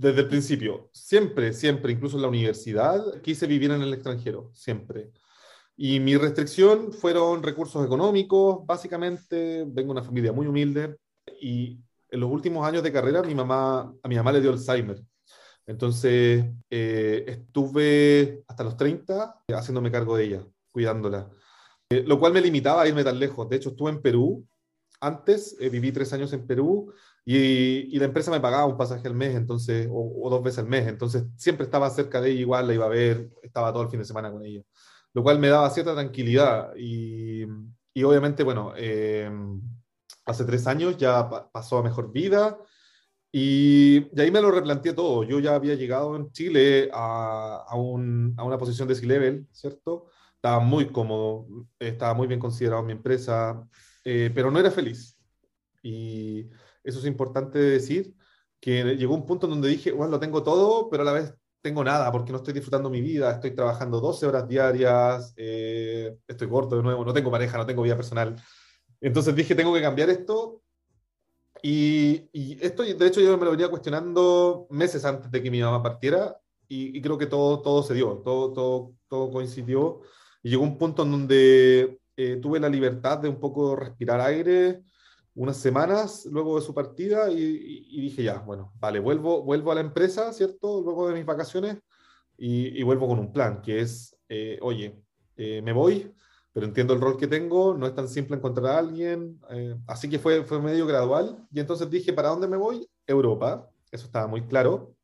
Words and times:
Desde 0.00 0.22
el 0.22 0.28
principio, 0.28 0.88
siempre, 0.94 1.52
siempre, 1.52 1.92
incluso 1.92 2.16
en 2.16 2.22
la 2.22 2.28
universidad, 2.28 3.20
quise 3.20 3.46
vivir 3.46 3.70
en 3.70 3.82
el 3.82 3.92
extranjero, 3.92 4.50
siempre. 4.54 5.10
Y 5.76 6.00
mi 6.00 6.16
restricción 6.16 6.90
fueron 6.90 7.42
recursos 7.42 7.84
económicos, 7.84 8.64
básicamente, 8.64 9.64
vengo 9.66 9.92
de 9.92 10.00
una 10.00 10.02
familia 10.02 10.32
muy 10.32 10.46
humilde 10.46 10.96
y 11.38 11.78
en 12.08 12.18
los 12.18 12.30
últimos 12.30 12.66
años 12.66 12.82
de 12.82 12.90
carrera 12.90 13.22
mi 13.22 13.34
mamá, 13.34 13.94
a 14.02 14.08
mi 14.08 14.16
mamá 14.16 14.32
le 14.32 14.40
dio 14.40 14.50
Alzheimer. 14.50 15.02
Entonces 15.66 16.46
eh, 16.70 17.24
estuve 17.28 18.42
hasta 18.48 18.64
los 18.64 18.78
30 18.78 19.42
haciéndome 19.54 19.92
cargo 19.92 20.16
de 20.16 20.24
ella, 20.24 20.46
cuidándola. 20.72 21.28
Eh, 21.90 22.04
lo 22.06 22.18
cual 22.18 22.32
me 22.32 22.40
limitaba 22.40 22.80
a 22.80 22.88
irme 22.88 23.04
tan 23.04 23.18
lejos. 23.18 23.50
De 23.50 23.56
hecho, 23.56 23.68
estuve 23.68 23.90
en 23.90 24.00
Perú 24.00 24.48
antes, 25.00 25.56
eh, 25.60 25.68
viví 25.70 25.92
tres 25.92 26.12
años 26.12 26.32
en 26.32 26.46
Perú 26.46 26.92
y, 27.24 27.94
y, 27.94 27.98
la 27.98 28.06
empresa 28.06 28.30
me 28.30 28.40
pagaba 28.40 28.66
un 28.66 28.76
pasaje 28.76 29.06
al 29.06 29.14
mes, 29.14 29.34
entonces, 29.36 29.88
o, 29.90 30.26
o, 30.26 30.30
dos 30.30 30.42
veces 30.42 30.60
al 30.60 30.68
mes. 30.68 30.86
Entonces 30.88 31.24
siempre 31.36 31.64
estaba 31.64 31.90
cerca 31.90 32.20
de 32.20 32.30
ella, 32.30 32.40
igual 32.40 32.66
la 32.66 32.74
iba 32.74 32.86
a 32.86 32.88
ver, 32.88 33.30
estaba 33.42 33.72
todo 33.72 33.82
el 33.84 33.90
fin 33.90 34.00
de 34.00 34.06
semana 34.06 34.32
con 34.32 34.44
ella. 34.44 34.62
Lo 35.12 35.22
cual 35.22 35.38
me 35.38 35.48
daba 35.48 35.70
cierta 35.70 35.94
tranquilidad. 35.94 36.72
Y, 36.76 37.44
y 37.94 38.02
obviamente, 38.04 38.42
bueno, 38.44 38.72
hace 40.24 40.44
tres 40.44 40.66
años 40.66 40.96
ya 40.96 41.28
pasó 41.52 41.78
a 41.78 41.82
mejor 41.82 42.12
vida 42.12 42.58
y, 43.32 44.08
y, 44.12 44.20
ahí 44.20 44.30
me 44.30 44.40
lo 44.40 44.50
replanteé 44.50 44.92
todo. 44.92 45.22
Yo 45.24 45.38
ya 45.38 45.54
había 45.54 45.74
llegado 45.74 46.16
en 46.16 46.32
Chile 46.32 46.90
a, 46.92 47.64
a, 47.68 47.76
un, 47.76 48.34
a 48.36 48.44
una 48.44 48.58
posición 48.58 48.88
de 48.88 48.94
C-Level, 48.96 49.46
¿cierto? 49.52 50.06
Estaba 50.34 50.60
muy 50.60 50.90
cómodo, 50.90 51.46
estaba 51.78 52.14
muy 52.14 52.26
bien 52.26 52.40
considerado 52.40 52.80
en 52.80 52.86
mi 52.86 52.92
empresa, 52.92 53.68
eh, 54.04 54.30
pero 54.34 54.50
no 54.50 54.58
era 54.58 54.70
feliz. 54.70 55.16
Y 55.82 56.48
eso 56.84 56.98
es 56.98 57.06
importante 57.06 57.58
decir, 57.58 58.14
que 58.60 58.96
llegó 58.96 59.14
un 59.14 59.26
punto 59.26 59.46
en 59.46 59.52
donde 59.52 59.68
dije, 59.68 59.92
bueno, 59.92 60.12
lo 60.12 60.20
tengo 60.20 60.42
todo, 60.42 60.90
pero 60.90 61.02
a 61.02 61.06
la 61.06 61.12
vez 61.12 61.34
tengo 61.62 61.84
nada, 61.84 62.10
porque 62.12 62.32
no 62.32 62.38
estoy 62.38 62.54
disfrutando 62.54 62.90
mi 62.90 63.00
vida, 63.00 63.30
estoy 63.32 63.52
trabajando 63.52 64.00
12 64.00 64.26
horas 64.26 64.48
diarias, 64.48 65.34
eh, 65.36 66.16
estoy 66.26 66.48
corto 66.48 66.76
de 66.76 66.82
nuevo, 66.82 67.04
no 67.04 67.12
tengo 67.12 67.30
pareja, 67.30 67.58
no 67.58 67.66
tengo 67.66 67.82
vida 67.82 67.96
personal. 67.96 68.36
Entonces 69.00 69.34
dije, 69.34 69.54
tengo 69.54 69.72
que 69.74 69.82
cambiar 69.82 70.10
esto 70.10 70.62
y, 71.62 72.58
esto, 72.64 72.82
de 72.82 73.06
hecho, 73.06 73.20
yo 73.20 73.36
me 73.36 73.44
lo 73.44 73.50
venía 73.50 73.68
cuestionando 73.68 74.66
meses 74.70 75.04
antes 75.04 75.30
de 75.30 75.42
que 75.42 75.50
mi 75.50 75.60
mamá 75.60 75.82
partiera 75.82 76.40
y, 76.68 76.96
y 76.96 77.02
creo 77.02 77.18
que 77.18 77.26
todo, 77.26 77.60
todo 77.60 77.82
se 77.82 77.94
dio, 77.94 78.22
todo, 78.24 78.52
todo, 78.52 78.94
todo 79.08 79.30
coincidió. 79.30 80.00
Y 80.42 80.50
llegó 80.50 80.62
un 80.62 80.78
punto 80.78 81.02
en 81.02 81.10
donde 81.10 82.00
eh, 82.16 82.36
tuve 82.36 82.60
la 82.60 82.68
libertad 82.68 83.18
de 83.18 83.28
un 83.28 83.38
poco 83.40 83.76
respirar 83.76 84.20
aire 84.20 84.82
unas 85.34 85.56
semanas 85.56 86.26
luego 86.26 86.58
de 86.58 86.66
su 86.66 86.74
partida 86.74 87.30
y, 87.30 88.00
dije, 88.00 88.22
ya, 88.22 88.38
bueno, 88.38 88.72
vale, 88.78 88.98
vuelvo, 88.98 89.42
vuelvo 89.42 89.72
a 89.72 89.76
la 89.76 89.80
empresa, 89.80 90.32
¿cierto? 90.32 90.82
Luego 90.82 91.08
de 91.08 91.14
mis 91.14 91.24
vacaciones 91.24 91.78
y, 92.36 92.82
vuelvo 92.82 93.08
con 93.08 93.18
un 93.18 93.32
plan, 93.32 93.60
que 93.62 93.80
es, 93.80 94.16
eh, 94.28 94.58
oye, 94.62 95.02
eh, 95.36 95.62
me 95.62 95.72
voy, 95.72 96.12
pero 96.52 96.66
entiendo 96.66 96.94
el 96.94 97.00
rol 97.00 97.16
que 97.16 97.26
tengo, 97.26 97.74
no 97.74 97.86
es 97.86 97.94
tan 97.94 98.08
simple 98.08 98.36
encontrar 98.36 98.74
a 98.74 98.78
alguien, 98.78 99.40
eh, 99.50 99.76
así 99.86 100.08
que 100.08 100.18
fue, 100.18 100.44
fue 100.44 100.60
medio 100.60 100.86
gradual, 100.86 101.46
y 101.52 101.60
entonces 101.60 101.88
dije, 101.88 102.12
¿para 102.12 102.30
dónde 102.30 102.48
me 102.48 102.56
voy? 102.56 102.88
Europa, 103.06 103.70
eso 103.90 104.06
estaba 104.06 104.26
muy 104.26 104.46
claro, 104.46 104.94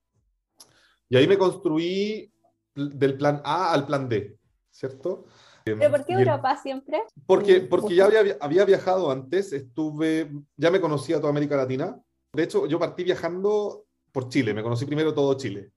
y 1.09 1.17
ahí 1.17 1.29
me 1.29 1.39
construí 1.39 2.33
del 2.75 3.17
plan 3.17 3.41
A 3.45 3.73
al 3.73 3.87
plan 3.87 4.09
D, 4.09 4.39
¿cierto? 4.71 5.27
¿Pero 5.75 5.91
por 5.91 6.05
qué 6.05 6.13
Europa 6.13 6.57
siempre? 6.63 7.03
Porque, 7.27 7.61
porque 7.61 7.97
ya 7.97 8.05
había, 8.05 8.37
había 8.41 8.65
viajado 8.65 9.11
antes, 9.11 9.53
estuve, 9.53 10.31
ya 10.57 10.71
me 10.71 10.81
conocía 10.81 11.17
toda 11.17 11.31
América 11.31 11.57
Latina, 11.57 12.01
de 12.33 12.43
hecho 12.45 12.67
yo 12.67 12.79
partí 12.79 13.03
viajando 13.03 13.87
por 14.13 14.29
Chile, 14.29 14.55
me 14.55 14.63
conocí 14.63 14.85
primero 14.85 15.13
todo 15.13 15.35
Chile. 15.35 15.73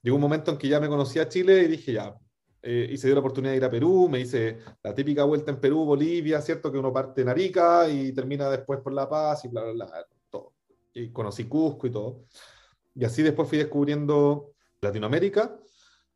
Llegó 0.00 0.16
un 0.16 0.22
momento 0.22 0.52
en 0.52 0.58
que 0.58 0.68
ya 0.68 0.78
me 0.78 0.88
conocía 0.88 1.28
Chile 1.28 1.62
y 1.62 1.68
dije, 1.68 1.92
ya, 1.92 2.16
eh, 2.62 2.88
y 2.90 2.96
se 2.96 3.08
dio 3.08 3.14
la 3.14 3.20
oportunidad 3.20 3.52
de 3.52 3.56
ir 3.56 3.64
a 3.64 3.70
Perú, 3.70 4.08
me 4.08 4.20
hice 4.20 4.58
la 4.82 4.94
típica 4.94 5.24
vuelta 5.24 5.50
en 5.50 5.60
Perú, 5.60 5.84
Bolivia, 5.84 6.40
¿cierto? 6.40 6.70
Que 6.70 6.78
uno 6.78 6.92
parte 6.92 7.22
en 7.22 7.28
Arica 7.28 7.88
y 7.88 8.12
termina 8.12 8.48
después 8.48 8.80
por 8.80 8.92
La 8.92 9.08
Paz 9.08 9.44
y 9.44 9.48
bla, 9.48 9.64
bla, 9.64 9.72
bla, 9.72 10.06
todo. 10.30 10.52
Y 10.94 11.10
conocí 11.10 11.44
Cusco 11.44 11.88
y 11.88 11.90
todo. 11.90 12.24
Y 12.94 13.04
así 13.04 13.22
después 13.22 13.48
fui 13.48 13.58
descubriendo 13.58 14.52
Latinoamérica. 14.80 15.56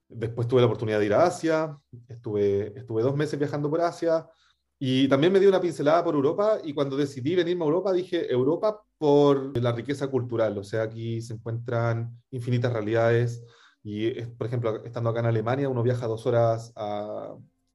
Después 0.08 0.46
tuve 0.48 0.60
la 0.60 0.66
oportunidad 0.66 1.00
de 1.00 1.06
ir 1.06 1.14
a 1.14 1.24
Asia, 1.24 1.76
estuve, 2.08 2.78
estuve 2.78 3.02
dos 3.02 3.16
meses 3.16 3.38
viajando 3.38 3.68
por 3.68 3.80
Asia 3.80 4.26
y 4.78 5.08
también 5.08 5.32
me 5.32 5.40
di 5.40 5.46
una 5.46 5.60
pincelada 5.60 6.04
por 6.04 6.14
Europa 6.14 6.58
y 6.62 6.74
cuando 6.74 6.96
decidí 6.96 7.34
venirme 7.34 7.64
a 7.64 7.66
Europa 7.66 7.92
dije 7.92 8.30
Europa 8.30 8.82
por 8.98 9.58
la 9.58 9.72
riqueza 9.72 10.08
cultural, 10.08 10.56
o 10.58 10.64
sea, 10.64 10.82
aquí 10.82 11.20
se 11.20 11.34
encuentran 11.34 12.22
infinitas 12.30 12.72
realidades, 12.72 13.42
y, 13.88 14.10
por 14.22 14.48
ejemplo, 14.48 14.84
estando 14.84 15.10
acá 15.10 15.20
en 15.20 15.26
Alemania, 15.26 15.68
uno 15.68 15.80
viaja 15.80 16.08
dos 16.08 16.26
horas 16.26 16.72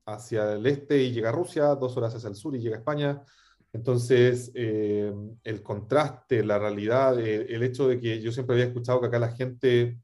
hacia 0.05 0.53
el 0.55 0.65
este 0.65 1.01
y 1.03 1.13
llega 1.13 1.29
a 1.29 1.31
Rusia, 1.31 1.73
dos 1.75 1.95
horas 1.95 2.13
hacia 2.13 2.27
el 2.27 2.35
sur 2.35 2.53
y 2.53 2.59
llega 2.59 2.75
a 2.75 2.79
España. 2.79 3.23
Entonces, 3.71 4.51
eh, 4.53 5.13
el 5.45 5.63
contraste, 5.63 6.43
la 6.43 6.59
realidad, 6.59 7.17
el, 7.17 7.49
el, 7.49 7.63
hecho 7.63 7.87
de 7.87 7.97
que 8.01 8.19
yo 8.19 8.33
siempre 8.33 8.55
había 8.55 8.65
escuchado 8.65 8.99
que 8.99 9.07
acá 9.07 9.19
la 9.19 9.31
gente 9.31 9.99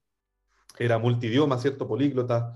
era 0.85 0.97
multidioma, 0.97 1.57
¿cierto? 1.57 1.88
Políglota, 1.88 2.55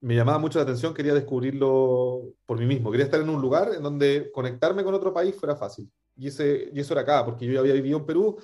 me 0.00 0.14
llamaba 0.14 0.38
mucho 0.38 0.58
la 0.58 0.64
atención, 0.64 0.94
quería 0.94 1.14
descubrirlo 1.14 2.22
por 2.46 2.58
mí 2.58 2.66
mismo. 2.66 2.90
Quería 2.90 3.06
estar 3.06 3.20
en 3.20 3.28
un 3.30 3.40
lugar 3.40 3.72
en 3.74 3.82
donde 3.82 4.30
conectarme 4.32 4.84
con 4.84 4.94
otro 4.94 5.12
país 5.12 5.34
fuera 5.34 5.56
fácil. 5.56 5.90
Y, 6.16 6.28
ese, 6.28 6.70
y 6.72 6.80
eso 6.80 6.94
era 6.94 7.02
acá, 7.02 7.24
porque 7.24 7.46
yo 7.46 7.52
ya 7.52 7.60
había 7.60 7.74
vivido 7.74 7.98
en 7.98 8.06
Perú, 8.06 8.38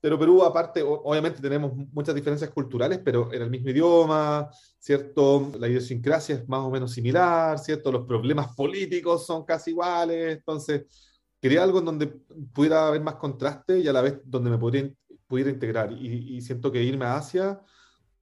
pero 0.00 0.18
Perú, 0.18 0.42
aparte, 0.42 0.82
obviamente 0.82 1.42
tenemos 1.42 1.72
muchas 1.92 2.14
diferencias 2.14 2.50
culturales, 2.50 3.00
pero 3.04 3.32
en 3.32 3.42
el 3.42 3.50
mismo 3.50 3.68
idioma, 3.68 4.48
¿cierto? 4.78 5.52
La 5.58 5.68
idiosincrasia 5.68 6.36
es 6.36 6.48
más 6.48 6.60
o 6.60 6.70
menos 6.70 6.92
similar, 6.92 7.58
¿cierto? 7.58 7.92
Los 7.92 8.06
problemas 8.06 8.54
políticos 8.54 9.26
son 9.26 9.44
casi 9.44 9.72
iguales, 9.72 10.38
entonces 10.38 10.84
quería 11.40 11.62
algo 11.62 11.80
en 11.80 11.84
donde 11.84 12.06
pudiera 12.06 12.88
haber 12.88 13.02
más 13.02 13.16
contraste 13.16 13.78
y 13.78 13.88
a 13.88 13.92
la 13.92 14.00
vez 14.00 14.20
donde 14.24 14.50
me 14.50 14.58
pudiera, 14.58 14.88
pudiera 15.26 15.50
integrar. 15.50 15.92
Y, 15.92 16.36
y 16.36 16.40
siento 16.40 16.72
que 16.72 16.82
irme 16.82 17.04
a 17.04 17.16
Asia 17.16 17.60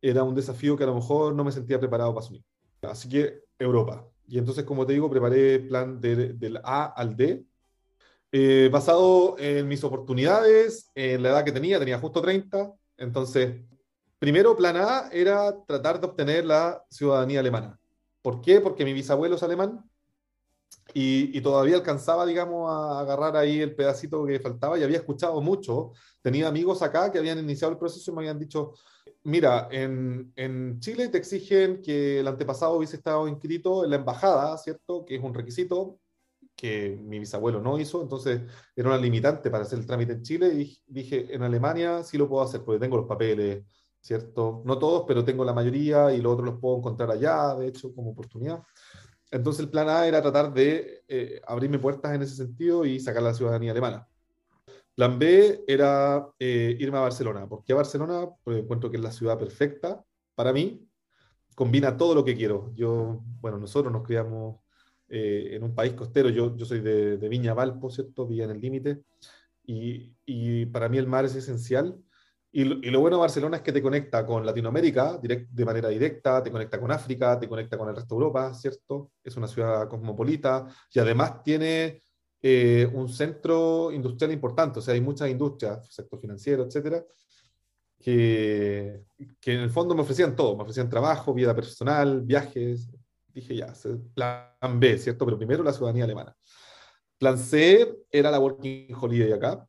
era 0.01 0.23
un 0.23 0.35
desafío 0.35 0.77
que 0.77 0.85
a 0.85 0.89
lo 0.89 0.95
mejor 0.95 1.35
no 1.35 1.45
me 1.45 1.53
sentía 1.53 1.79
preparado 1.79 2.15
para 2.15 2.25
asumir. 2.25 2.45
Así 2.83 3.09
que 3.09 3.43
Europa. 3.59 4.07
Y 4.27 4.39
entonces, 4.39 4.65
como 4.65 4.87
te 4.87 4.93
digo, 4.93 5.11
preparé 5.11 5.61
plan 5.61 6.01
de, 6.01 6.35
del 6.35 6.59
A 6.63 6.87
al 6.87 7.17
D, 7.17 7.45
eh, 8.31 8.69
basado 8.71 9.37
en 9.39 9.67
mis 9.67 9.83
oportunidades, 9.85 10.91
en 10.95 11.23
la 11.23 11.31
edad 11.31 11.45
que 11.45 11.53
tenía, 11.53 11.79
tenía 11.79 11.99
justo 11.99 12.21
30. 12.21 12.73
Entonces, 12.99 13.57
primero, 14.19 14.57
plan 14.57 14.77
A 14.77 15.09
era 15.13 15.65
tratar 15.65 16.01
de 16.01 16.07
obtener 16.07 16.45
la 16.45 16.85
ciudadanía 16.91 17.41
alemana. 17.41 17.81
¿Por 18.21 18.41
qué? 18.43 18.61
Porque 18.61 18.85
mi 18.85 18.93
bisabuelo 18.93 19.37
es 19.37 19.43
alemán 19.43 19.83
y, 20.95 21.37
y, 21.37 21.41
todavía 21.43 21.77
alcanzaba, 21.77 22.25
digamos, 22.27 22.71
a 22.71 23.01
agarrar 23.01 23.37
ahí 23.37 23.61
el 23.61 23.75
pedacito 23.75 24.25
que 24.25 24.41
faltaba 24.41 24.79
y 24.79 24.83
había 24.83 24.99
escuchado 24.99 25.41
mucho. 25.41 25.93
Tenía 26.23 26.49
amigos 26.49 26.83
acá 26.83 27.13
que 27.13 27.19
habían 27.19 27.39
iniciado 27.39 27.73
el 27.73 27.79
proceso 27.79 28.11
y 28.11 28.15
me 28.15 28.21
habían 28.23 28.39
dicho, 28.39 28.73
mira, 29.25 29.69
en, 29.71 30.33
en 30.37 30.81
Chile 30.81 31.09
te 31.09 31.19
exigen 31.19 31.83
que 31.83 32.21
el 32.21 32.29
antepasado 32.29 32.75
hubiese 32.77 32.97
estado 32.97 33.29
inscrito 33.29 33.85
en 33.85 33.91
la 33.91 33.97
embajada, 33.97 34.57
¿cierto? 34.59 35.05
Que 35.05 35.17
es 35.17 35.23
un 35.23 35.35
requisito 35.35 35.99
que 36.59 36.99
mi 37.01 37.21
bisabuelo 37.21 37.61
no 37.61 37.79
hizo, 37.79 38.03
entonces 38.03 38.43
era 38.75 38.89
una 38.89 38.99
limitante 38.99 39.49
para 39.49 39.63
hacer 39.63 39.79
el 39.79 39.87
trámite 39.87 40.15
en 40.15 40.23
Chile 40.23 40.49
y 40.55 40.77
dije, 40.89 41.33
en 41.33 41.43
Alemania 41.45 42.03
sí 42.03 42.19
lo 42.19 42.29
puedo 42.29 42.43
hacer 42.43 42.65
porque 42.65 42.81
tengo 42.81 42.97
los 42.97 43.07
papeles, 43.07 43.65
¿cierto? 44.01 44.63
No 44.65 44.77
todos, 44.77 45.05
pero 45.07 45.25
tengo 45.25 45.45
la 45.45 45.53
mayoría 45.53 46.13
y 46.13 46.21
los 46.21 46.33
otros 46.33 46.47
los 46.47 46.61
puedo 46.61 46.79
encontrar 46.79 47.13
allá, 47.13 47.55
de 47.55 47.69
hecho, 47.69 47.95
como 47.95 48.11
oportunidad. 48.11 48.61
Entonces 49.31 49.61
el 49.61 49.71
plan 49.71 49.89
A 49.89 50.07
era 50.07 50.23
tratar 50.23 50.53
de 50.53 51.05
eh, 51.07 51.41
abrirme 51.47 51.79
puertas 51.79 52.15
en 52.15 52.23
ese 52.23 52.37
sentido 52.37 52.85
y 52.85 52.99
sacar 53.01 53.23
la 53.23 53.35
ciudadanía 53.35 53.73
alemana. 53.73 54.09
Plan 54.95 55.19
B 55.19 55.65
era 55.69 56.27
eh, 56.39 56.77
irme 56.79 56.99
a 56.99 57.03
Barcelona. 57.03 57.49
¿Por 57.49 57.63
qué 57.63 57.73
Barcelona? 57.73 58.29
Porque 58.43 58.61
encuentro 58.61 58.91
que 58.91 58.97
es 58.97 59.03
la 59.03 59.13
ciudad 59.13 59.39
perfecta 59.39 60.05
para 60.35 60.53
mí. 60.53 60.89
Combina 61.55 61.97
todo 61.97 62.15
lo 62.15 62.25
que 62.25 62.37
quiero. 62.37 62.73
Yo, 62.75 63.21
bueno, 63.41 63.59
nosotros 63.59 63.93
nos 63.93 64.03
criamos 64.03 64.57
eh, 65.09 65.51
en 65.53 65.63
un 65.63 65.75
país 65.75 65.93
costero. 65.93 66.31
Yo, 66.31 66.57
yo 66.57 66.67
soy 66.67 66.81
de, 66.81 67.17
de 67.17 67.29
Viña 67.29 67.55
Valpo, 67.55 67.91
¿cierto? 67.91 68.27
Villa 68.27 68.45
en 68.45 68.51
el 68.51 68.61
límite. 68.61 69.03
Y, 69.65 70.15
y, 70.27 70.67
para 70.67 70.89
mí 70.89 70.99
el 70.99 71.07
mar 71.07 71.25
es 71.25 71.35
esencial. 71.35 71.97
Y 72.51 72.65
lo, 72.65 72.77
y 72.77 72.91
lo, 72.91 73.01
bueno 73.01 73.17
de 73.17 73.21
Barcelona 73.21 73.59
es 73.59 73.63
que 73.63 73.73
te 73.73 73.83
conecta 73.83 74.25
con 74.25 74.45
Latinoamérica 74.45 75.19
direct, 75.19 75.51
de 75.51 75.65
manera 75.65 75.89
directa, 75.89 76.43
te 76.43 76.51
conecta 76.51 76.81
con 76.81 76.91
África, 76.91 77.39
te 77.39 77.49
conecta 77.49 77.77
con 77.77 77.89
el 77.89 77.97
resto 77.97 78.15
de 78.15 78.19
Europa, 78.23 78.55
¿cierto? 78.55 79.13
Es 79.23 79.37
una 79.37 79.47
ciudad 79.47 79.87
cosmopolita 79.89 80.67
y 80.91 80.99
además 80.99 81.43
tiene 81.43 82.03
eh, 82.41 82.89
un 82.93 83.09
centro 83.09 83.93
industrial 83.93 84.33
importante. 84.33 84.79
O 84.79 84.83
sea, 84.83 84.95
hay 84.95 85.01
muchas 85.01 85.29
industrias, 85.29 85.87
sector 85.93 86.21
financiero, 86.21 86.65
etcétera, 86.65 87.05
que, 88.01 89.03
que 89.41 89.53
en 89.53 89.61
el 89.61 89.71
fondo 89.71 89.95
me 89.95 90.03
ofrecían 90.03 90.35
todo. 90.35 90.57
Me 90.57 90.63
ofrecían 90.63 90.89
trabajo, 90.89 91.35
vida 91.35 91.55
personal, 91.55 92.23
viajes, 92.23 92.89
dije 93.33 93.57
ya, 93.57 93.73
plan 94.15 94.81
B, 94.81 94.99
¿cierto? 94.99 95.25
Pero 95.25 95.39
primero 95.39 95.63
la 95.63 95.73
ciudadanía 95.73 96.05
alemana. 96.05 96.35
Plan 97.19 97.39
C 97.39 97.97
era 98.11 98.31
la 98.31 98.39
Working 98.39 98.95
Holiday 98.95 99.33
acá. 99.33 99.67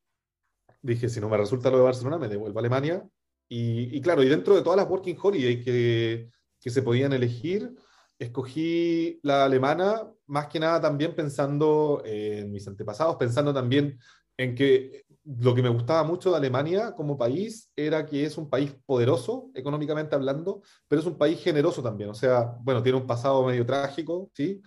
Dije, 0.81 1.09
si 1.09 1.19
no 1.19 1.29
me 1.29 1.37
resulta 1.37 1.69
lo 1.69 1.77
de 1.77 1.83
Barcelona, 1.83 2.17
me 2.17 2.27
devuelvo 2.27 2.59
a 2.59 2.61
Alemania. 2.61 3.07
y, 3.49 3.99
claro, 4.01 4.23
y 4.23 4.29
dentro 4.29 4.55
de 4.55 4.61
todas 4.61 4.77
las 4.77 4.89
Working 4.89 5.17
Holiday 5.21 5.63
que, 5.63 6.29
que 6.61 6.69
se 6.69 6.81
podían 6.81 7.13
elegir, 7.13 7.75
escogí 8.19 9.19
la 9.23 9.45
alemana 9.45 10.07
más 10.27 10.47
que 10.47 10.59
nada 10.59 10.79
también 10.81 11.15
pensando 11.15 12.03
en 12.05 12.51
mis 12.51 12.67
antepasados, 12.67 13.15
pensando 13.15 13.53
también 13.53 13.97
en 14.37 14.55
que 14.55 15.05
lo 15.25 15.53
que 15.53 15.61
me 15.61 15.69
gustaba 15.69 16.03
mucho 16.03 16.31
de 16.31 16.37
Alemania 16.37 16.93
como 16.95 17.17
país 17.17 17.71
era 17.75 18.05
que 18.05 18.25
es 18.25 18.37
un 18.37 18.49
país 18.49 18.73
poderoso, 18.85 19.51
económicamente 19.53 20.15
hablando, 20.15 20.61
pero 20.87 21.01
es 21.01 21.07
un 21.07 21.17
país 21.17 21.41
generoso 21.41 21.83
también. 21.83 22.09
O 22.09 22.13
sea, 22.13 22.55
bueno, 22.61 22.81
tiene 22.81 22.97
un 22.97 23.07
pasado 23.07 23.45
medio 23.45 23.65
trágico, 23.65 24.29
¿sí? 24.33 24.61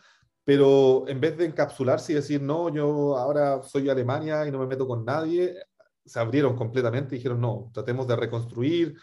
Pero 0.44 1.04
en 1.08 1.20
vez 1.20 1.38
de 1.38 1.46
encapsularse 1.46 2.12
y 2.12 2.16
decir, 2.16 2.42
no, 2.42 2.68
yo 2.68 3.16
ahora 3.16 3.62
soy 3.62 3.88
Alemania 3.88 4.46
y 4.46 4.50
no 4.50 4.58
me 4.58 4.66
meto 4.66 4.86
con 4.86 5.04
nadie, 5.04 5.54
se 6.04 6.20
abrieron 6.20 6.56
completamente 6.56 7.14
y 7.14 7.19
dijeron, 7.19 7.40
no, 7.40 7.70
tratemos 7.72 8.06
de 8.06 8.16
reconstruir. 8.16 8.96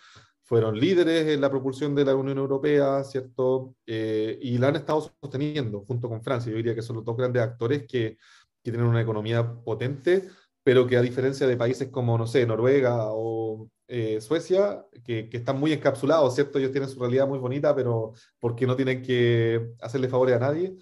Fueron 0.44 0.80
líderes 0.80 1.28
en 1.28 1.42
la 1.42 1.50
propulsión 1.50 1.94
de 1.94 2.06
la 2.06 2.16
Unión 2.16 2.38
Europea, 2.40 3.04
¿cierto? 3.04 3.76
Eh, 3.86 4.38
y 4.42 4.58
la 4.58 4.70
han 4.70 4.78
estado 4.78 5.12
sosteniendo 5.22 5.82
junto 5.86 6.10
con 6.10 6.24
Francia. 6.24 6.52
Yo 6.52 6.58
diría 6.58 6.76
que 6.76 6.82
son 6.82 6.98
los 6.98 7.06
dos 7.06 7.16
grandes 7.16 7.44
actores 7.44 7.84
que, 7.84 8.18
que 8.64 8.72
tienen 8.72 8.88
una 8.88 9.02
economía 9.02 9.48
potente 9.64 10.28
pero 10.70 10.86
que 10.86 10.98
a 10.98 11.02
diferencia 11.02 11.48
de 11.48 11.58
países 11.58 11.90
como, 11.90 12.16
no 12.16 12.28
sé, 12.28 12.46
Noruega 12.46 13.08
o 13.08 13.70
eh, 13.88 14.22
Suecia, 14.22 14.86
que, 15.04 15.28
que, 15.28 15.38
están 15.38 15.60
muy 15.60 15.74
encapsulados, 15.74 16.36
¿cierto? 16.36 16.60
Ellos 16.60 16.72
tienen 16.72 16.90
su 16.90 17.00
realidad 17.00 17.28
muy 17.28 17.40
bonita, 17.40 17.76
pero 17.76 18.14
porque 18.40 18.68
no 18.68 18.76
tienen 18.76 19.02
que 19.02 19.72
hacerle 19.82 20.10
favores 20.10 20.36
a 20.36 20.40
nadie. 20.40 20.76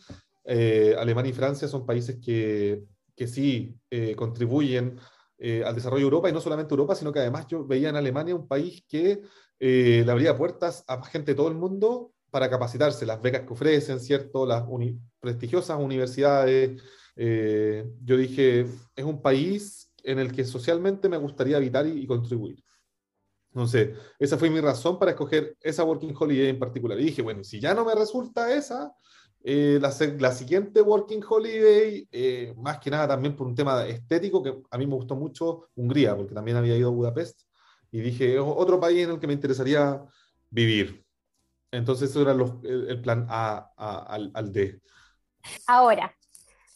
Eh, 0.43 0.93
Alemania 0.99 1.29
y 1.29 1.33
Francia 1.33 1.69
son 1.69 1.85
países 1.85 2.17
que, 2.21 2.83
que 3.15 3.27
sí 3.27 3.77
eh, 5.37 5.63
al 5.65 5.75
desarrollo 5.75 6.01
de 6.01 6.05
Europa, 6.05 6.29
y 6.29 6.33
no 6.33 6.41
solamente 6.41 6.73
Europa, 6.73 6.95
sino 6.95 7.11
que 7.11 7.19
además 7.19 7.47
yo 7.47 7.65
veía 7.65 7.89
en 7.89 7.95
Alemania 7.95 8.35
un 8.35 8.47
país 8.47 8.83
que 8.87 9.21
le 9.59 10.11
abría 10.11 10.37
puertas 10.37 10.83
a 10.87 11.03
gente 11.03 11.31
de 11.31 11.35
todo 11.35 11.47
el 11.47 11.55
mundo 11.55 12.13
para 12.29 12.49
capacitarse, 12.49 13.05
las 13.05 13.21
becas 13.21 13.41
que 13.41 13.53
ofrecen, 13.53 13.99
¿cierto? 13.99 14.45
Las 14.45 14.63
prestigiosas 15.19 15.79
universidades, 15.79 16.81
eh, 17.15 17.89
yo 18.03 18.17
dije, 18.17 18.67
es 18.95 19.05
un 19.05 19.21
país 19.21 19.91
en 20.03 20.19
el 20.19 20.31
que 20.31 20.45
socialmente 20.45 21.09
me 21.09 21.17
gustaría 21.17 21.57
habitar 21.57 21.87
y, 21.87 22.05
contribuir. 22.05 22.63
Entonces, 23.51 23.97
esa 24.19 24.37
fue 24.37 24.49
mi 24.49 24.59
razón 24.59 24.99
para 24.99 25.11
escoger 25.11 25.57
esa 25.61 25.83
Working 25.83 26.15
Holiday 26.17 26.49
en 26.49 26.59
particular. 26.59 26.99
Y 26.99 27.05
dije, 27.05 27.21
bueno, 27.21 27.43
si 27.43 27.59
ya 27.59 27.73
no 27.73 27.83
me 27.83 27.95
resulta 27.95 28.53
esa, 28.53 28.93
eh, 29.43 29.79
la, 29.81 29.93
la, 30.19 30.31
siguiente 30.31 30.81
Working 30.81 31.23
Holiday, 31.27 32.07
eh, 32.11 32.53
más 32.57 32.79
que 32.79 32.89
nada 32.89 33.07
también 33.07 33.35
por 33.35 33.47
un 33.47 33.55
tema 33.55 33.85
estético, 33.85 34.43
que 34.43 34.61
a 34.69 34.77
mí 34.77 34.85
me 34.85 34.95
gustó 34.95 35.15
mucho 35.15 35.69
Hungría, 35.75 36.15
porque 36.15 36.33
también 36.33 36.57
había 36.57 36.75
ido 36.75 36.89
a 36.89 36.91
Budapest, 36.91 37.41
y 37.91 38.01
dije, 38.01 38.37
otro 38.39 38.79
país 38.79 39.05
en 39.05 39.11
el 39.11 39.19
que 39.19 39.27
me 39.27 39.33
interesaría 39.33 40.03
vivir. 40.49 41.05
Entonces, 41.71 42.09
eso 42.09 42.21
era 42.21 42.31
el, 42.33 43.01
plan 43.01 43.25
A, 43.29 43.71
al, 44.07 44.31
al 44.33 44.51
D. 44.51 44.81
Ahora, 45.67 46.13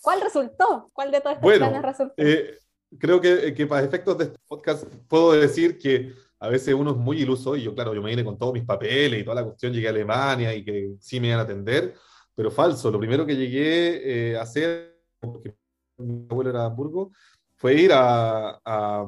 ¿Cuál 0.02 0.22
resultó? 0.22 0.90
¿Cuál 0.94 1.12
de 1.12 1.22
todos 1.22 1.36
estos 1.36 1.58
planes 1.58 1.82
resultó? 1.84 2.14
Eh, 2.18 2.58
creo 2.98 3.22
que, 3.22 3.54
que, 3.54 3.68
para 3.68 3.86
efectos 3.86 4.18
de 4.18 4.24
este 4.26 4.38
podcast 4.48 4.84
puedo 5.08 5.34
decir 5.34 5.78
que 5.78 6.14
a 6.40 6.50
veces 6.50 6.74
uno 6.74 6.92
es 6.92 6.98
muy 6.98 7.22
iluso 7.22 7.56
y 7.56 7.64
yo, 7.64 7.76
claro, 7.76 7.94
yo 7.94 8.02
me 8.02 8.10
vine 8.10 8.26
con 8.26 8.38
todos 8.38 8.52
mis 8.52 8.66
papeles 8.66 9.22
y 9.22 9.24
toda 9.24 9.36
la 9.36 9.44
cuestión, 9.44 9.72
llegué 9.72 9.88
a 9.88 9.92
Alemania 9.92 10.54
y 10.56 10.66
que 10.66 10.96
sí 11.00 11.20
me 11.20 11.28
iban 11.28 11.40
a 11.40 11.44
atender, 11.44 11.94
pero 12.36 12.52
falso. 12.52 12.92
Lo 12.92 13.00
primero 13.00 13.26
que 13.26 13.36
llegué 13.36 14.32
eh, 14.32 14.38
a 14.38 14.42
hacer, 14.42 15.02
porque 15.20 15.56
mi 15.98 16.28
abuelo 16.30 16.50
era 16.50 16.62
de 16.62 16.66
Hamburgo, 16.68 17.12
fue 17.56 17.76
ir 17.76 17.92
a, 17.94 18.60
a, 18.64 19.04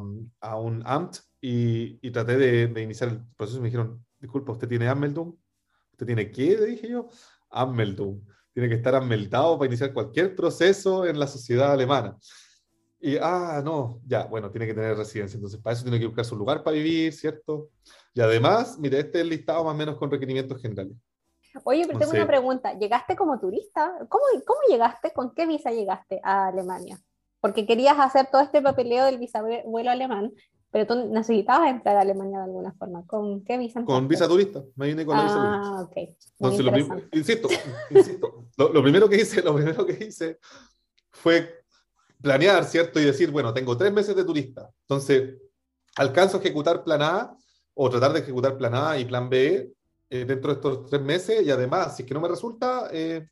un 0.58 0.84
AMT 0.86 1.18
y, 1.42 2.12
traté 2.12 2.38
de, 2.38 2.82
iniciar 2.82 3.10
el 3.10 3.22
proceso. 3.36 3.60
Me 3.60 3.66
dijeron, 3.68 4.06
disculpa, 4.20 4.52
¿usted 4.52 4.68
tiene 4.68 4.88
Ameldum? 4.88 5.36
¿Usted 5.92 6.06
tiene 6.06 6.32
qué? 6.32 6.58
Le 6.58 6.66
dije 6.68 6.90
yo, 6.90 7.10
Ameldum 7.50 8.22
tiene 8.54 8.70
que 8.70 8.76
estar 8.76 8.94
ameldado 8.96 9.58
para 9.58 9.68
iniciar 9.68 9.92
cualquier 9.94 10.36
proceso 10.36 11.06
en 11.06 11.20
la 11.20 11.28
sociedad 11.28 11.72
alemana. 11.72 12.16
Y, 13.00 13.18
ah, 13.18 13.62
no, 13.66 14.00
ya, 14.06 14.26
bueno, 14.26 14.50
tiene 14.50 14.68
que 14.68 14.74
tener 14.74 14.96
residencia, 14.96 15.36
entonces 15.36 15.60
para 15.60 15.74
eso 15.74 15.84
tiene 15.84 16.00
que 16.00 16.06
buscar 16.06 16.24
su 16.24 16.38
lugar 16.38 16.64
para 16.64 16.78
vivir, 16.78 17.12
¿cierto? 17.12 17.70
Y 18.14 18.22
además, 18.22 18.78
mire, 18.80 19.00
este 19.00 19.18
es 19.18 19.24
el 19.24 19.30
listado 19.30 19.64
más 19.66 19.74
o 19.74 19.78
menos 19.78 19.98
con 19.98 20.10
requerimientos 20.10 20.62
generales. 20.62 20.96
Oye, 21.64 21.86
pero 21.86 22.00
tengo 22.00 22.12
una 22.12 22.28
pregunta, 22.28 22.74
¿llegaste 22.74 23.16
como 23.16 23.40
turista? 23.40 23.94
¿Cómo, 24.10 24.24
¿Cómo 24.46 24.60
llegaste? 24.68 25.12
¿Con 25.14 25.34
qué 25.34 25.46
visa 25.46 25.72
llegaste 25.72 26.20
a 26.24 26.48
Alemania? 26.48 27.00
Porque 27.40 27.66
querías 27.66 28.00
hacer 28.00 28.28
todo 28.32 28.42
este 28.42 28.62
papeleo 28.62 29.06
del 29.06 29.20
visabuelo 29.20 29.92
alemán, 29.92 30.32
pero 30.72 30.88
tú 30.88 30.96
necesitabas 31.10 31.70
entrar 31.70 31.98
a 31.98 32.02
Alemania 32.02 32.40
de 32.40 32.46
alguna 32.46 32.74
forma. 32.74 33.06
¿Con 33.06 33.44
qué 33.44 33.58
visa? 33.58 33.84
Con 33.86 34.08
visa 34.08 34.28
turista. 34.28 34.64
Me 34.76 34.88
vine 34.88 35.06
con 35.06 35.16
la 35.16 35.24
visa 35.24 35.36
turista. 35.36 35.62
Ah, 35.62 35.82
ok. 35.84 35.98
Entonces, 36.40 36.66
lo, 36.66 36.78
insisto, 37.12 37.48
insisto 37.92 38.48
lo, 38.58 38.82
primero 38.82 39.10
que 39.10 39.18
hice, 39.18 39.42
lo 39.44 39.56
primero 39.56 39.86
que 39.86 40.06
hice 40.06 40.40
fue 41.12 41.64
planear, 42.22 42.64
¿cierto? 42.64 43.00
Y 43.00 43.06
decir, 43.06 43.32
bueno, 43.32 43.54
tengo 43.54 43.78
tres 43.78 43.92
meses 43.92 44.16
de 44.16 44.24
turista. 44.24 44.70
Entonces, 44.88 45.36
alcanzo 45.96 46.38
a 46.38 46.40
ejecutar 46.40 46.84
plan 46.84 47.02
A 47.02 47.38
o 47.74 47.90
tratar 47.90 48.14
de 48.14 48.20
ejecutar 48.20 48.58
plan 48.58 48.74
A 48.74 48.98
y 48.98 49.06
plan 49.06 49.30
B 49.30 49.72
eh, 50.14 50.26
dentro 50.26 50.54
de 50.54 50.60
estos 50.60 50.86
tres 50.86 51.02
meses. 51.02 51.42
Y 51.44 51.50
además, 51.50 51.96
si 51.96 52.04
es 52.04 52.08
que 52.08 52.14
no 52.14 52.22
me 52.22 52.28
resulta, 52.28 52.88
eh, 52.92 53.28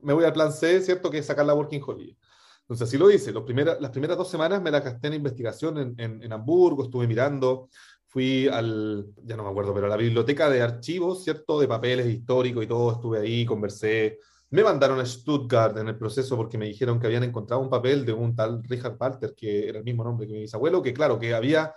me 0.00 0.14
voy 0.14 0.24
al 0.24 0.32
plan 0.32 0.50
C, 0.52 0.80
¿cierto? 0.80 1.10
Que 1.10 1.18
es 1.18 1.26
sacar 1.26 1.44
la 1.44 1.52
Working 1.52 1.82
Holiday. 1.86 2.16
Entonces 2.62 2.88
así 2.88 2.96
lo 2.96 3.10
hice. 3.10 3.30
Los 3.30 3.44
las 3.46 3.90
primeras 3.90 4.16
dos 4.16 4.30
semanas 4.30 4.62
me 4.62 4.70
la 4.70 4.80
gasté 4.80 5.08
en 5.08 5.14
investigación 5.14 5.94
en, 5.98 6.22
en, 6.22 6.32
Hamburgo, 6.32 6.84
estuve 6.84 7.06
mirando, 7.06 7.68
fui 8.06 8.48
al, 8.48 9.06
ya 9.22 9.36
no 9.36 9.44
me 9.44 9.50
acuerdo, 9.50 9.74
pero 9.74 9.84
a 9.84 9.90
la 9.90 9.98
biblioteca 9.98 10.48
de 10.48 10.62
archivos, 10.62 11.24
¿cierto? 11.24 11.60
De 11.60 11.68
papeles 11.68 12.06
históricos 12.06 12.64
y 12.64 12.68
todo, 12.68 12.92
estuve 12.92 13.18
ahí, 13.20 13.44
conversé. 13.44 14.18
Me 14.48 14.64
mandaron 14.64 15.00
a 15.00 15.04
Stuttgart 15.04 15.76
en 15.76 15.88
el 15.88 15.98
proceso 15.98 16.38
porque 16.38 16.56
me 16.56 16.64
dijeron 16.64 16.98
que 16.98 17.06
habían 17.06 17.24
encontrado 17.24 17.60
un 17.60 17.68
papel 17.68 18.06
de 18.06 18.14
un 18.14 18.34
tal 18.34 18.62
Richard 18.64 18.96
Walter, 18.98 19.34
que 19.36 19.68
era 19.68 19.78
el 19.78 19.84
mismo 19.84 20.04
nombre 20.04 20.26
que 20.26 20.32
mi 20.32 20.40
bisabuelo, 20.40 20.80
que 20.80 20.94
claro, 20.94 21.18
que 21.18 21.34
había 21.34 21.74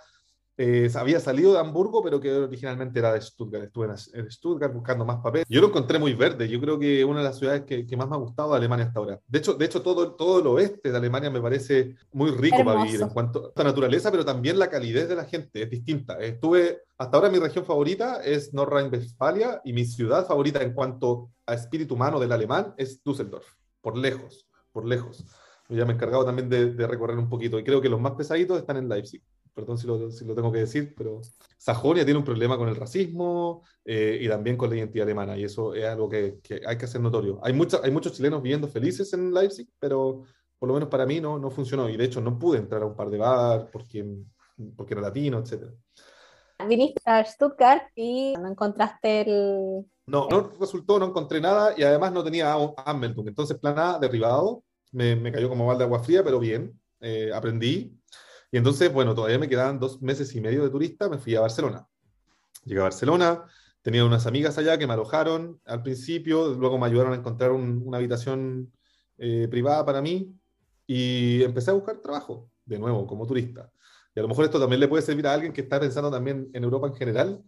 eh, 0.60 0.90
había 0.96 1.20
salido 1.20 1.52
de 1.52 1.60
Hamburgo, 1.60 2.02
pero 2.02 2.18
que 2.20 2.32
originalmente 2.32 2.98
era 2.98 3.12
de 3.12 3.20
Stuttgart. 3.20 3.66
Estuve 3.66 3.86
en, 4.12 4.28
Stuttgart 4.28 4.74
buscando 4.74 5.04
más 5.04 5.18
papel. 5.18 5.44
Yo 5.48 5.60
lo 5.60 5.68
encontré 5.68 6.00
muy 6.00 6.14
verde. 6.14 6.48
Yo 6.48 6.60
creo 6.60 6.76
que 6.80 7.04
una 7.04 7.20
de 7.20 7.24
las 7.26 7.38
ciudades 7.38 7.62
que, 7.62 7.86
que, 7.86 7.96
más 7.96 8.08
me 8.08 8.16
ha 8.16 8.18
gustado 8.18 8.50
de 8.50 8.56
Alemania 8.56 8.86
hasta 8.86 8.98
ahora. 8.98 9.20
De 9.28 9.38
hecho, 9.38 9.54
de 9.54 9.64
hecho 9.64 9.82
todo, 9.82 10.16
todo 10.16 10.40
el 10.40 10.46
oeste 10.48 10.90
de 10.90 10.98
Alemania 10.98 11.30
me 11.30 11.40
parece 11.40 11.94
muy 12.10 12.32
rico 12.32 12.64
para 12.64 12.82
vivir 12.82 13.00
en 13.00 13.08
cuanto 13.10 13.52
a 13.54 13.62
naturaleza, 13.62 14.10
pero 14.10 14.24
también 14.24 14.58
la 14.58 14.68
calidez 14.68 15.08
de 15.08 15.14
la 15.14 15.26
gente 15.26 15.62
es 15.62 15.70
distinta. 15.70 16.18
Estuve, 16.18 16.82
hasta 16.98 17.16
ahora 17.16 17.30
mi 17.30 17.38
región 17.38 17.64
favorita 17.64 18.20
es 18.24 18.52
Nordrhein-Westfalia 18.52 19.60
y 19.64 19.72
mi 19.72 19.84
ciudad 19.84 20.26
favorita 20.26 20.60
en 20.60 20.74
cuanto 20.74 21.30
a 21.46 21.54
espíritu 21.54 21.94
humano 21.94 22.18
del 22.18 22.32
alemán 22.32 22.74
es 22.76 23.00
Düsseldorf, 23.04 23.46
por 23.80 23.96
lejos, 23.96 24.48
por 24.72 24.84
lejos. 24.84 25.24
Yo 25.68 25.76
ya 25.76 25.84
me 25.84 25.92
he 25.92 25.94
encargado 25.94 26.24
también 26.24 26.48
de, 26.48 26.74
de 26.74 26.86
recorrer 26.88 27.16
un 27.16 27.28
poquito 27.28 27.60
y 27.60 27.64
creo 27.64 27.80
que 27.80 27.88
los 27.88 28.00
más 28.00 28.12
pesaditos 28.12 28.58
están 28.58 28.78
en 28.78 28.88
Leipzig 28.88 29.22
perdón 29.58 29.76
si 29.76 29.88
lo, 29.88 30.08
si 30.12 30.24
lo, 30.24 30.36
tengo 30.36 30.52
que 30.52 30.60
decir, 30.60 30.94
pero 30.96 31.20
Sajonia 31.56 32.04
tiene 32.04 32.18
un 32.18 32.24
problema 32.24 32.56
con 32.56 32.68
el 32.68 32.76
racismo 32.76 33.64
eh, 33.84 34.16
y 34.20 34.28
también 34.28 34.56
con 34.56 34.70
la 34.70 34.76
identidad 34.76 35.04
alemana, 35.04 35.36
y 35.36 35.42
eso 35.42 35.74
es 35.74 35.84
algo 35.84 36.08
que, 36.08 36.38
que 36.40 36.60
hay 36.64 36.78
que 36.78 36.84
hacer 36.84 37.00
notorio. 37.00 37.40
Hay, 37.42 37.52
mucha, 37.52 37.80
hay 37.82 37.90
muchos 37.90 38.12
chilenos 38.12 38.40
viviendo 38.40 38.68
felices 38.68 39.12
en 39.14 39.34
Leipzig, 39.34 39.68
pero 39.80 40.22
por 40.60 40.68
lo 40.68 40.74
menos 40.74 40.88
para 40.88 41.06
mí 41.06 41.20
no, 41.20 41.40
no 41.40 41.50
funcionó, 41.50 41.88
y 41.88 41.96
de 41.96 42.04
hecho 42.04 42.20
no 42.20 42.38
pude 42.38 42.58
entrar 42.58 42.82
a 42.82 42.86
un 42.86 42.94
par 42.94 43.10
de 43.10 43.18
bar 43.18 43.68
porque, 43.72 44.06
porque 44.76 44.94
era 44.94 45.02
latino, 45.02 45.40
etc. 45.40 45.72
Viniste 46.68 47.02
a 47.04 47.24
Stuttgart 47.24 47.82
y 47.96 48.34
no 48.36 48.48
encontraste 48.48 49.22
el... 49.22 49.84
No, 50.06 50.28
no 50.30 50.52
resultó, 50.60 51.00
no 51.00 51.06
encontré 51.06 51.40
nada, 51.40 51.74
y 51.76 51.82
además 51.82 52.12
no 52.12 52.22
tenía 52.22 52.54
Hamilton, 52.76 53.26
entonces 53.26 53.58
plan 53.58 53.76
A, 53.76 53.98
derribado, 53.98 54.62
me, 54.92 55.16
me 55.16 55.32
cayó 55.32 55.48
como 55.48 55.66
balde 55.66 55.80
de 55.80 55.84
agua 55.86 56.04
fría, 56.04 56.22
pero 56.22 56.38
bien, 56.38 56.80
eh, 57.00 57.32
aprendí, 57.34 57.97
y 58.50 58.56
entonces, 58.56 58.92
bueno, 58.92 59.14
todavía 59.14 59.38
me 59.38 59.48
quedaban 59.48 59.78
dos 59.78 60.00
meses 60.02 60.34
y 60.34 60.40
medio 60.40 60.62
de 60.62 60.70
turista, 60.70 61.08
me 61.08 61.18
fui 61.18 61.34
a 61.34 61.40
Barcelona. 61.40 61.86
Llegué 62.64 62.80
a 62.80 62.84
Barcelona, 62.84 63.44
tenía 63.82 64.04
unas 64.04 64.26
amigas 64.26 64.58
allá 64.58 64.78
que 64.78 64.86
me 64.86 64.94
alojaron 64.94 65.60
al 65.66 65.82
principio, 65.82 66.54
luego 66.54 66.78
me 66.78 66.86
ayudaron 66.86 67.12
a 67.12 67.16
encontrar 67.16 67.52
una 67.52 67.98
habitación 67.98 68.72
eh, 69.18 69.48
privada 69.50 69.84
para 69.84 70.00
mí 70.00 70.34
y 70.86 71.42
empecé 71.42 71.70
a 71.70 71.74
buscar 71.74 71.98
trabajo, 72.00 72.50
de 72.64 72.78
nuevo, 72.78 73.06
como 73.06 73.26
turista. 73.26 73.70
Y 74.14 74.20
a 74.20 74.22
lo 74.22 74.28
mejor 74.28 74.46
esto 74.46 74.58
también 74.58 74.80
le 74.80 74.88
puede 74.88 75.02
servir 75.02 75.26
a 75.26 75.34
alguien 75.34 75.52
que 75.52 75.60
está 75.60 75.78
pensando 75.78 76.10
también 76.10 76.48
en 76.52 76.64
Europa 76.64 76.86
en 76.86 76.94
general. 76.94 77.42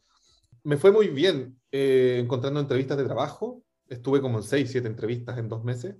Me 0.62 0.76
fue 0.76 0.92
muy 0.92 1.08
bien 1.08 1.58
eh, 1.72 2.18
encontrando 2.22 2.60
entrevistas 2.60 2.98
de 2.98 3.04
trabajo. 3.04 3.62
Estuve 3.88 4.20
como 4.20 4.38
en 4.38 4.44
seis, 4.44 4.70
siete 4.70 4.86
entrevistas 4.86 5.38
en 5.38 5.48
dos 5.48 5.64
meses. 5.64 5.96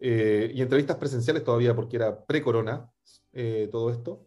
Eh, 0.00 0.52
y 0.54 0.62
entrevistas 0.62 0.96
presenciales 0.96 1.44
todavía 1.44 1.74
porque 1.74 1.96
era 1.96 2.24
pre-corona. 2.24 2.90
Eh, 3.40 3.68
todo 3.70 3.90
esto. 3.90 4.26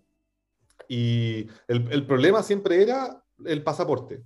Y 0.88 1.46
el, 1.68 2.08
problema 2.08 2.42
siempre 2.44 2.82
era 2.82 3.22
el 3.44 3.62
pasaporte. 3.62 4.24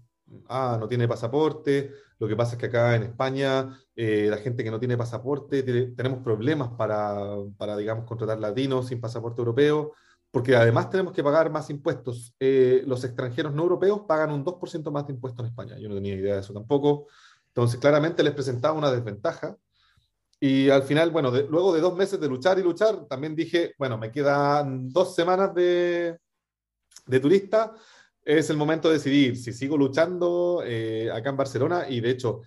Ah, 0.48 0.78
no 0.80 0.88
tiene 0.88 1.08
pasaporte. 1.08 1.92
Lo 2.20 2.28
que 2.28 2.36
pasa 2.36 2.54
es 2.54 2.60
que 2.60 2.68
acá 2.68 2.96
en 2.96 3.02
España, 3.02 3.76
eh, 3.96 4.28
la 4.30 4.38
gente 4.38 4.64
que 4.64 4.70
no 4.70 4.80
tiene 4.80 4.96
pasaporte, 4.96 5.64
tenemos 5.64 6.20
problemas 6.20 6.70
para, 6.78 7.18
para, 7.58 7.76
digamos, 7.78 8.06
contratar 8.06 8.38
latinos 8.38 8.88
sin 8.90 9.02
pasaporte 9.02 9.42
europeo, 9.42 9.94
porque 10.30 10.56
además 10.56 10.92
tenemos 10.92 11.14
que 11.14 11.24
pagar 11.24 11.50
más 11.50 11.72
impuestos. 11.72 12.36
Eh, 12.40 12.84
los 12.86 13.04
extranjeros 13.04 13.56
no 13.56 13.64
europeos 13.64 14.02
pagan 14.08 14.32
un 14.32 14.46
2% 14.46 14.92
más 14.92 15.08
de 15.08 15.14
impuestos 15.14 15.44
en 15.44 15.50
España. 15.50 15.80
Yo 15.80 15.90
no 15.90 15.96
tenía 15.96 16.14
idea 16.14 16.36
de 16.36 16.42
eso 16.42 16.54
tampoco. 16.54 17.08
Entonces, 17.48 17.80
claramente 17.80 18.22
les 18.22 18.34
presentaba 18.36 18.78
una 18.78 18.92
desventaja. 18.92 19.58
Y 20.46 20.70
al 20.70 20.84
final, 20.84 21.10
bueno, 21.10 21.32
luego 21.32 21.74
de 21.74 21.82
dos 21.82 21.96
meses 21.96 22.20
de 22.20 22.28
luchar 22.28 22.60
y 22.60 22.62
luchar, 22.62 23.08
también 23.08 23.36
dije, 23.36 23.74
bueno, 23.80 23.98
me 23.98 24.12
quedan 24.12 24.90
dos 24.90 25.16
semanas 25.16 25.56
de, 25.56 26.20
de 27.08 27.20
turista 27.20 27.74
es 28.24 28.50
el 28.50 28.58
momento 28.58 28.88
de 28.90 28.96
decidir 28.96 29.38
si 29.38 29.54
sigo 29.54 29.78
luchando 29.78 30.64
eh, 30.66 31.12
acá 31.12 31.30
en 31.30 31.38
Barcelona 31.38 31.86
y 31.88 32.00
de 32.02 32.10
hecho 32.10 32.42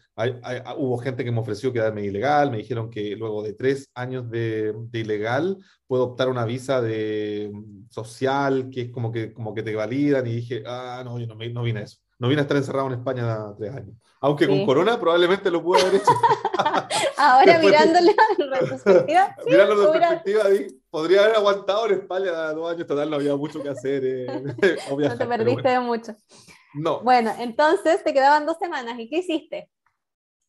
hubo 0.77 0.99
gente 0.99 1.25
que 1.25 1.31
me 1.31 1.41
ofreció 1.41 1.73
quedarme 1.73 2.05
ilegal, 2.05 2.51
me 2.51 2.59
dijeron 2.59 2.91
que 2.91 3.15
luego 3.17 3.45
de 3.45 3.55
tres 3.55 3.89
años 3.95 4.29
de, 4.29 4.75
ilegal 4.93 5.57
puedo 5.87 6.05
optar 6.05 6.29
una 6.29 6.45
visa 6.45 6.81
de 6.81 7.51
mm, 7.53 7.91
social 7.91 8.71
que 8.71 8.83
es 8.83 8.91
como 8.91 9.13
que, 9.13 9.33
como 9.33 9.55
que 9.55 9.63
te 9.63 9.75
validan 9.75 10.27
y 10.27 10.35
dije, 10.37 10.65
ah, 10.67 11.03
no, 11.05 11.19
yo 11.19 11.27
no, 11.27 11.37
no 11.37 11.63
vine 11.63 11.81
a 11.81 11.83
eso, 11.85 11.99
no 12.19 12.29
vine 12.29 12.41
a 12.41 12.43
estar 12.43 12.57
encerrado 12.57 12.89
en 12.89 12.95
España 12.95 13.55
tres 13.57 13.75
años. 13.75 13.97
Aunque 14.21 14.49
con 14.49 14.67
corona 14.67 14.99
probablemente 14.99 15.51
lo 15.51 15.63
pude 15.63 15.81
haber 15.81 15.97
hecho. 15.97 16.11
Ahora 17.17 17.59
mirándolo 17.59 18.11
en 18.39 18.51
retrospectiva. 18.51 19.37
Sí, 19.45 19.51
Mirando 19.51 19.95
en 19.95 20.01
perspectiva, 20.01 20.45
podría 20.91 21.25
haber 21.25 21.37
aguantado 21.37 21.87
en 21.87 21.93
España 22.01 22.31
dos 22.53 22.73
años, 22.73 22.87
total, 22.87 23.11
no 23.11 23.17
había 23.17 23.37
mucho 23.37 23.63
que 23.63 23.69
hacer. 23.69 24.03
Eh, 24.05 24.27
no 24.91 25.17
te 25.17 25.27
perdiste 25.27 25.69
de 25.69 25.81
mucho. 25.81 26.17
No. 26.75 27.01
Bueno, 27.03 27.33
entonces 27.39 28.03
te 28.03 28.13
quedaban 28.13 28.47
dos 28.47 28.59
semanas. 28.59 28.99
¿Y 28.99 29.09
qué 29.09 29.19
hiciste? 29.19 29.71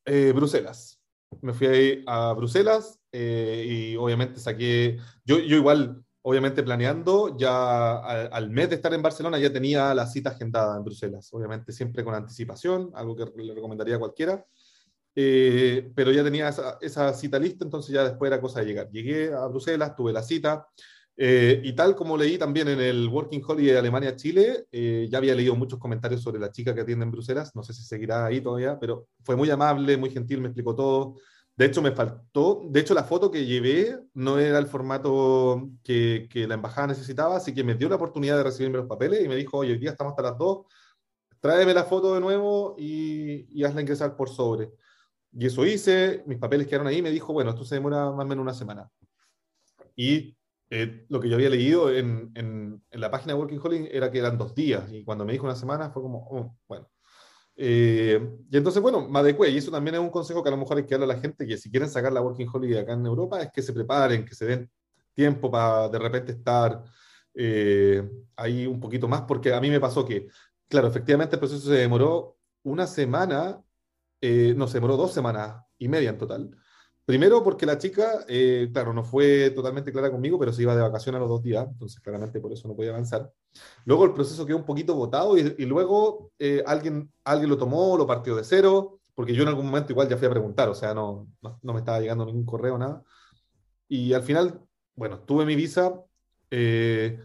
Eh, 0.06 0.32
Bruselas. 0.36 1.00
Me 1.42 1.54
fui 1.54 1.68
ahí 1.68 2.04
a 2.08 2.34
Bruselas 2.34 3.00
eh, 3.12 3.66
y 3.68 3.96
obviamente 3.96 4.40
saqué. 4.40 4.98
Yo, 5.24 5.38
yo 5.38 5.58
igual 5.58 6.04
obviamente 6.30 6.62
planeando, 6.62 7.36
ya 7.36 7.98
al, 8.28 8.52
mes 8.52 8.70
de 8.70 8.76
estar 8.76 8.94
en 8.94 9.02
Barcelona 9.02 9.40
ya 9.40 9.52
tenía 9.52 9.96
la 9.96 10.06
cita 10.06 10.30
agendada 10.30 10.78
en 10.78 10.84
Bruselas, 10.84 11.28
obviamente 11.34 11.72
siempre 11.72 12.04
con 12.04 12.14
anticipación, 12.14 12.92
algo 12.94 13.16
que 13.16 13.26
le 13.36 13.56
recomendaría 13.56 13.96
a 13.96 14.00
cualquiera, 14.00 14.46
eh, 15.16 15.92
pero 15.96 16.12
ya 16.12 16.24
tenía 16.24 16.54
esa, 16.82 17.14
cita 17.16 17.40
lista, 17.40 17.66
entonces 17.66 17.96
ya 17.96 18.04
después 18.04 18.30
era 18.30 18.40
cosa 18.40 18.60
de 18.60 18.68
llegar. 18.68 18.92
Llegué 18.92 19.34
a 19.34 19.48
Bruselas, 19.48 19.96
tuve 19.96 20.14
la 20.14 20.22
cita, 20.22 20.68
eh, 21.18 21.62
y 21.64 21.74
tal 21.74 21.96
como 21.96 22.16
leí 22.16 22.38
también 22.38 22.68
en 22.68 22.80
el 22.80 23.08
Working 23.08 23.42
Holiday 23.48 23.74
de 23.74 23.80
Alemania-Chile, 23.80 24.68
eh, 24.72 25.08
ya 25.10 25.18
había 25.18 25.34
leído 25.34 25.56
muchos 25.56 25.80
comentarios 25.80 26.22
sobre 26.22 26.40
la 26.40 26.52
chica 26.52 26.76
que 26.76 26.82
atiende 26.82 27.06
en 27.06 27.12
Bruselas, 27.12 27.56
no 27.56 27.64
sé 27.64 27.74
si 27.74 27.82
seguirá 27.82 28.28
ahí 28.28 28.40
todavía, 28.40 28.78
pero 28.80 29.08
fue 29.24 29.36
muy 29.36 29.50
amable, 29.50 29.98
muy 29.98 30.12
gentil, 30.12 30.42
me 30.42 30.50
explicó 30.50 30.76
todo. 30.76 31.16
De 31.60 31.66
hecho, 31.66 31.82
me 31.82 31.92
faltó, 31.92 32.62
de 32.70 32.80
hecho, 32.80 32.94
la 32.94 33.04
foto 33.04 33.30
que 33.30 33.46
llevé 33.46 34.00
no 34.14 34.40
era 34.40 34.60
el 34.60 34.68
formato 34.68 35.70
que, 35.84 36.30
la 36.48 36.54
embajada 36.54 36.88
necesitaba, 36.88 37.36
así 37.36 37.54
que 37.54 37.66
me 37.66 37.76
dio 37.76 37.90
la 37.90 37.98
oportunidad 37.98 38.38
de 38.38 38.44
recibirme 38.44 38.78
los 38.78 38.88
papeles 38.88 39.26
y 39.26 39.28
me 39.28 39.36
dijo, 39.36 39.58
oye, 39.58 39.74
hoy 39.74 39.78
día 39.78 39.92
estamos 39.92 40.12
hasta 40.12 40.24
las 40.24 40.38
2, 40.38 40.66
tráeme 41.42 41.74
la 41.74 41.84
foto 41.84 42.14
de 42.14 42.22
nuevo 42.22 42.76
y, 42.78 43.46
y 43.50 43.66
hazla 43.66 43.82
ingresar 43.82 44.16
por 44.16 44.30
sobre. 44.30 44.72
Y 45.34 45.48
eso 45.48 45.66
hice, 45.66 46.24
mis 46.28 46.38
papeles 46.38 46.66
quedaron 46.66 46.88
ahí, 46.88 47.02
me 47.02 47.12
dijo, 47.12 47.34
bueno, 47.34 47.50
esto 47.50 47.66
se 47.66 47.76
demora 47.76 48.10
más 48.10 48.24
o 48.24 48.30
menos 48.30 48.42
una 48.42 48.54
semana. 48.54 48.90
Y 49.98 50.38
eh, 50.70 51.06
lo 51.10 51.20
que 51.20 51.28
yo 51.28 51.36
había 51.36 51.50
leído 51.50 51.92
en, 51.94 52.32
la 52.92 53.12
página 53.12 53.34
de 53.34 53.40
Working 53.40 53.60
Holiday 53.62 53.90
era 53.92 54.10
que 54.10 54.20
eran 54.20 54.38
dos 54.38 54.56
días, 54.56 54.90
y 54.94 55.04
cuando 55.04 55.26
me 55.26 55.34
dijo 55.34 55.44
una 55.44 55.58
semana 55.58 55.90
fue 55.90 56.04
como, 56.04 56.26
oh, 56.32 56.56
bueno. 56.70 56.90
Eh, 57.62 58.26
y 58.50 58.56
entonces, 58.56 58.82
bueno, 58.82 59.10
me 59.10 59.20
adecué, 59.20 59.50
y 59.50 59.58
eso 59.58 59.70
también 59.70 59.96
es 59.96 60.00
un 60.00 60.10
consejo 60.10 60.42
que 60.42 60.48
a 60.48 60.52
lo 60.52 60.58
mejor 60.58 60.78
hay 60.78 60.86
que 60.86 60.96
darle 60.98 61.12
a 61.12 61.16
la 61.16 61.22
gente, 61.22 61.46
que 61.46 61.58
si 61.58 61.70
quieren 61.70 61.90
sacar 61.90 62.14
la 62.14 62.22
Working 62.22 62.48
Holiday 62.54 62.78
acá 62.78 62.94
en 62.94 63.06
Europa, 63.06 63.42
es 63.42 63.52
que 63.52 63.62
se 63.62 63.74
preparen, 63.74 64.24
que 64.24 64.34
se 64.34 64.46
den 64.46 64.72
tiempo 65.14 65.52
para 65.52 65.90
de 65.90 66.00
repente 66.00 66.32
estar 66.32 66.82
eh, 67.34 68.10
ahí 68.38 68.66
un 68.66 68.80
poquito 68.80 69.10
más, 69.10 69.24
porque 69.24 69.54
a 69.54 69.60
mí 69.60 69.70
me 69.70 69.82
pasó 69.82 70.06
que, 70.06 70.30
claro, 70.70 70.88
efectivamente 70.88 71.36
el 71.36 71.40
proceso 71.42 71.68
se 71.68 71.76
demoró 71.76 72.38
una 72.64 72.88
semana, 72.88 73.62
eh, 74.22 74.54
no, 74.56 74.66
se 74.66 74.76
demoró 74.76 74.96
dos 74.96 75.12
semanas 75.12 75.62
y 75.78 75.90
media 75.90 76.12
en 76.12 76.18
total, 76.18 76.52
Primero 77.10 77.44
porque 77.44 77.66
la 77.66 77.80
chica, 77.80 78.24
eh, 78.28 78.70
claro, 78.72 78.94
no 78.94 79.04
fue 79.04 79.50
totalmente 79.50 79.92
clara 79.92 80.12
conmigo, 80.12 80.38
pero 80.38 80.54
se 80.54 80.62
iba 80.62 80.76
de 80.76 80.84
vacaciones 80.84 81.18
a 81.18 81.22
los 81.22 81.30
dos 81.30 81.42
días, 81.42 81.66
entonces 81.68 82.00
claramente 82.02 82.40
por 82.40 82.54
eso 82.54 82.68
no 82.68 82.76
podía 82.76 82.92
avanzar. 82.92 83.34
Luego 83.86 84.06
el 84.06 84.14
proceso 84.14 84.46
quedó 84.46 84.58
un 84.58 84.64
poquito 84.64 84.94
botado 84.94 85.36
y, 85.36 85.66
luego 85.66 86.32
eh, 86.38 86.62
alguien, 86.68 87.12
alguien 87.24 87.50
lo 87.50 87.58
tomó, 87.58 87.98
lo 87.98 88.06
partió 88.06 88.36
de 88.36 88.44
cero, 88.44 89.00
porque 89.16 89.34
yo 89.34 89.42
en 89.42 89.50
algún 89.50 89.66
momento 89.66 89.92
igual 89.92 90.08
ya 90.08 90.18
fui 90.18 90.28
a 90.28 90.30
preguntar, 90.30 90.70
o 90.70 90.76
sea, 90.76 90.94
no, 90.94 91.28
no, 91.42 91.74
me 91.74 91.80
estaba 91.80 92.00
llegando 92.00 92.28
ningún 92.28 92.46
correo, 92.46 92.78
nada. 92.78 93.02
Y 93.88 94.14
al 94.14 94.22
final, 94.22 94.62
bueno, 94.94 95.18
tuve 95.22 95.46
mi 95.46 95.56
visa 95.56 95.92
eh, 96.52 97.20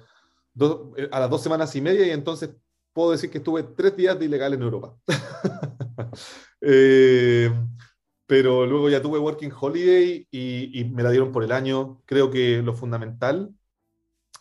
a 1.11 1.21
las 1.21 1.29
dos 1.29 1.43
semanas 1.43 1.77
y 1.77 1.83
media 1.83 2.07
y 2.07 2.11
entonces 2.13 2.57
puedo 2.95 3.11
decir 3.11 3.31
que 3.31 3.37
estuve 3.37 3.65
tres 3.65 3.95
días 3.99 4.19
de 4.19 4.25
ilegal 4.25 4.55
en 4.55 4.63
Europa. 4.63 4.97
pero 8.35 8.67
luego 8.67 8.91
ya 8.91 9.01
tuve 9.01 9.21
Working 9.21 9.53
Holiday 9.61 10.27
y, 10.29 10.85
me 10.93 11.05
la 11.05 11.11
dieron 11.13 11.31
por 11.31 11.45
el 11.45 11.53
año. 11.53 12.03
Creo 12.05 12.33
que 12.33 12.63
lo 12.63 12.75
fundamental, 12.75 13.55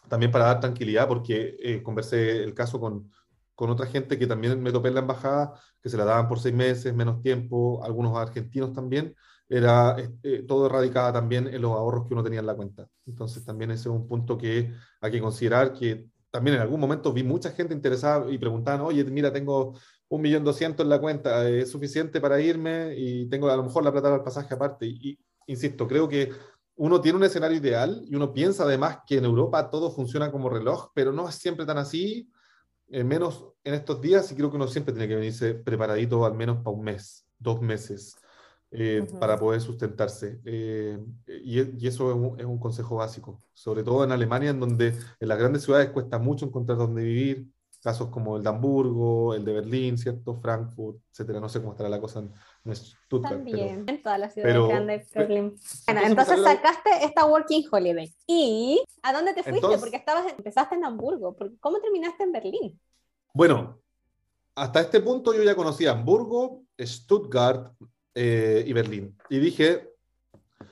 también 0.10 0.32
para 0.32 0.46
dar 0.46 0.60
tranquilidad, 0.62 1.08
porque 1.08 1.56
eh, 1.60 1.84
conversé 1.84 2.44
el 2.44 2.56
caso 2.56 2.80
con, 2.80 3.12
con, 3.54 3.70
otra 3.70 3.86
gente 3.86 4.18
que 4.18 4.26
también 4.26 4.60
me 4.64 4.72
topé 4.72 4.88
en 4.88 4.96
la 4.96 5.02
embajada, 5.02 5.54
que 5.80 5.90
se 5.90 5.98
la 5.98 6.06
daban 6.06 6.28
por 6.28 6.40
seis 6.40 6.56
meses, 6.56 6.92
menos 6.92 7.22
tiempo, 7.22 7.84
algunos 7.84 8.18
argentinos 8.18 8.74
también, 8.74 9.16
era 9.48 9.96
eh, 10.24 10.44
todo 10.48 10.68
radicada 10.70 11.14
también 11.14 11.48
en 11.48 11.62
los 11.62 11.74
ahorros 11.74 12.08
que 12.08 12.16
uno 12.16 12.24
tenía 12.24 12.40
en 12.40 12.48
la 12.48 12.56
cuenta. 12.56 12.88
Entonces 13.06 13.46
también 13.46 13.70
ese 13.70 13.82
es 13.90 13.96
un 13.96 14.08
punto 14.08 14.40
que 14.40 14.74
hay 15.02 15.12
que 15.12 15.22
considerar, 15.22 15.72
que 15.72 16.08
también 16.32 16.56
en 16.56 16.64
algún 16.64 16.80
momento 16.80 17.14
vi 17.14 17.22
mucha 17.22 17.52
gente 17.52 17.76
interesada 17.76 18.32
y 18.32 18.40
preguntaban, 18.40 18.82
oye, 18.82 19.04
mira, 19.04 19.32
tengo 19.32 19.76
un 20.14 20.22
millón 20.22 20.44
doscientos 20.44 20.84
en 20.84 20.90
la 20.92 21.02
cuenta 21.02 21.50
es 21.50 21.72
suficiente 21.72 22.22
para 22.22 22.40
irme 22.40 22.94
y 22.96 23.26
tengo 23.30 23.50
a 23.50 23.58
lo 23.58 23.64
mejor 23.64 23.84
la 23.84 23.92
plata 23.92 24.12
del 24.12 24.22
pasaje 24.22 24.54
aparte. 24.54 24.86
Y, 24.86 25.18
insisto, 25.48 25.88
creo 25.88 26.08
que 26.08 26.30
uno 26.76 27.02
tiene 27.02 27.18
un 27.18 27.24
escenario 27.24 27.58
ideal 27.58 28.04
y 28.08 28.16
uno 28.16 28.32
piensa 28.32 28.64
además 28.64 29.00
que 29.08 29.18
en 29.18 29.26
Europa 29.26 29.72
todo 29.72 29.90
funciona 29.90 30.32
como 30.32 30.52
reloj, 30.52 30.92
pero 30.94 31.12
no 31.12 31.28
es 31.28 31.34
siempre 31.34 31.66
tan 31.66 31.80
así, 31.80 32.32
eh, 32.90 33.04
menos 33.04 33.48
en 33.64 33.74
estos 33.74 34.02
días, 34.02 34.32
y 34.32 34.36
creo 34.36 34.52
que 34.52 34.58
uno 34.58 34.68
siempre 34.68 34.94
tiene 34.94 35.08
que 35.08 35.16
venirse 35.16 35.56
preparadito 35.56 36.24
al 36.28 36.36
menos 36.36 36.58
para 36.58 36.78
un 36.78 36.84
mes, 36.84 37.26
dos 37.40 37.60
meses, 37.60 38.16
eh, 38.70 39.08
para 39.20 39.40
poder 39.40 39.62
sustentarse. 39.62 40.40
Eh, 40.46 41.00
y, 41.44 41.88
eso 41.88 42.12
es 42.12 42.16
un, 42.16 42.40
es 42.40 42.46
un, 42.46 42.60
consejo 42.60 42.98
básico, 42.98 43.42
sobre 43.52 43.82
todo 43.82 44.04
en 44.04 44.12
Alemania, 44.12 44.52
en 44.52 44.60
donde 44.60 44.90
en 45.20 45.28
las 45.28 45.40
grandes 45.40 45.64
ciudades 45.64 45.90
cuesta 45.90 46.20
mucho 46.20 46.46
encontrar 46.46 46.78
dónde 46.78 47.04
vivir, 47.04 47.48
casos 47.84 48.08
como 48.08 48.38
el 48.38 48.44
de 48.44 48.50
Hamburgo, 48.50 49.34
el 49.34 49.44
de 49.44 49.54
Berlín, 49.54 49.98
¿cierto? 49.98 50.36
Frankfurt, 50.36 51.00
etcétera. 51.12 51.42
No 51.42 51.50
sé 51.50 51.60
cómo 51.60 51.74
estará 51.74 51.90
la 51.90 52.00
cosa 52.00 52.20
en, 52.20 52.76
Stuttgart. 52.76 53.36
También, 53.36 53.84
en 53.86 54.02
todas 54.02 54.18
las 54.18 54.34
ciudades 54.34 54.68
grandes 54.70 55.12
de 55.12 55.20
Berlín. 55.20 55.56
Bueno, 55.86 56.02
entonces 56.06 56.42
sacaste 56.42 56.90
esta 57.04 57.26
Working 57.26 57.66
Holiday. 57.70 58.16
¿Y 58.26 58.82
a 59.04 59.12
dónde 59.12 59.34
te 59.34 59.44
fuiste? 59.44 59.78
Porque 59.78 59.98
estabas, 59.98 60.32
empezaste 60.32 60.76
en 60.76 60.86
Hamburgo. 60.86 61.36
¿Cómo 61.60 61.80
terminaste 61.82 62.24
en 62.24 62.32
Berlín? 62.32 62.80
Bueno, 63.34 63.82
hasta 64.56 64.80
este 64.80 65.02
punto 65.02 65.34
yo 65.34 65.44
ya 65.44 65.56
conocía 65.56 65.92
Hamburgo, 65.92 66.64
Stuttgart 66.80 67.74
eh, 68.16 68.64
y 68.66 68.72
Berlín. 68.72 69.18
Y 69.30 69.40
dije, 69.40 69.90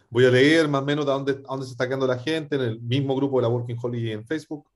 voy 0.09 0.25
a 0.25 0.29
leer 0.29 0.69
más 0.69 0.81
o 0.81 0.85
menos 0.85 1.05
de 1.05 1.11
dónde, 1.11 1.31
a 1.33 1.35
dónde 1.49 1.65
se 1.65 1.73
está 1.73 1.87
quedando 1.87 2.07
la 2.07 2.19
gente 2.19 2.55
en 2.55 2.61
el 2.61 2.81
mismo 2.81 3.17
grupo 3.17 3.37
de 3.37 3.41
la 3.41 3.49
Working 3.49 3.77
Holiday 3.81 4.13
en 4.13 4.25
Facebook 4.25 4.70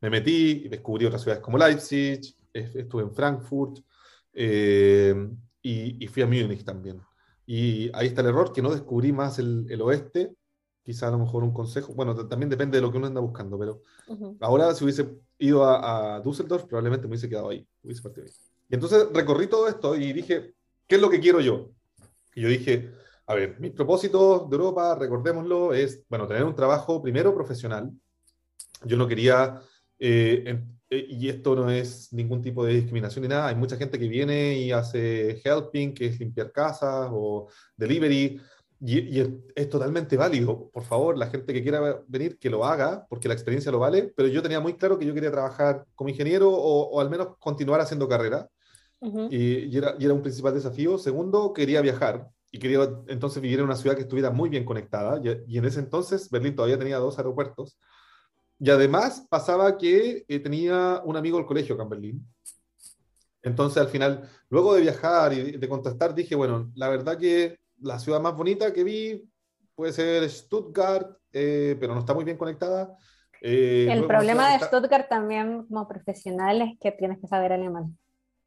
me 0.00 0.10
metí 0.10 0.62
y 0.64 0.68
descubrí 0.68 1.06
otras 1.06 1.22
ciudades 1.22 1.42
como 1.42 1.58
Leipzig, 1.58 2.20
estuve 2.52 3.02
en 3.02 3.14
Frankfurt 3.14 3.78
eh, 4.32 5.14
y, 5.62 6.06
fui 6.08 6.22
a 6.22 6.26
Múnich 6.26 6.64
también. 6.64 7.00
Y 7.46 7.90
ahí 7.94 8.08
está 8.08 8.20
el 8.22 8.28
error, 8.28 8.52
que 8.52 8.62
no 8.62 8.70
descubrí 8.70 9.12
más 9.12 9.38
el, 9.38 9.80
oeste, 9.82 10.34
quizá 10.82 11.08
a 11.08 11.10
lo 11.10 11.18
mejor 11.18 11.42
un 11.42 11.52
consejo, 11.52 11.94
bueno, 11.94 12.14
también 12.26 12.48
depende 12.48 12.78
de 12.78 12.82
lo 12.82 12.90
que 12.90 12.98
uno 12.98 13.06
anda 13.06 13.20
buscando, 13.20 13.58
pero 13.58 13.82
ahora 14.40 14.72
si 14.74 14.84
hubiese 14.84 15.08
ido 15.38 15.64
a, 15.64 16.20
Düsseldorf, 16.20 16.64
probablemente 16.64 17.06
me 17.06 17.10
hubiese 17.10 17.28
quedado 17.28 17.50
ahí, 17.50 17.66
hubiese 17.82 18.02
partido 18.02 18.26
ahí. 18.26 18.32
Y 18.68 18.74
entonces 18.74 19.08
recorrí 19.12 19.48
todo 19.48 19.68
esto 19.68 19.96
y 19.96 20.12
dije, 20.12 20.54
¿qué 20.86 20.94
es 20.94 21.00
lo 21.00 21.10
que 21.10 21.20
quiero 21.20 21.40
yo? 21.40 21.72
Y 22.34 22.42
yo 22.42 22.48
dije, 22.48 22.92
a 23.26 23.34
ver, 23.34 23.58
mi 23.60 23.70
propósito 23.70 24.46
de 24.48 24.56
Europa, 24.56 24.94
recordémoslo, 24.94 25.74
es, 25.74 26.04
bueno, 26.08 26.26
tener 26.26 26.44
un 26.44 26.54
trabajo 26.54 27.02
primero 27.02 27.34
profesional. 27.34 27.92
Yo 28.84 28.96
no 28.96 29.06
quería 29.06 29.60
eh, 29.98 30.58
eh, 30.88 31.06
y 31.08 31.28
esto 31.28 31.54
no 31.54 31.70
es 31.70 32.12
ningún 32.12 32.42
tipo 32.42 32.64
de 32.64 32.74
discriminación 32.74 33.22
ni 33.22 33.28
nada. 33.28 33.48
Hay 33.48 33.54
mucha 33.54 33.76
gente 33.76 33.98
que 33.98 34.08
viene 34.08 34.58
y 34.58 34.72
hace 34.72 35.40
helping, 35.44 35.94
que 35.94 36.06
es 36.06 36.18
limpiar 36.18 36.50
casas 36.50 37.08
o 37.12 37.48
delivery, 37.76 38.40
y, 38.80 39.20
es, 39.20 39.68
totalmente 39.68 40.16
válido. 40.16 40.70
Por 40.72 40.82
favor, 40.84 41.16
la 41.16 41.26
gente 41.28 41.52
que 41.52 41.62
quiera 41.62 42.02
venir, 42.08 42.38
que 42.38 42.48
lo 42.50 42.64
haga, 42.64 43.06
porque 43.08 43.28
la 43.28 43.34
experiencia 43.34 43.70
lo 43.70 43.78
vale. 43.78 44.12
Pero 44.16 44.28
yo 44.28 44.42
tenía 44.42 44.58
muy 44.58 44.74
claro 44.74 44.98
que 44.98 45.06
yo 45.06 45.14
quería 45.14 45.30
trabajar 45.30 45.84
como 45.94 46.08
ingeniero 46.10 46.50
o, 46.50 47.00
al 47.00 47.10
menos 47.10 47.36
continuar 47.38 47.80
haciendo 47.80 48.08
carrera. 48.08 48.48
y, 49.30 49.76
era, 49.76 49.94
y, 49.98 50.04
era, 50.06 50.14
un 50.14 50.22
principal 50.22 50.54
desafío. 50.54 50.98
Segundo, 50.98 51.52
quería 51.52 51.82
viajar 51.82 52.26
y 52.50 52.58
quería 52.58 52.90
entonces 53.08 53.40
vivir 53.40 53.60
en 53.60 53.66
una 53.66 53.76
ciudad 53.76 53.94
que 53.96 54.02
estuviera 54.02 54.30
muy 54.30 54.48
bien 54.48 54.64
conectada. 54.64 55.20
Y, 55.22 55.54
y 55.54 55.58
en 55.58 55.66
ese 55.66 55.80
entonces 55.80 56.30
Berlín 56.30 56.56
todavía 56.56 56.78
tenía 56.78 56.98
dos 56.98 57.18
aeropuertos 57.18 57.78
Y 58.60 58.70
además 58.70 59.26
pasaba 59.30 59.76
que 59.78 60.24
eh, 60.28 60.38
tenía 60.38 61.00
un 61.04 61.16
amigo 61.16 61.38
del 61.38 61.46
colegio 61.46 61.74
acá 61.74 61.84
en 61.84 61.88
Berlín. 61.88 62.26
Entonces 63.42 63.82
al 63.82 63.88
final, 63.88 64.28
luego 64.50 64.74
de 64.74 64.82
viajar 64.82 65.32
y 65.32 65.52
de 65.52 65.68
contrastar, 65.68 66.14
dije, 66.14 66.34
bueno, 66.34 66.70
la 66.74 66.90
verdad 66.90 67.18
que 67.18 67.58
la 67.80 67.98
ciudad 67.98 68.20
más 68.20 68.36
bonita 68.36 68.72
que 68.72 68.84
vi 68.84 69.30
puede 69.74 69.94
ser 69.94 70.28
Stuttgart, 70.28 71.16
eh, 71.32 71.74
pero 71.80 71.94
no 71.94 72.00
está 72.00 72.12
muy 72.12 72.24
bien 72.24 72.36
conectada. 72.36 72.96
Eh, 73.40 73.88
el 73.90 74.06
problema 74.06 74.52
de 74.52 74.66
Stuttgart 74.66 75.08
también 75.08 75.64
como 75.66 75.88
profesional 75.88 76.60
es 76.60 76.78
que 76.78 76.92
tienes 76.92 77.18
que 77.18 77.26
saber 77.26 77.54
alemán. 77.54 77.96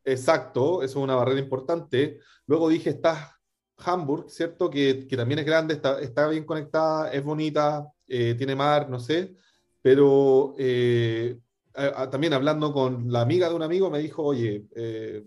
Exacto, 0.05 0.83
eso 0.83 0.99
es 0.99 1.03
una 1.03 1.15
barrera 1.15 1.39
importante. 1.39 2.19
Luego 2.45 2.69
dije, 2.69 2.91
está 2.91 3.39
Hamburg, 3.77 4.29
¿cierto? 4.29 4.69
Que, 4.69 5.07
que 5.07 5.17
también 5.17 5.39
es 5.39 5.45
grande, 5.45 5.73
está, 5.73 5.99
está, 5.99 6.27
bien 6.27 6.45
conectada, 6.45 7.11
es 7.11 7.23
bonita, 7.23 7.87
eh, 8.07 8.35
tiene 8.35 8.55
mar, 8.55 8.89
no 8.89 8.99
sé, 8.99 9.33
pero 9.83 10.55
también 12.09 12.33
hablando 12.33 12.73
con 12.73 13.11
la 13.11 13.21
amiga 13.21 13.49
de 13.49 13.55
un 13.55 13.61
amigo 13.61 13.91
me 13.91 13.99
dijo, 13.99 14.23
oye, 14.23 14.65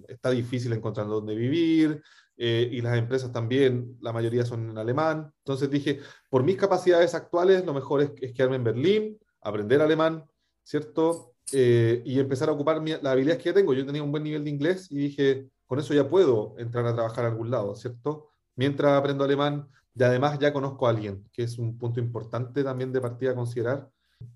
está 0.09 0.31
difícil 0.31 0.73
encontrar 0.73 1.07
dónde 1.07 1.37
vivir, 1.37 2.03
eh, 2.39 2.69
y 2.71 2.83
las 2.83 2.99
empresas 2.99 3.33
también, 3.33 3.97
la 4.01 4.13
mayoría 4.13 4.45
son 4.45 4.71
en 4.71 4.79
alemán. 4.79 5.33
Entonces 5.39 5.71
dije, 5.71 6.01
por 6.29 6.45
mis 6.45 6.57
capacidades 6.57 7.15
actuales, 7.15 7.65
lo 7.65 7.73
mejor 7.73 8.03
es, 8.03 8.11
es 8.21 8.33
quedarme 8.33 8.57
en 8.57 8.65
Berlín, 8.65 9.19
aprender 9.41 9.81
alemán, 9.81 10.25
¿cierto? 10.63 11.35
Eh, 11.53 12.03
y 12.05 12.19
empezar 12.19 12.49
a 12.49 12.53
ocupar 12.53 12.83
las 12.87 13.05
habilidades 13.05 13.43
que 13.43 13.51
ya 13.51 13.55
tengo. 13.55 13.73
Yo 13.73 13.87
tenía 13.87 14.03
un 14.03 14.11
buen 14.11 14.23
nivel 14.23 14.45
de 14.45 14.51
inglés 14.51 14.91
y 14.91 14.97
dije, 14.97 15.49
con 15.67 15.79
eso 15.79 15.95
ya 15.95 16.09
puedo 16.09 16.55
entrar 16.59 16.85
a 16.87 16.95
trabajar 16.95 17.25
a 17.25 17.29
algún 17.29 17.51
lado, 17.51 17.75
¿cierto? 17.75 18.29
Mientras 18.55 18.93
aprendo 18.93 19.25
alemán 19.25 19.69
y 19.95 20.03
además 20.03 20.39
ya 20.39 20.53
conozco 20.53 20.87
a 20.87 20.91
alguien, 20.91 21.27
que 21.33 21.45
es 21.45 21.59
un 21.59 21.79
punto 21.79 22.01
importante 22.01 22.63
también 22.63 22.93
de 22.93 23.01
partida 23.01 23.31
a 23.31 23.35
considerar. 23.35 23.89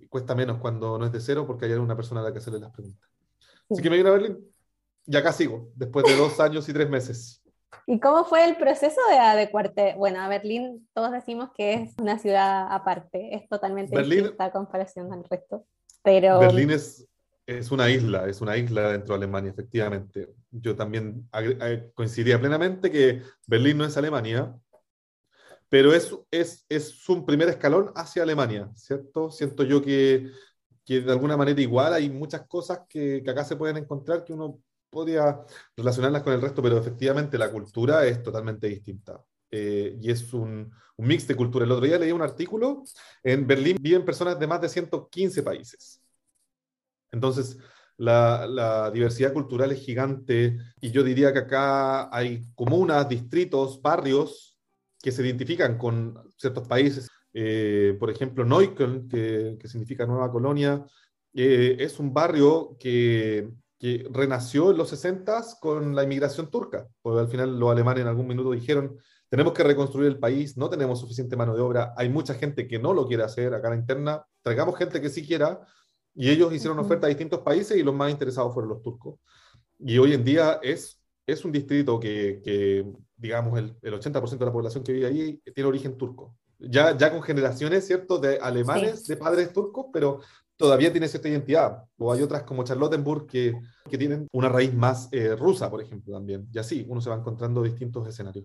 Cuesta 0.09 0.35
menos 0.35 0.59
cuando 0.59 0.99
no 0.99 1.07
es 1.07 1.13
de 1.13 1.21
cero 1.21 1.47
porque 1.47 1.67
hay 1.67 1.73
una 1.73 1.97
persona 1.97 2.21
a 2.21 2.25
la 2.25 2.33
que 2.33 2.39
hacerle 2.39 2.61
las 2.61 2.73
preguntas. 2.73 3.09
Así 3.71 3.81
que 3.81 3.91
me 3.91 3.97
vine 3.97 4.09
a 4.09 4.13
Berlín. 4.13 4.39
Y 5.07 5.17
acá 5.17 5.33
sigo, 5.33 5.71
después 5.75 6.05
de 6.05 6.17
dos 6.17 6.39
años 6.41 6.69
y 6.69 6.73
tres 6.73 6.91
meses. 6.91 7.43
¿Y 7.87 8.01
cómo 8.01 8.25
fue 8.25 8.45
el 8.45 8.57
proceso 8.57 9.01
de 9.09 9.19
adecuarte? 9.19 9.95
Bueno, 9.97 10.21
a 10.21 10.29
Berlín 10.29 10.89
todos 10.93 11.13
decimos 11.13 11.51
que 11.57 11.75
es 11.75 11.95
una 11.99 12.19
ciudad 12.19 12.67
aparte, 12.71 13.35
es 13.35 13.49
totalmente 13.49 13.97
Berlín, 13.97 14.21
distinta 14.21 14.47
a 14.47 14.53
comparación 14.53 15.13
al 15.13 15.25
resto. 15.25 15.65
Pero... 16.03 16.41
Berlín 16.41 16.71
es, 16.71 17.09
es 17.47 17.71
una 17.71 17.89
isla, 17.89 18.29
es 18.29 18.41
una 18.41 18.57
isla 18.57 18.91
dentro 18.91 19.15
de 19.15 19.19
Alemania, 19.19 19.51
efectivamente. 19.51 20.29
Yo 20.51 20.77
también 20.77 21.29
coincidía 21.95 22.39
plenamente 22.39 22.91
que 22.91 23.23
Berlín 23.47 23.79
no 23.79 23.85
es 23.85 23.97
Alemania, 23.97 24.55
pero 25.71 25.95
es, 25.95 26.15
es, 26.31 26.67
es 26.69 27.09
un 27.09 27.25
primer 27.25 27.49
escalón 27.49 27.93
hacia 27.95 28.25
Alemania, 28.25 28.71
¿cierto? 28.75 29.31
Siento 29.31 29.63
yo 29.63 29.81
que, 29.81 30.31
que 30.85 31.01
de 31.01 31.13
alguna 31.13 31.37
manera 31.37 31.61
igual 31.61 31.95
hay 31.95 32.11
muchas 32.11 32.47
cosas 32.49 32.81
que, 32.89 33.23
que 33.25 33.31
acá 33.31 33.45
se 33.45 33.57
pueden 33.57 33.77
encontrar 33.77 34.25
que 34.25 34.33
uno 34.33 34.61
podría 34.91 35.41
relacionarlas 35.77 36.25
con 36.25 36.33
el 36.33 36.43
resto, 36.43 36.61
pero 36.61 36.77
efectivamente 36.77 37.39
la 37.39 37.51
cultura 37.53 38.05
es 38.05 38.21
totalmente 38.23 38.67
distinta. 38.67 39.25
Eh, 39.53 39.97
y 40.01 40.11
es 40.11 40.33
un, 40.33 40.73
un, 40.97 41.07
mix 41.07 41.27
de 41.29 41.37
cultura. 41.37 41.65
El 41.65 41.73
otro 41.73 41.87
día 41.87 41.99
leí 41.99 42.13
un 42.13 42.23
artículo, 42.23 42.83
en 43.23 43.47
Berlín 43.47 43.77
viven 43.81 44.05
personas 44.05 44.39
de 44.39 44.47
más 44.49 44.61
de 44.61 44.69
115 44.69 45.43
países. 45.45 46.03
Entonces, 47.13 47.59
la, 47.97 48.47
la, 48.49 48.91
diversidad 48.91 49.33
cultural 49.33 49.71
es 49.73 49.81
gigante 49.81 50.59
y 50.81 50.91
yo 50.91 51.05
diría 51.05 51.33
que 51.33 51.41
acá 51.41 52.15
hay 52.15 52.45
comunas, 52.55 53.09
distritos, 53.09 53.81
barrios 53.83 54.50
que 55.01 55.13
se 55.13 55.23
identifican 55.23 55.79
con 55.79 56.19
ciertos 56.37 56.67
países. 56.69 57.09
Eh, 57.33 57.97
por 57.99 58.11
ejemplo, 58.11 58.45
Neukölln, 58.45 59.09
que, 59.09 59.57
que 59.61 59.69
significa 59.69 60.07
nueva 60.07 60.31
colonia, 60.31 60.85
eh, 61.33 61.77
es 61.79 61.99
un 61.99 62.13
barrio 62.13 62.77
que 62.79 63.49
que 63.81 64.07
renació 64.13 64.71
en 64.71 64.77
los 64.77 64.91
60 64.91 65.43
con 65.59 65.97
la 65.97 66.05
inmigración 66.05 66.51
turca, 66.51 66.87
porque 67.01 67.21
al 67.21 67.29
final 67.29 67.59
los 67.59 67.73
alemanes 67.73 68.03
en 68.03 68.09
algún 68.09 68.27
minuto 68.27 68.51
dijeron, 68.51 68.99
tenemos 69.31 69.55
que 69.55 69.65
reconstruir 69.65 70.07
el 70.09 70.19
país, 70.19 70.59
no 70.59 70.69
tenemos 70.69 71.01
suficiente 71.01 71.35
mano 71.35 71.55
de 71.55 71.63
obra, 71.63 71.95
hay 71.97 72.11
mucha 72.11 72.35
gente 72.35 72.69
que 72.69 72.79
no 72.79 72.93
lo 72.93 73.07
quiere 73.09 73.23
hacer 73.23 73.55
acá 73.55 73.69
en 73.69 73.75
la 73.75 73.81
interna, 73.81 74.27
traigamos 74.43 74.77
gente 74.77 75.01
que 75.01 75.09
sí 75.09 75.27
quiera, 75.27 75.61
y 76.15 76.29
ellos 76.29 76.53
hicieron 76.53 76.79
oferta 76.79 77.07
a 77.07 77.09
distintos 77.09 77.41
países 77.41 77.79
y 77.79 77.83
los 77.83 77.95
más 77.95 78.11
interesados 78.11 78.53
fueron 78.53 78.69
los 78.69 78.83
turcos. 78.83 79.19
Y 79.79 79.97
hoy 79.97 80.13
en 80.13 80.25
día 80.25 80.61
es, 80.63 81.00
es 81.33 81.45
un 81.45 81.53
distrito 81.53 81.99
que, 81.99 82.41
que 82.45 82.87
digamos, 83.17 83.59
el, 83.59 83.77
el 83.83 83.95
80% 83.95 84.39
de 84.39 84.47
la 84.47 84.53
población 84.53 84.85
que 84.85 84.93
vive 84.93 85.07
ahí 85.07 85.43
tiene 85.55 85.69
origen 85.69 85.97
turco. 85.97 86.37
Ya, 86.59 86.97
ya 86.97 87.11
con 87.11 87.23
generaciones, 87.23 87.87
¿cierto?, 87.87 88.19
de 88.19 88.39
alemanes, 88.39 89.07
de 89.07 89.17
padres 89.17 89.53
turcos, 89.53 89.87
pero 89.93 90.21
todavía 90.57 90.93
tiene 90.93 91.09
cierta 91.09 91.29
identidad. 91.29 91.85
O 91.97 92.13
hay 92.13 92.23
otras 92.23 92.43
como 92.43 92.65
Charlottenburg 92.65 93.27
que, 93.27 93.55
que 93.89 93.97
tienen 93.97 94.29
una 94.33 94.51
raíz 94.51 94.75
más 94.75 95.09
eh, 95.11 95.35
rusa, 95.35 95.71
por 95.71 95.81
ejemplo, 95.81 96.13
también. 96.13 96.49
Y 96.53 96.59
así 96.59 96.85
uno 96.87 97.01
se 97.01 97.09
va 97.09 97.17
encontrando 97.17 97.63
distintos 97.63 98.07
escenarios. 98.07 98.45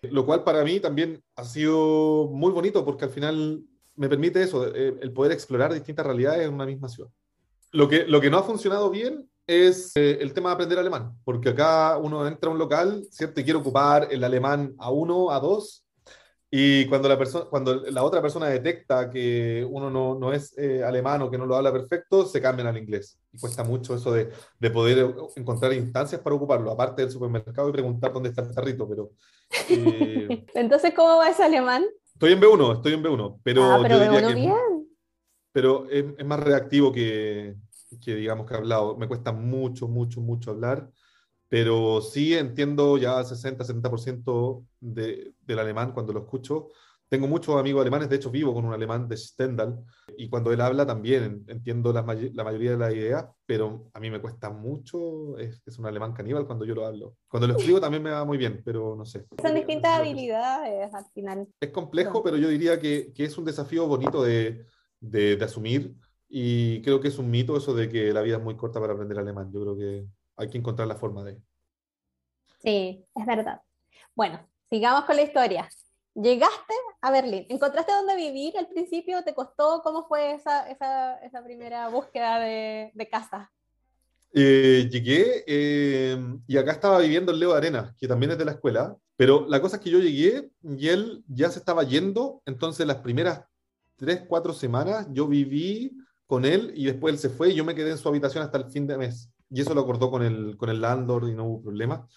Lo 0.00 0.24
cual 0.24 0.44
para 0.44 0.64
mí 0.64 0.80
también 0.80 1.22
ha 1.36 1.44
sido 1.44 2.28
muy 2.32 2.50
bonito 2.52 2.84
porque 2.84 3.04
al 3.04 3.10
final 3.10 3.62
me 3.94 4.08
permite 4.08 4.42
eso, 4.42 4.66
eh, 4.74 4.98
el 5.00 5.12
poder 5.12 5.32
explorar 5.32 5.72
distintas 5.74 6.06
realidades 6.06 6.48
en 6.48 6.54
una 6.54 6.64
misma 6.64 6.88
ciudad. 6.88 7.10
Lo 7.70 7.86
que, 7.88 8.06
lo 8.06 8.20
que 8.20 8.30
no 8.30 8.38
ha 8.38 8.42
funcionado 8.42 8.90
bien 8.90 9.28
es 9.46 9.92
eh, 9.96 10.18
el 10.20 10.32
tema 10.32 10.50
de 10.50 10.54
aprender 10.54 10.78
alemán, 10.78 11.12
porque 11.24 11.50
acá 11.50 11.98
uno 11.98 12.26
entra 12.26 12.50
a 12.50 12.52
un 12.52 12.58
local, 12.58 13.04
¿cierto? 13.10 13.40
Y 13.40 13.44
quiere 13.44 13.58
ocupar 13.58 14.08
el 14.10 14.24
alemán 14.24 14.74
A1, 14.76 15.30
A2, 15.30 15.82
y 16.54 16.84
cuando 16.84 17.08
la, 17.08 17.16
persona, 17.16 17.46
cuando 17.46 17.76
la 17.76 18.04
otra 18.04 18.20
persona 18.20 18.46
detecta 18.46 19.08
que 19.08 19.66
uno 19.70 19.88
no, 19.88 20.18
no 20.18 20.34
es 20.34 20.52
eh, 20.58 20.84
alemán 20.84 21.22
o 21.22 21.30
que 21.30 21.38
no 21.38 21.46
lo 21.46 21.56
habla 21.56 21.72
perfecto, 21.72 22.26
se 22.26 22.42
cambian 22.42 22.68
al 22.68 22.76
inglés. 22.76 23.18
Y 23.32 23.38
cuesta 23.38 23.64
mucho 23.64 23.94
eso 23.94 24.12
de, 24.12 24.28
de, 24.58 24.70
poder 24.70 25.14
encontrar 25.34 25.72
instancias 25.72 26.20
para 26.20 26.36
ocuparlo, 26.36 26.70
aparte 26.70 27.00
del 27.00 27.10
supermercado 27.10 27.70
y 27.70 27.72
preguntar 27.72 28.12
dónde 28.12 28.28
está 28.28 28.42
el 28.42 28.54
carrito. 28.54 28.86
Pero, 28.86 29.12
eh, 29.70 30.44
Entonces, 30.54 30.92
¿cómo 30.94 31.16
va 31.16 31.30
ese 31.30 31.42
alemán? 31.42 31.86
Estoy 32.12 32.32
en 32.32 32.40
B1, 32.42 32.76
estoy 32.76 32.92
en 32.92 33.02
B1. 33.02 33.40
Pero, 33.42 33.64
ah, 33.64 33.78
pero 33.80 33.96
B1 33.96 34.34
bien. 34.34 34.88
pero 35.52 35.88
es, 35.90 36.04
es, 36.18 36.26
más 36.26 36.38
reactivo 36.38 36.92
que, 36.92 37.56
que, 37.98 38.14
digamos, 38.14 38.46
que 38.46 38.54
hablado. 38.54 38.96
Me 38.96 39.08
cuesta 39.08 39.32
mucho, 39.32 39.88
mucho, 39.88 40.20
mucho 40.20 40.50
hablar 40.50 40.90
pero 41.52 42.00
sí 42.00 42.32
entiendo 42.32 42.96
ya 42.96 43.20
60-70% 43.20 44.64
de, 44.80 45.34
del 45.42 45.58
alemán 45.58 45.92
cuando 45.92 46.14
lo 46.14 46.20
escucho. 46.20 46.68
Tengo 47.10 47.28
muchos 47.28 47.60
amigos 47.60 47.82
alemanes, 47.82 48.08
de 48.08 48.16
hecho 48.16 48.30
vivo 48.30 48.54
con 48.54 48.64
un 48.64 48.72
alemán 48.72 49.06
de 49.06 49.18
Stendhal, 49.18 49.84
y 50.16 50.30
cuando 50.30 50.50
él 50.50 50.62
habla 50.62 50.86
también 50.86 51.44
entiendo 51.48 51.92
la, 51.92 52.06
la 52.32 52.42
mayoría 52.42 52.70
de 52.70 52.78
las 52.78 52.94
ideas, 52.94 53.26
pero 53.44 53.90
a 53.92 54.00
mí 54.00 54.10
me 54.10 54.18
cuesta 54.18 54.48
mucho, 54.48 55.36
es, 55.36 55.60
es, 55.66 55.78
un 55.78 55.84
alemán 55.84 56.14
caníbal 56.14 56.46
cuando 56.46 56.64
yo 56.64 56.74
lo 56.74 56.86
hablo. 56.86 57.16
Cuando 57.28 57.48
lo 57.48 57.58
escribo 57.58 57.78
también 57.82 58.02
me 58.02 58.12
va 58.12 58.24
muy 58.24 58.38
bien, 58.38 58.62
pero 58.64 58.96
no 58.96 59.04
sé. 59.04 59.26
Son 59.42 59.54
distintas 59.54 59.98
habilidades 59.98 60.94
al 60.94 61.04
final. 61.12 61.46
Es 61.60 61.68
complejo, 61.68 62.22
pero 62.22 62.38
yo 62.38 62.48
diría 62.48 62.80
que, 62.80 63.12
que 63.12 63.24
es 63.24 63.36
un 63.36 63.44
desafío 63.44 63.86
bonito 63.86 64.22
de, 64.22 64.64
de, 65.00 65.36
de 65.36 65.44
asumir, 65.44 65.94
y 66.34 66.80
creo 66.80 66.98
que 66.98 67.08
es 67.08 67.18
un 67.18 67.30
mito 67.30 67.58
eso 67.58 67.74
de 67.74 67.90
que 67.90 68.10
la 68.10 68.22
vida 68.22 68.38
es 68.38 68.42
muy 68.42 68.56
corta 68.56 68.80
para 68.80 68.94
aprender 68.94 69.18
alemán. 69.18 69.52
Yo 69.52 69.60
creo 69.60 69.76
que 69.76 70.06
hay 70.36 70.48
que 70.48 70.56
encontrar 70.56 70.88
la 70.88 70.94
forma 70.94 71.22
de. 71.24 71.38
Sí, 72.58 73.04
es 73.14 73.26
verdad. 73.26 73.60
Bueno, 74.14 74.40
sigamos 74.70 75.04
con 75.04 75.16
la 75.16 75.22
historia. 75.22 75.68
Llegaste 76.14 76.74
a 77.02 77.10
Berlín, 77.10 77.44
¿encontraste 77.50 77.92
dónde 77.92 78.16
vivir 78.16 78.56
al 78.56 78.66
principio? 78.68 79.22
¿Te 79.22 79.34
costó? 79.34 79.82
¿Cómo 79.82 80.08
fue 80.08 80.32
esa, 80.32 80.70
esa, 80.70 81.18
esa 81.18 81.44
primera 81.44 81.88
búsqueda 81.90 82.38
de, 82.40 82.92
de 82.94 83.08
casa? 83.10 83.52
Eh, 84.32 84.88
llegué 84.90 85.44
eh, 85.46 86.16
y 86.46 86.56
acá 86.56 86.72
estaba 86.72 86.98
viviendo 87.00 87.30
el 87.30 87.40
Leo 87.40 87.52
Arena, 87.52 87.94
que 87.98 88.08
también 88.08 88.32
es 88.32 88.38
de 88.38 88.46
la 88.46 88.52
escuela, 88.52 88.96
pero 89.16 89.46
la 89.48 89.60
cosa 89.60 89.76
es 89.76 89.82
que 89.82 89.90
yo 89.90 89.98
llegué 89.98 90.50
y 90.62 90.88
él 90.88 91.22
ya 91.28 91.50
se 91.50 91.58
estaba 91.58 91.82
yendo, 91.82 92.40
entonces 92.46 92.86
las 92.86 92.96
primeras 92.96 93.42
tres, 93.96 94.22
cuatro 94.26 94.54
semanas 94.54 95.06
yo 95.10 95.26
viví 95.26 96.01
con 96.32 96.46
él 96.46 96.72
y 96.74 96.86
después 96.86 97.12
él 97.12 97.18
se 97.18 97.28
fue 97.28 97.50
y 97.50 97.54
yo 97.54 97.62
me 97.62 97.74
quedé 97.74 97.90
en 97.90 97.98
su 97.98 98.08
habitación 98.08 98.42
hasta 98.42 98.56
el 98.56 98.64
fin 98.64 98.86
de 98.86 98.96
mes 98.96 99.28
y 99.50 99.60
eso 99.60 99.74
lo 99.74 99.82
acordó 99.82 100.10
con 100.10 100.22
el, 100.22 100.56
con 100.56 100.70
el 100.70 100.80
landlord 100.80 101.28
y 101.28 101.34
no 101.34 101.44
hubo 101.44 101.62
problema. 101.64 102.08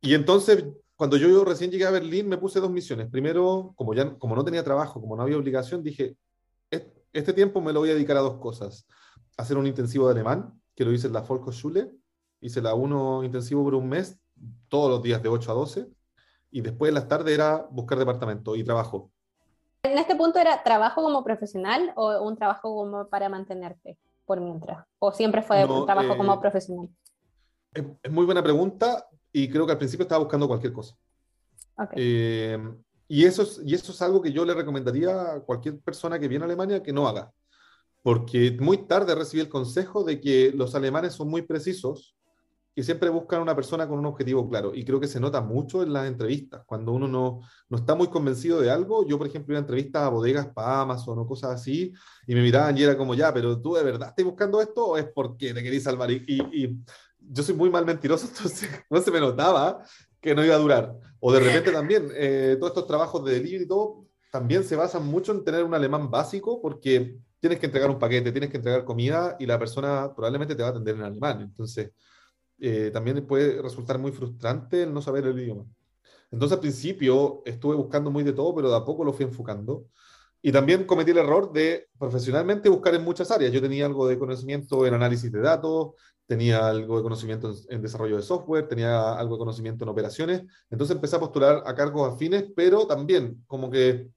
Y 0.00 0.14
entonces, 0.14 0.64
cuando 0.96 1.16
yo 1.16 1.44
recién 1.44 1.70
llegué 1.70 1.86
a 1.86 1.92
Berlín, 1.92 2.28
me 2.28 2.38
puse 2.38 2.58
dos 2.58 2.72
misiones. 2.72 3.08
Primero, 3.08 3.72
como, 3.76 3.94
ya, 3.94 4.18
como 4.18 4.34
no 4.34 4.44
tenía 4.44 4.64
trabajo, 4.64 5.00
como 5.00 5.14
no 5.14 5.22
había 5.22 5.36
obligación, 5.36 5.80
dije, 5.80 6.16
este 7.12 7.32
tiempo 7.32 7.60
me 7.60 7.72
lo 7.72 7.78
voy 7.78 7.90
a 7.90 7.94
dedicar 7.94 8.16
a 8.16 8.20
dos 8.20 8.38
cosas. 8.38 8.84
Hacer 9.36 9.56
un 9.56 9.68
intensivo 9.68 10.06
de 10.06 10.14
alemán, 10.14 10.60
que 10.74 10.84
lo 10.84 10.92
hice 10.92 11.06
en 11.06 11.12
la 11.12 11.20
Volksschule. 11.20 11.88
Hice 12.40 12.60
la 12.60 12.74
uno 12.74 13.22
intensivo 13.22 13.62
por 13.62 13.76
un 13.76 13.88
mes, 13.88 14.18
todos 14.66 14.90
los 14.90 15.04
días 15.04 15.22
de 15.22 15.28
8 15.28 15.52
a 15.52 15.54
12. 15.54 15.86
Y 16.50 16.62
después 16.62 16.88
en 16.88 16.96
las 16.96 17.06
tardes 17.06 17.32
era 17.32 17.68
buscar 17.70 17.96
departamento 17.96 18.56
y 18.56 18.64
trabajo. 18.64 19.12
¿En 19.82 19.98
este 19.98 20.14
punto 20.14 20.38
era 20.38 20.62
trabajo 20.62 21.02
como 21.02 21.24
profesional 21.24 21.92
o 21.96 22.22
un 22.22 22.36
trabajo 22.36 22.74
como 22.74 23.08
para 23.08 23.28
mantenerte? 23.28 23.98
por 24.30 24.40
mientras? 24.40 24.86
¿O 25.00 25.10
siempre 25.10 25.42
fue 25.42 25.64
un 25.64 25.86
trabajo 25.86 26.16
como 26.16 26.34
eh, 26.34 26.38
profesional? 26.40 26.88
Es, 27.74 27.84
es, 28.00 28.12
muy 28.12 28.24
buena 28.24 28.40
pregunta 28.40 29.08
y 29.32 29.50
creo 29.50 29.66
que 29.66 29.72
al 29.72 29.78
principio 29.78 30.04
estaba 30.04 30.22
buscando 30.22 30.46
cualquier 30.46 30.72
cosa. 30.72 30.94
Okay. 31.74 31.96
Eh, 32.00 32.58
y, 33.08 33.24
eso 33.24 33.42
es, 33.42 33.60
y 33.64 33.74
eso 33.74 33.90
es 33.90 34.00
algo 34.00 34.22
que 34.22 34.30
yo 34.30 34.44
le 34.44 34.54
recomendaría 34.54 35.32
a 35.32 35.40
cualquier 35.40 35.80
persona 35.80 36.16
que 36.16 36.28
viene 36.28 36.44
a 36.44 36.46
Alemania 36.46 36.80
que 36.80 36.92
no 36.92 37.08
haga. 37.08 37.32
porque 38.02 38.56
muy 38.60 38.86
tarde 38.86 39.16
recibí 39.16 39.40
el 39.40 39.48
consejo 39.48 40.04
de 40.04 40.20
que 40.20 40.52
los 40.54 40.76
alemanes 40.76 41.14
son 41.14 41.28
muy 41.28 41.42
precisos 41.42 42.14
y 42.74 42.82
siempre 42.82 43.08
buscan 43.08 43.42
una 43.42 43.54
persona 43.54 43.88
con 43.88 43.98
un 43.98 44.06
objetivo 44.06 44.48
claro. 44.48 44.72
Y 44.74 44.84
creo 44.84 45.00
que 45.00 45.08
se 45.08 45.20
nota 45.20 45.40
mucho 45.40 45.82
en 45.82 45.92
las 45.92 46.06
entrevistas. 46.06 46.62
Cuando 46.66 46.92
uno 46.92 47.08
no, 47.08 47.40
no 47.68 47.76
está 47.76 47.94
muy 47.94 48.08
convencido 48.08 48.60
de 48.60 48.70
algo, 48.70 49.06
yo, 49.06 49.18
por 49.18 49.26
ejemplo, 49.26 49.52
iba 49.52 49.58
a 49.58 49.62
entrevistas 49.62 50.02
a 50.02 50.08
bodegas 50.08 50.46
para 50.48 50.82
Amazon 50.82 51.18
o 51.18 51.26
cosas 51.26 51.52
así, 51.52 51.92
y 52.26 52.34
me 52.34 52.42
miraban 52.42 52.76
y 52.78 52.82
era 52.82 52.96
como, 52.96 53.14
ya, 53.14 53.34
pero 53.34 53.60
tú 53.60 53.74
de 53.74 53.82
verdad 53.82 54.08
estás 54.08 54.24
buscando 54.24 54.60
esto 54.60 54.86
o 54.86 54.96
es 54.96 55.06
porque 55.12 55.52
te 55.52 55.62
querés 55.62 55.82
salvar? 55.82 56.10
Y, 56.10 56.22
y, 56.26 56.78
yo 57.32 57.42
soy 57.42 57.54
muy 57.54 57.70
mal 57.70 57.84
mentiroso, 57.84 58.26
entonces 58.34 58.68
no 58.88 59.00
se 59.00 59.10
me 59.10 59.20
notaba 59.20 59.84
que 60.20 60.34
no 60.34 60.44
iba 60.44 60.54
a 60.54 60.58
durar. 60.58 60.94
O 61.18 61.32
de 61.32 61.40
repente 61.40 61.70
también, 61.70 62.08
eh, 62.14 62.56
todos 62.58 62.70
estos 62.70 62.86
trabajos 62.86 63.24
de 63.24 63.34
delivery 63.34 63.64
y 63.64 63.68
todo, 63.68 64.06
también 64.32 64.64
se 64.64 64.76
basan 64.76 65.06
mucho 65.06 65.32
en 65.32 65.44
tener 65.44 65.64
un 65.64 65.74
alemán 65.74 66.10
básico, 66.10 66.62
porque 66.62 67.18
tienes 67.40 67.58
que 67.58 67.66
entregar 67.66 67.90
un 67.90 67.98
paquete, 67.98 68.32
tienes 68.32 68.50
que 68.50 68.58
entregar 68.58 68.84
comida 68.84 69.36
y 69.38 69.46
la 69.46 69.58
persona 69.58 70.12
probablemente 70.14 70.54
te 70.54 70.62
va 70.62 70.68
a 70.68 70.70
atender 70.70 70.94
en 70.94 71.02
alemán. 71.02 71.40
Entonces, 71.42 71.90
eh, 72.60 72.90
también 72.92 73.26
puede 73.26 73.60
resultar 73.62 73.98
muy 73.98 74.12
frustrante 74.12 74.82
el 74.82 74.92
no 74.92 75.02
saber 75.02 75.26
el 75.26 75.38
idioma. 75.38 75.64
Entonces 76.30 76.56
al 76.56 76.60
principio 76.60 77.42
estuve 77.44 77.74
buscando 77.76 78.10
muy 78.10 78.22
de 78.22 78.32
todo, 78.32 78.54
pero 78.54 78.70
de 78.70 78.76
a 78.76 78.84
poco 78.84 79.04
lo 79.04 79.12
fui 79.12 79.24
enfocando. 79.24 79.86
Y 80.42 80.52
también 80.52 80.84
cometí 80.84 81.10
el 81.10 81.18
error 81.18 81.52
de 81.52 81.88
profesionalmente 81.98 82.68
buscar 82.68 82.94
en 82.94 83.04
muchas 83.04 83.30
áreas. 83.30 83.52
Yo 83.52 83.60
tenía 83.60 83.86
algo 83.86 84.08
de 84.08 84.18
conocimiento 84.18 84.86
en 84.86 84.94
análisis 84.94 85.30
de 85.30 85.40
datos, 85.40 85.90
tenía 86.26 86.68
algo 86.68 86.96
de 86.96 87.02
conocimiento 87.02 87.52
en, 87.68 87.82
desarrollo 87.82 88.16
de 88.16 88.22
software, 88.22 88.68
tenía 88.68 89.14
algo 89.14 89.34
de 89.34 89.40
conocimiento 89.40 89.84
en 89.84 89.90
operaciones. 89.90 90.42
Entonces 90.70 90.94
empecé 90.94 91.16
a 91.16 91.20
postular 91.20 91.62
a 91.66 91.74
cargos 91.74 92.14
afines, 92.14 92.44
pero 92.54 92.86
también 92.86 93.42
como 93.46 93.68
que 93.70 94.08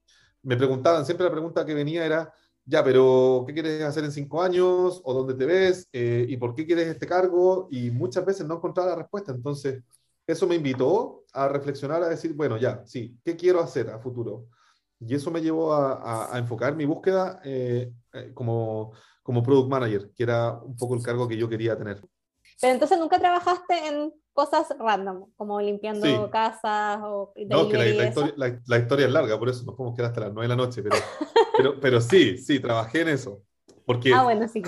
me 0.42 0.56
preguntaban, 0.56 1.04
siempre 1.04 1.24
la 1.24 1.32
pregunta 1.32 1.64
que 1.66 1.74
venía 1.74 2.06
era, 2.06 2.32
ya, 2.66 2.82
pero 2.82 3.44
¿qué 3.46 3.52
quieres 3.52 3.82
hacer 3.82 4.04
en 4.04 4.12
cinco 4.12 4.42
años? 4.42 5.00
¿O 5.04 5.12
dónde 5.14 5.34
te 5.34 5.44
ves? 5.44 5.88
Eh, 5.92 6.24
¿Y 6.28 6.36
por 6.36 6.54
qué 6.54 6.64
quieres 6.66 6.88
este 6.88 7.06
cargo? 7.06 7.68
Y 7.70 7.90
muchas 7.90 8.24
veces 8.24 8.46
no 8.46 8.56
encontraba 8.56 8.90
la 8.90 8.96
respuesta. 8.96 9.32
Entonces, 9.32 9.82
eso 10.26 10.46
me 10.46 10.54
invitó 10.54 11.24
a 11.32 11.48
reflexionar, 11.48 12.02
a 12.02 12.08
decir, 12.08 12.32
bueno, 12.32 12.56
ya, 12.56 12.82
sí, 12.86 13.18
¿qué 13.22 13.36
quiero 13.36 13.60
hacer 13.60 13.90
a 13.90 13.98
futuro? 13.98 14.46
Y 14.98 15.14
eso 15.14 15.30
me 15.30 15.42
llevó 15.42 15.74
a, 15.74 16.30
enfocar 16.38 16.74
mi 16.74 16.86
búsqueda 16.86 17.40
eh, 17.44 17.92
eh, 18.14 18.30
como, 18.32 18.92
como 19.22 19.42
product 19.42 19.68
manager, 19.68 20.10
que 20.14 20.22
era 20.22 20.52
un 20.52 20.76
poco 20.76 20.94
el 20.94 21.02
cargo 21.02 21.28
que 21.28 21.36
yo 21.36 21.48
quería 21.48 21.76
tener. 21.76 22.00
Pero 22.60 22.72
entonces 22.72 22.98
nunca 22.98 23.18
trabajaste 23.18 23.88
en 23.88 24.12
cosas 24.34 24.66
random, 24.78 25.30
como 25.36 25.60
limpiando 25.60 26.28
casas 26.30 26.98
o... 27.02 27.32
No, 27.48 27.68
que 27.68 27.78
la, 27.78 28.78
historia, 28.78 29.06
es 29.06 29.12
larga, 29.12 29.38
por 29.38 29.48
eso 29.48 29.64
nos 29.64 29.74
podemos 29.74 29.96
quedar 29.96 30.10
hasta 30.10 30.20
las 30.22 30.32
9 30.34 30.42
de 30.42 30.48
la 30.48 30.62
noche, 30.62 30.82
pero, 30.82 30.96
pero, 31.56 31.80
pero 31.80 32.00
sí, 32.00 32.36
sí, 32.36 32.60
trabajé 32.60 33.02
en 33.02 33.08
eso. 33.08 33.42
Porque, 33.86 34.12
ah, 34.12 34.24
bueno, 34.24 34.46
sí. 34.48 34.62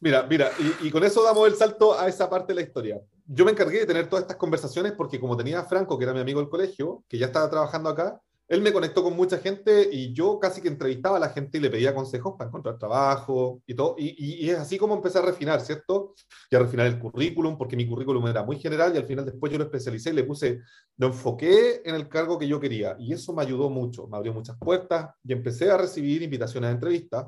Mira, 0.00 0.24
mira, 0.24 0.50
y, 0.58 0.86
y, 0.86 0.90
con 0.90 1.02
eso 1.02 1.24
damos 1.24 1.48
el 1.48 1.54
salto 1.54 1.98
a 1.98 2.06
esa 2.06 2.30
parte 2.30 2.52
de 2.52 2.60
la 2.60 2.66
historia. 2.66 3.00
Yo 3.26 3.44
me 3.44 3.50
encargué 3.50 3.80
de 3.80 3.86
tener 3.86 4.08
todas 4.08 4.22
estas 4.22 4.36
conversaciones 4.36 4.92
porque 4.92 5.18
como 5.18 5.36
tenía 5.36 5.60
a 5.60 5.64
Franco, 5.64 5.98
que 5.98 6.04
era 6.04 6.14
mi 6.14 6.20
amigo 6.20 6.40
del 6.40 6.48
colegio, 6.48 7.02
que 7.08 7.18
ya 7.18 7.26
estaba 7.26 7.50
trabajando 7.50 7.88
acá, 7.88 8.20
él 8.48 8.62
me 8.62 8.72
conectó 8.72 9.02
con 9.02 9.14
mucha 9.14 9.38
gente 9.38 9.90
y 9.92 10.14
yo 10.14 10.38
casi 10.40 10.62
que 10.62 10.68
entrevistaba 10.68 11.18
a 11.18 11.20
la 11.20 11.28
gente 11.28 11.58
y 11.58 11.60
le 11.60 11.68
pedía 11.68 11.94
consejos 11.94 12.34
para 12.38 12.48
encontrar 12.48 12.78
trabajo 12.78 13.62
y 13.66 13.74
todo. 13.74 13.94
Y, 13.98 14.46
y, 14.46 14.48
es 14.48 14.58
así 14.58 14.78
como 14.78 14.94
empecé 14.94 15.18
a 15.18 15.22
refinar, 15.22 15.60
¿cierto? 15.60 16.14
Y 16.50 16.56
a 16.56 16.60
refinar 16.60 16.86
el 16.86 16.98
currículum, 16.98 17.58
porque 17.58 17.76
mi 17.76 17.86
currículum 17.86 18.26
era 18.26 18.42
muy 18.42 18.58
general 18.58 18.94
y 18.94 18.98
al 18.98 19.04
final 19.04 19.26
después 19.26 19.52
yo 19.52 19.58
lo 19.58 19.64
especialicé 19.64 20.10
y 20.10 20.14
le 20.14 20.24
puse, 20.24 20.60
lo 20.96 21.08
enfoqué 21.08 21.82
en 21.84 21.94
el 21.94 22.08
cargo 22.08 22.38
que 22.38 22.48
yo 22.48 22.58
quería. 22.58 22.96
Y 22.98 23.12
eso 23.12 23.34
me 23.34 23.42
ayudó 23.42 23.68
mucho, 23.68 24.06
me 24.06 24.16
abrió 24.16 24.32
muchas 24.32 24.56
puertas 24.58 25.14
y 25.22 25.34
empecé 25.34 25.70
a 25.70 25.76
recibir 25.76 26.22
invitaciones 26.22 26.68
a 26.68 26.72
entrevistas. 26.72 27.26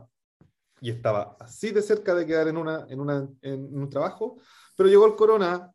Y 0.81 0.89
estaba 0.89 1.37
así 1.39 1.71
de 1.71 1.83
cerca 1.83 2.15
de 2.15 2.25
quedar 2.25 2.49
en, 2.49 2.57
una, 2.57 2.87
en, 2.89 2.99
una, 2.99 3.29
en 3.43 3.79
un 3.79 3.91
trabajo, 3.91 4.39
pero 4.75 4.89
llegó 4.89 5.05
el 5.05 5.15
corona 5.15 5.71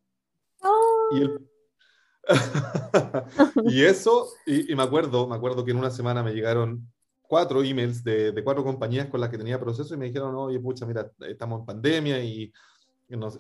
y 1.11 1.21
el 1.21 1.39
y 3.65 3.83
eso, 3.83 4.27
y, 4.45 4.71
y, 4.71 4.75
me 4.75 4.83
acuerdo, 4.83 5.27
me 5.27 5.35
acuerdo 5.35 5.63
que 5.63 5.71
en 5.71 5.77
una 5.77 5.91
semana 5.91 6.23
me 6.23 6.33
llegaron 6.33 6.87
cuatro 7.27 7.63
emails 7.63 8.03
de, 8.03 8.31
de, 8.31 8.43
cuatro 8.43 8.63
compañías 8.63 9.07
con 9.07 9.19
las 9.19 9.29
que 9.29 9.37
tenía 9.37 9.59
proceso 9.59 9.93
y 9.93 9.97
me 9.97 10.05
dijeron, 10.05 10.35
oye, 10.35 10.59
pucha, 10.59 10.85
mira, 10.85 11.11
estamos 11.27 11.59
en 11.59 11.65
pandemia 11.65 12.23
y, 12.23 12.51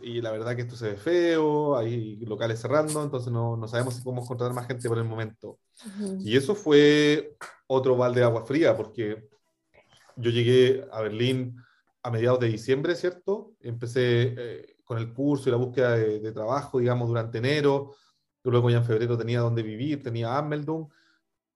y, 0.01 0.21
la 0.21 0.31
verdad 0.31 0.55
que 0.55 0.63
esto 0.63 0.75
se 0.75 0.89
ve 0.89 0.95
feo, 0.95 1.75
hay 1.77 2.17
locales 2.17 2.59
cerrando, 2.59 3.03
entonces 3.03 3.31
no, 3.31 3.57
no 3.57 3.67
sabemos 3.67 3.95
si 3.95 4.01
podemos 4.01 4.27
contratar 4.27 4.55
más 4.55 4.67
gente 4.67 4.87
por 4.87 4.97
el 4.97 5.05
momento. 5.05 5.59
Y 6.19 6.37
eso 6.37 6.55
fue 6.55 7.35
otro 7.67 7.95
balde 7.95 8.19
de 8.19 8.25
agua 8.25 8.45
fría, 8.45 8.75
porque 8.75 9.27
yo 10.15 10.31
llegué 10.31 10.85
a 10.91 11.01
Berlín 11.01 11.57
a 12.03 12.11
mediados 12.11 12.39
de 12.39 12.47
diciembre, 12.47 12.95
¿cierto? 12.95 13.53
Empecé 13.59 14.35
eh, 14.37 14.75
con 14.83 14.99
el 14.99 15.11
curso 15.11 15.49
y 15.49 15.51
la 15.51 15.57
búsqueda 15.57 15.95
de, 15.95 16.19
de 16.19 16.31
trabajo, 16.31 16.79
digamos, 16.79 17.07
durante 17.07 17.39
enero 17.39 17.95
luego 18.51 18.69
ya 18.69 18.77
en 18.77 18.85
febrero 18.85 19.17
tenía 19.17 19.39
donde 19.39 19.63
vivir, 19.63 20.03
tenía 20.03 20.37
Ameldung, 20.37 20.87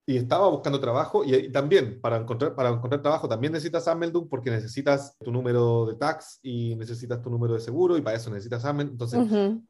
y 0.06 0.16
estaba 0.16 0.48
buscando 0.48 0.80
trabajo, 0.80 1.22
y, 1.24 1.52
también 1.52 2.00
para 2.00 2.16
encontrar, 2.16 2.54
para 2.54 2.70
encontrar 2.70 3.00
trabajo 3.00 3.28
también 3.28 3.52
necesitas 3.52 3.86
Ameldung 3.86 4.28
porque 4.28 4.50
necesitas 4.50 5.16
tu 5.18 5.30
número 5.30 5.86
de 5.86 5.94
tax 5.94 6.40
y 6.42 6.74
necesitas 6.74 7.22
tu 7.22 7.30
número 7.30 7.54
de 7.54 7.60
seguro, 7.60 7.96
y 7.96 8.02
para 8.02 8.16
eso 8.16 8.28
necesitas 8.30 8.64
Ameldung, 8.64 8.94
entonces 8.94 9.20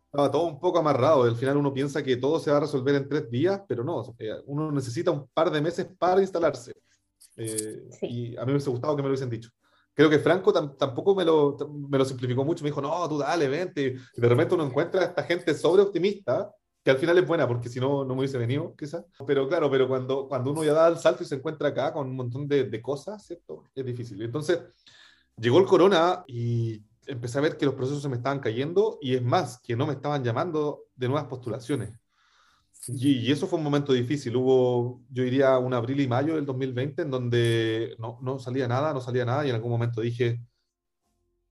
estaba 0.06 0.30
todo 0.30 0.44
un 0.44 0.58
poco 0.58 0.78
amarrado, 0.78 1.24
al 1.24 1.36
final 1.36 1.58
uno 1.58 1.74
piensa 1.74 2.02
que 2.02 2.16
todo 2.16 2.38
se 2.38 2.50
va 2.50 2.56
a 2.56 2.60
resolver 2.60 2.94
en 2.94 3.08
tres 3.08 3.30
días, 3.30 3.60
pero 3.68 3.84
no, 3.84 4.02
uno 4.46 4.72
necesita 4.72 5.10
un 5.10 5.28
par 5.34 5.50
de 5.50 5.60
meses 5.60 5.86
para 5.98 6.22
instalarse. 6.22 6.72
Eh, 7.36 7.88
y 8.02 8.36
a 8.36 8.40
mí 8.40 8.46
me 8.46 8.52
hubiese 8.52 8.70
gustado 8.70 8.96
que 8.96 9.02
me 9.02 9.08
lo 9.08 9.12
hubiesen 9.12 9.30
dicho 9.30 9.50
creo 9.92 10.08
que 10.08 10.18
Franco 10.18 10.52
tampoco 10.52 11.14
me 11.14 11.26
lo, 11.26 11.56
me 11.90 11.98
lo, 11.98 12.06
simplificó 12.06 12.42
mucho. 12.42 12.64
Me 12.64 12.70
dijo, 12.70 12.80
no, 12.80 13.06
tú 13.06 13.18
dale, 13.18 13.48
vente. 13.48 13.96
Y 14.16 14.20
de 14.20 14.28
repente 14.28 14.54
uno 14.54 14.64
encuentra 14.64 15.02
a 15.02 15.04
esta 15.04 15.22
gente 15.24 15.52
sobre 15.54 15.82
optimista 15.82 16.50
que 16.90 16.94
al 16.94 16.98
final 16.98 17.18
es 17.18 17.26
buena, 17.26 17.46
porque 17.46 17.68
si 17.68 17.78
no, 17.78 18.04
no 18.04 18.14
me 18.14 18.20
hubiese 18.20 18.36
venido, 18.36 18.74
quizás. 18.76 19.04
Pero 19.24 19.48
claro, 19.48 19.70
pero 19.70 19.86
cuando, 19.86 20.26
cuando 20.26 20.50
uno 20.50 20.64
ya 20.64 20.72
da 20.72 20.88
el 20.88 20.98
salto 20.98 21.22
y 21.22 21.26
se 21.26 21.36
encuentra 21.36 21.68
acá 21.68 21.92
con 21.92 22.08
un 22.08 22.16
montón 22.16 22.48
de, 22.48 22.64
de 22.64 22.82
cosas, 22.82 23.24
¿cierto? 23.24 23.64
Es 23.74 23.84
difícil. 23.84 24.20
Entonces, 24.22 24.60
llegó 25.36 25.58
el 25.60 25.66
corona 25.66 26.24
y 26.26 26.82
empecé 27.06 27.38
a 27.38 27.42
ver 27.42 27.56
que 27.56 27.64
los 27.64 27.74
procesos 27.74 28.02
se 28.02 28.08
me 28.08 28.16
estaban 28.16 28.40
cayendo 28.40 28.98
y 29.00 29.14
es 29.14 29.22
más, 29.22 29.60
que 29.60 29.76
no 29.76 29.86
me 29.86 29.92
estaban 29.92 30.24
llamando 30.24 30.86
de 30.96 31.08
nuevas 31.08 31.28
postulaciones. 31.28 31.96
Y, 32.88 33.18
y, 33.18 33.30
eso 33.30 33.46
fue 33.46 33.58
un 33.58 33.64
momento 33.64 33.92
difícil. 33.92 34.34
Hubo, 34.36 35.02
yo 35.10 35.22
diría, 35.22 35.58
un 35.58 35.74
abril 35.74 36.00
y 36.00 36.08
mayo 36.08 36.34
del 36.34 36.46
2020 36.46 37.02
en 37.02 37.10
donde 37.10 37.94
no, 37.98 38.18
no 38.22 38.38
salía 38.38 38.66
nada, 38.66 38.92
no 38.92 39.00
salía 39.00 39.24
nada 39.24 39.46
y 39.46 39.50
en 39.50 39.54
algún 39.54 39.70
momento 39.70 40.00
dije, 40.00 40.40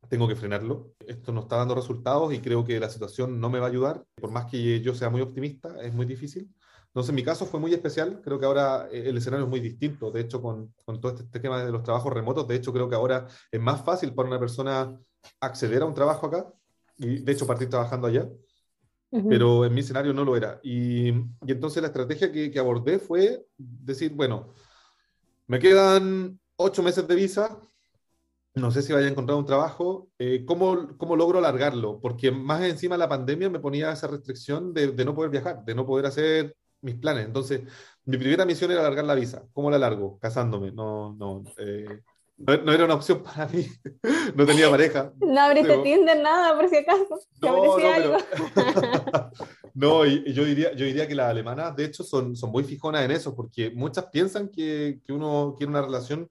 tengo 0.07 0.27
que 0.27 0.35
frenarlo. 0.35 0.93
Esto 1.05 1.31
no 1.31 1.41
está 1.41 1.57
dando 1.57 1.75
resultados 1.75 2.33
y 2.33 2.39
creo 2.39 2.63
que 2.63 2.79
la 2.79 2.89
situación 2.89 3.39
no 3.39 3.49
me 3.49 3.59
va 3.59 3.67
a 3.67 3.69
ayudar. 3.69 4.05
Por 4.15 4.31
más 4.31 4.45
que 4.45 4.81
yo 4.81 4.95
sea 4.95 5.09
muy 5.09 5.21
optimista, 5.21 5.81
es 5.81 5.93
muy 5.93 6.05
difícil. 6.05 6.49
Entonces, 6.87 7.09
en 7.09 7.15
mi 7.15 7.23
caso 7.23 7.45
fue 7.45 7.59
muy 7.59 7.73
especial. 7.73 8.21
Creo 8.23 8.39
que 8.39 8.45
ahora 8.45 8.87
eh, 8.91 9.09
el 9.09 9.17
escenario 9.17 9.45
es 9.45 9.49
muy 9.49 9.59
distinto. 9.59 10.11
De 10.11 10.21
hecho, 10.21 10.41
con, 10.41 10.73
con 10.85 10.99
todo 10.99 11.13
este 11.13 11.39
tema 11.39 11.63
de 11.63 11.71
los 11.71 11.83
trabajos 11.83 12.11
remotos, 12.11 12.47
de 12.47 12.55
hecho, 12.55 12.73
creo 12.73 12.89
que 12.89 12.95
ahora 12.95 13.27
es 13.51 13.61
más 13.61 13.83
fácil 13.83 14.13
para 14.13 14.27
una 14.27 14.39
persona 14.39 14.97
acceder 15.39 15.83
a 15.83 15.85
un 15.85 15.93
trabajo 15.93 16.27
acá 16.27 16.47
y, 16.97 17.19
de 17.19 17.31
hecho, 17.31 17.45
partir 17.45 17.69
trabajando 17.69 18.07
allá. 18.07 18.27
Pero 19.11 19.65
en 19.65 19.73
mi 19.73 19.79
escenario 19.79 20.13
no 20.13 20.23
lo 20.23 20.37
era. 20.37 20.59
Y, 20.61 21.09
y 21.09 21.51
entonces 21.51 21.81
la 21.81 21.87
estrategia 21.87 22.31
que, 22.31 22.51
que 22.51 22.59
abordé 22.59 22.99
fue 22.99 23.43
decir, 23.57 24.13
bueno, 24.13 24.53
me 25.47 25.57
quedan 25.57 26.39
ocho 26.57 26.83
meses 26.83 27.07
de 27.07 27.15
visa, 27.15 27.59
no 28.55 28.71
sé 28.71 28.81
si 28.81 28.93
vaya 28.93 29.07
a 29.07 29.11
encontrar 29.11 29.37
un 29.37 29.45
trabajo, 29.45 30.09
eh, 30.17 30.43
¿cómo, 30.45 30.97
¿cómo, 30.97 31.15
logro 31.15 31.39
alargarlo? 31.39 31.99
Porque 32.01 32.31
más 32.31 32.61
encima 32.63 32.97
la 32.97 33.09
pandemia 33.09 33.49
me 33.49 33.59
ponía 33.59 33.91
esa 33.91 34.07
restricción 34.07 34.73
de, 34.73 34.91
de, 34.91 35.05
no 35.05 35.15
poder 35.15 35.31
viajar, 35.31 35.63
de 35.63 35.75
no 35.75 35.85
poder 35.85 36.07
hacer 36.07 36.55
mis 36.81 36.95
planes. 36.95 37.25
Entonces, 37.25 37.61
mi 38.05 38.17
primera 38.17 38.45
misión 38.45 38.71
era 38.71 38.81
alargar 38.81 39.05
la 39.05 39.15
visa. 39.15 39.43
¿Cómo 39.53 39.69
la 39.69 39.77
alargo? 39.77 40.17
Casándome. 40.19 40.71
No, 40.71 41.13
no, 41.13 41.43
eh, 41.57 42.01
no, 42.37 42.71
era 42.71 42.85
una 42.85 42.95
opción 42.95 43.21
para 43.23 43.47
mí. 43.47 43.67
no 44.35 44.45
tenía 44.45 44.69
pareja. 44.69 45.11
No 45.19 45.41
abriste 45.41 45.77
Tinder 45.79 46.21
nada, 46.21 46.55
por 46.55 46.69
si 46.69 46.77
acaso. 46.77 47.19
No, 47.41 47.77
no, 47.77 48.17
no 49.73 50.05
y, 50.05 50.33
yo, 50.33 50.43
diría, 50.45 50.73
yo 50.73 50.85
diría 50.85 51.07
que 51.07 51.15
las 51.15 51.29
alemanas, 51.29 51.75
de 51.75 51.85
hecho, 51.85 52.03
son, 52.03 52.35
son 52.35 52.51
muy 52.51 52.63
fijonas 52.63 53.03
en 53.03 53.11
eso, 53.11 53.35
porque 53.35 53.69
muchas 53.71 54.05
piensan 54.05 54.49
que, 54.49 54.99
que 55.05 55.13
uno 55.13 55.55
quiere 55.57 55.69
una 55.69 55.81
relación 55.81 56.29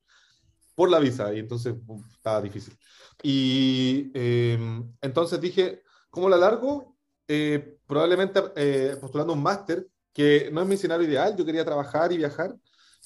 por 0.78 0.90
la 0.90 1.00
visa, 1.00 1.34
y 1.34 1.40
entonces 1.40 1.74
estaba 2.14 2.40
difícil. 2.40 2.72
Y 3.20 4.12
em, 4.14 4.94
entonces 5.00 5.40
dije, 5.40 5.82
¿cómo 6.08 6.28
la 6.28 6.36
largo? 6.36 6.96
Eh, 7.26 7.78
probablemente 7.84 8.40
eh, 8.54 8.96
postulando 9.00 9.32
un 9.32 9.42
máster, 9.42 9.88
que 10.12 10.50
no 10.52 10.62
es 10.62 10.68
mi 10.68 10.76
escenario 10.76 11.04
ideal, 11.08 11.36
yo 11.36 11.44
quería 11.44 11.64
trabajar 11.64 12.12
y 12.12 12.18
viajar. 12.18 12.54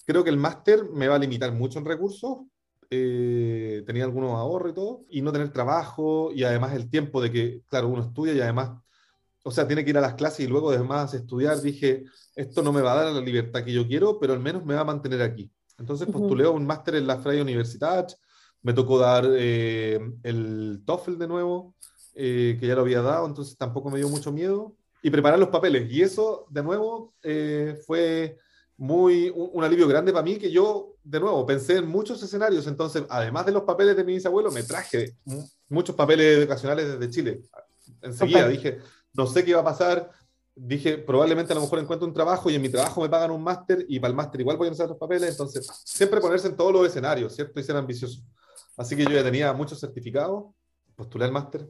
Creo 0.04 0.22
que 0.22 0.28
el 0.28 0.36
máster 0.36 0.84
me 0.90 1.08
va 1.08 1.14
a 1.14 1.18
limitar 1.18 1.50
mucho 1.50 1.78
en 1.78 1.86
recursos, 1.86 2.40
eh, 2.90 3.82
tenía 3.86 4.04
algunos 4.04 4.32
ahorros 4.32 4.72
y 4.72 4.74
todo, 4.74 5.06
y 5.08 5.22
no 5.22 5.32
tener 5.32 5.50
trabajo, 5.50 6.30
y 6.30 6.44
además 6.44 6.74
el 6.74 6.90
tiempo 6.90 7.22
de 7.22 7.32
que, 7.32 7.62
claro, 7.68 7.88
uno 7.88 8.02
estudia 8.02 8.34
y 8.34 8.40
además, 8.42 8.82
o 9.44 9.50
sea, 9.50 9.66
tiene 9.66 9.82
que 9.82 9.90
ir 9.92 9.96
a 9.96 10.02
las 10.02 10.12
clases 10.12 10.40
y 10.40 10.46
luego 10.46 10.68
además 10.68 11.14
estudiar, 11.14 11.58
dije, 11.62 12.04
esto 12.36 12.62
no 12.62 12.70
me 12.70 12.82
va 12.82 12.92
a 12.92 13.04
dar 13.04 13.12
la 13.14 13.20
libertad 13.22 13.64
que 13.64 13.72
yo 13.72 13.86
quiero, 13.88 14.18
pero 14.20 14.34
al 14.34 14.40
menos 14.40 14.62
me 14.62 14.74
va 14.74 14.82
a 14.82 14.84
mantener 14.84 15.22
aquí. 15.22 15.50
Entonces 15.78 16.08
postulé 16.08 16.46
un 16.46 16.66
máster 16.66 16.96
en 16.96 17.06
la 17.06 17.18
Freie 17.18 17.42
Universität, 17.42 18.12
me 18.62 18.72
tocó 18.72 18.98
dar 18.98 19.26
eh, 19.28 19.98
el 20.22 20.82
TOEFL 20.84 21.18
de 21.18 21.28
nuevo, 21.28 21.74
eh, 22.14 22.56
que 22.60 22.66
ya 22.66 22.74
lo 22.74 22.82
había 22.82 23.02
dado, 23.02 23.26
entonces 23.26 23.56
tampoco 23.56 23.90
me 23.90 23.98
dio 23.98 24.08
mucho 24.08 24.32
miedo, 24.32 24.76
y 25.02 25.10
preparar 25.10 25.38
los 25.38 25.48
papeles. 25.48 25.90
Y 25.90 26.02
eso, 26.02 26.46
de 26.48 26.62
nuevo, 26.62 27.14
eh, 27.22 27.80
fue 27.86 28.38
muy 28.76 29.32
un, 29.34 29.62
alivio 29.64 29.88
grande 29.88 30.12
para 30.12 30.24
mí, 30.24 30.36
que 30.36 30.50
yo, 30.50 30.94
de 31.02 31.20
nuevo, 31.20 31.44
pensé 31.44 31.76
en 31.76 31.88
muchos 31.88 32.22
escenarios, 32.22 32.66
entonces, 32.66 33.04
además 33.08 33.46
de 33.46 33.52
los 33.52 33.64
papeles 33.64 33.96
de 33.96 34.04
mi 34.04 34.14
bisabuelo, 34.14 34.50
me 34.50 34.62
traje 34.62 35.16
muchos 35.68 35.94
papeles 35.96 36.38
educacionales 36.38 36.86
desde 36.86 37.12
Chile. 37.12 37.42
Enseguida 38.00 38.48
dije, 38.48 38.78
no 39.14 39.26
sé 39.26 39.44
qué 39.44 39.50
iba 39.50 39.60
a 39.60 39.64
pasar, 39.64 40.10
dije, 40.54 40.98
probablemente 40.98 41.52
a 41.52 41.56
lo 41.56 41.62
mejor 41.62 41.78
encuentro 41.78 42.06
un 42.06 42.14
trabajo 42.14 42.50
y 42.50 42.54
en 42.54 42.62
mi 42.62 42.68
trabajo 42.68 43.00
me 43.00 43.08
pagan 43.08 43.30
un 43.30 43.42
máster 43.42 43.84
y 43.88 43.98
para 43.98 44.10
el 44.10 44.16
máster 44.16 44.40
igual 44.40 44.56
voy 44.56 44.66
a 44.66 44.70
necesitar 44.70 44.90
los 44.90 44.98
papeles, 44.98 45.30
entonces 45.30 45.66
siempre 45.84 46.20
ponerse 46.20 46.48
en 46.48 46.56
todos 46.56 46.72
los 46.72 46.86
escenarios, 46.86 47.34
¿cierto? 47.34 47.58
Y 47.58 47.62
ser 47.62 47.76
ambicioso. 47.76 48.22
Así 48.76 48.96
que 48.96 49.04
yo 49.04 49.10
ya 49.10 49.24
tenía 49.24 49.52
muchos 49.52 49.80
certificados, 49.80 50.54
postulé 50.94 51.24
al 51.24 51.32
máster. 51.32 51.68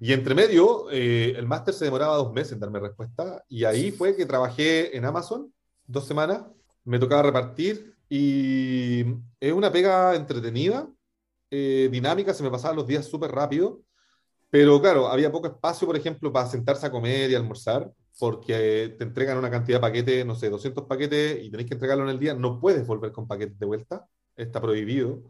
Y 0.00 0.12
entre 0.12 0.34
medio, 0.34 0.90
eh, 0.90 1.34
el 1.36 1.46
máster 1.46 1.74
se 1.74 1.84
demoraba 1.84 2.16
dos 2.16 2.32
meses 2.32 2.52
en 2.52 2.60
darme 2.60 2.80
respuesta 2.80 3.44
y 3.48 3.64
ahí 3.64 3.92
fue 3.92 4.16
que 4.16 4.26
trabajé 4.26 4.96
en 4.96 5.04
Amazon 5.04 5.52
dos 5.86 6.06
semanas, 6.06 6.44
me 6.84 6.98
tocaba 6.98 7.22
repartir 7.22 7.94
y 8.08 9.04
es 9.38 9.52
una 9.52 9.70
pega 9.70 10.14
entretenida, 10.16 10.88
eh, 11.50 11.88
dinámica, 11.92 12.34
se 12.34 12.42
me 12.42 12.50
pasaban 12.50 12.76
los 12.76 12.86
días 12.86 13.06
súper 13.06 13.30
rápido 13.30 13.82
pero 14.52 14.82
claro, 14.82 15.08
había 15.08 15.32
poco 15.32 15.46
espacio, 15.46 15.86
por 15.86 15.96
ejemplo, 15.96 16.30
para 16.30 16.46
sentarse 16.46 16.84
a 16.84 16.90
comer 16.90 17.30
y 17.30 17.34
almorzar, 17.34 17.90
porque 18.18 18.94
te 18.98 19.04
entregan 19.04 19.38
una 19.38 19.50
cantidad 19.50 19.78
de 19.78 19.80
paquetes, 19.80 20.26
no 20.26 20.34
sé, 20.34 20.50
200 20.50 20.84
paquetes 20.84 21.42
y 21.42 21.50
tenés 21.50 21.64
que 21.64 21.72
entregarlo 21.72 22.04
en 22.04 22.10
el 22.10 22.18
día. 22.18 22.34
No 22.34 22.60
puedes 22.60 22.86
volver 22.86 23.12
con 23.12 23.26
paquetes 23.26 23.58
de 23.58 23.64
vuelta, 23.64 24.06
está 24.36 24.60
prohibido. 24.60 25.22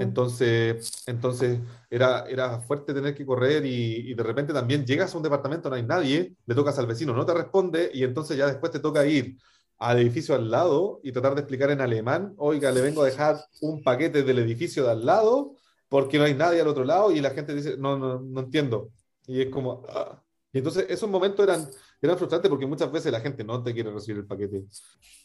Entonces, 0.00 1.02
entonces 1.06 1.60
era, 1.90 2.24
era 2.26 2.58
fuerte 2.62 2.94
tener 2.94 3.14
que 3.14 3.26
correr 3.26 3.66
y, 3.66 4.12
y, 4.12 4.14
de 4.14 4.22
repente 4.22 4.54
también 4.54 4.86
llegas 4.86 5.12
a 5.12 5.18
un 5.18 5.24
departamento, 5.24 5.68
no 5.68 5.76
hay 5.76 5.82
nadie, 5.82 6.34
le 6.46 6.54
tocas 6.54 6.78
al 6.78 6.86
vecino, 6.86 7.12
no 7.12 7.26
te 7.26 7.34
responde 7.34 7.90
y 7.92 8.02
entonces 8.04 8.38
ya 8.38 8.46
después 8.46 8.72
te 8.72 8.78
toca 8.78 9.04
ir 9.04 9.36
al 9.78 9.98
edificio 9.98 10.34
al 10.36 10.50
lado 10.50 11.00
y 11.02 11.12
tratar 11.12 11.34
de 11.34 11.42
explicar 11.42 11.70
en 11.70 11.82
alemán, 11.82 12.32
oiga, 12.38 12.70
le 12.70 12.80
vengo 12.80 13.02
a 13.02 13.06
dejar 13.06 13.36
un 13.60 13.82
paquete 13.82 14.22
del 14.22 14.38
edificio 14.38 14.84
de 14.84 14.92
al 14.92 15.04
lado 15.04 15.56
porque 15.94 16.18
no 16.18 16.24
hay 16.24 16.34
nadie 16.34 16.60
al 16.60 16.66
otro 16.66 16.82
lado 16.82 17.12
y 17.12 17.20
la 17.20 17.30
gente 17.30 17.54
dice, 17.54 17.76
no, 17.78 17.96
no, 17.96 18.18
no 18.18 18.40
entiendo. 18.40 18.90
Y 19.28 19.42
es 19.42 19.48
como... 19.48 19.84
Ah. 19.88 20.20
Y 20.52 20.58
entonces 20.58 20.86
esos 20.88 21.08
momentos 21.08 21.46
eran, 21.46 21.70
eran 22.02 22.18
frustrantes 22.18 22.50
porque 22.50 22.66
muchas 22.66 22.90
veces 22.90 23.12
la 23.12 23.20
gente 23.20 23.44
no 23.44 23.62
te 23.62 23.72
quiere 23.72 23.92
recibir 23.92 24.22
el 24.22 24.26
paquete. 24.26 24.64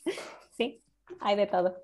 Sí, 0.55 0.83
hay 1.21 1.37
de 1.37 1.47
todo. 1.47 1.75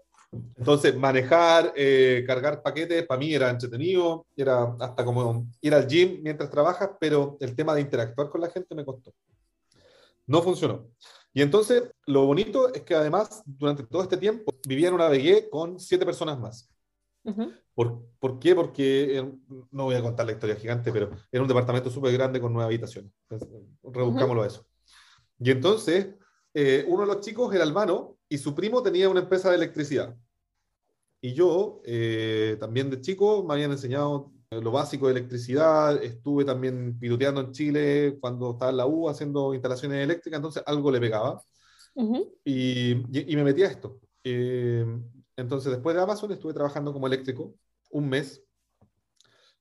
Entonces, 0.55 0.95
manejar, 0.95 1.73
eh, 1.75 2.23
cargar 2.27 2.61
paquetes, 2.61 3.07
para 3.07 3.17
mí 3.17 3.33
era 3.33 3.49
entretenido, 3.49 4.27
era 4.37 4.75
hasta 4.79 5.03
como 5.03 5.47
ir 5.61 5.73
al 5.73 5.87
gym 5.87 6.21
mientras 6.21 6.51
trabajas, 6.51 6.91
pero 6.99 7.37
el 7.39 7.55
tema 7.55 7.73
de 7.73 7.81
interactuar 7.81 8.29
con 8.29 8.41
la 8.41 8.51
gente 8.51 8.75
me 8.75 8.85
costó. 8.85 9.15
No 10.27 10.43
funcionó. 10.43 10.91
Y 11.33 11.41
entonces, 11.41 11.91
lo 12.05 12.27
bonito 12.27 12.71
es 12.71 12.83
que 12.83 12.93
además, 12.93 13.41
durante 13.47 13.81
todo 13.81 14.03
este 14.03 14.17
tiempo, 14.17 14.53
vivía 14.67 14.89
en 14.89 14.93
una 14.93 15.09
BG 15.09 15.49
con 15.49 15.79
siete 15.79 16.05
personas 16.05 16.37
más. 16.37 16.69
¿Por, 17.73 18.03
¿Por, 18.19 18.39
qué? 18.39 18.55
Porque, 18.55 19.23
no 19.71 19.83
voy 19.85 19.95
a 19.95 20.01
contar 20.01 20.25
la 20.25 20.33
historia 20.33 20.55
gigante, 20.55 20.91
pero 20.91 21.11
era 21.31 21.41
un 21.41 21.47
departamento 21.47 21.89
súper 21.89 22.13
grande 22.13 22.39
con 22.39 22.53
nueve 22.53 22.67
habitaciones. 22.67 23.11
rebuscámoslo 23.83 24.43
a 24.43 24.47
eso. 24.47 24.65
Y 25.39 25.51
entonces, 25.51 26.15
eh, 26.53 26.85
uno 26.87 27.01
de 27.01 27.13
los 27.13 27.19
chicos 27.21 27.53
era 27.53 27.63
albano 27.63 28.17
y 28.29 28.37
su 28.37 28.55
primo 28.55 28.81
tenía 28.81 29.09
una 29.09 29.21
empresa 29.21 29.49
de 29.49 29.55
electricidad. 29.55 30.15
Y 31.21 31.33
yo, 31.33 31.81
eh, 31.83 32.57
también 32.59 32.89
de 32.89 33.01
chico, 33.01 33.43
me 33.43 33.53
habían 33.55 33.71
enseñado 33.71 34.31
lo 34.51 34.71
básico 34.71 35.07
de 35.07 35.13
electricidad, 35.13 36.01
estuve 36.03 36.45
también 36.45 36.97
piloteando 36.99 37.41
en 37.41 37.51
Chile 37.51 38.17
cuando 38.21 38.51
estaba 38.51 38.71
en 38.71 38.77
la 38.77 38.85
U 38.85 39.09
haciendo 39.09 39.53
instalaciones 39.53 40.03
eléctricas, 40.03 40.37
entonces 40.37 40.63
algo 40.65 40.91
le 40.91 40.99
pegaba. 40.99 41.41
y, 42.43 42.91
y, 42.91 43.35
me 43.35 43.43
metí 43.43 43.63
a 43.63 43.67
esto. 43.67 43.99
Eh, 44.23 44.85
entonces, 45.37 45.71
después 45.71 45.95
de 45.95 46.01
Amazon 46.01 46.31
estuve 46.31 46.53
trabajando 46.53 46.93
como 46.93 47.07
eléctrico 47.07 47.53
un 47.91 48.09
mes. 48.09 48.43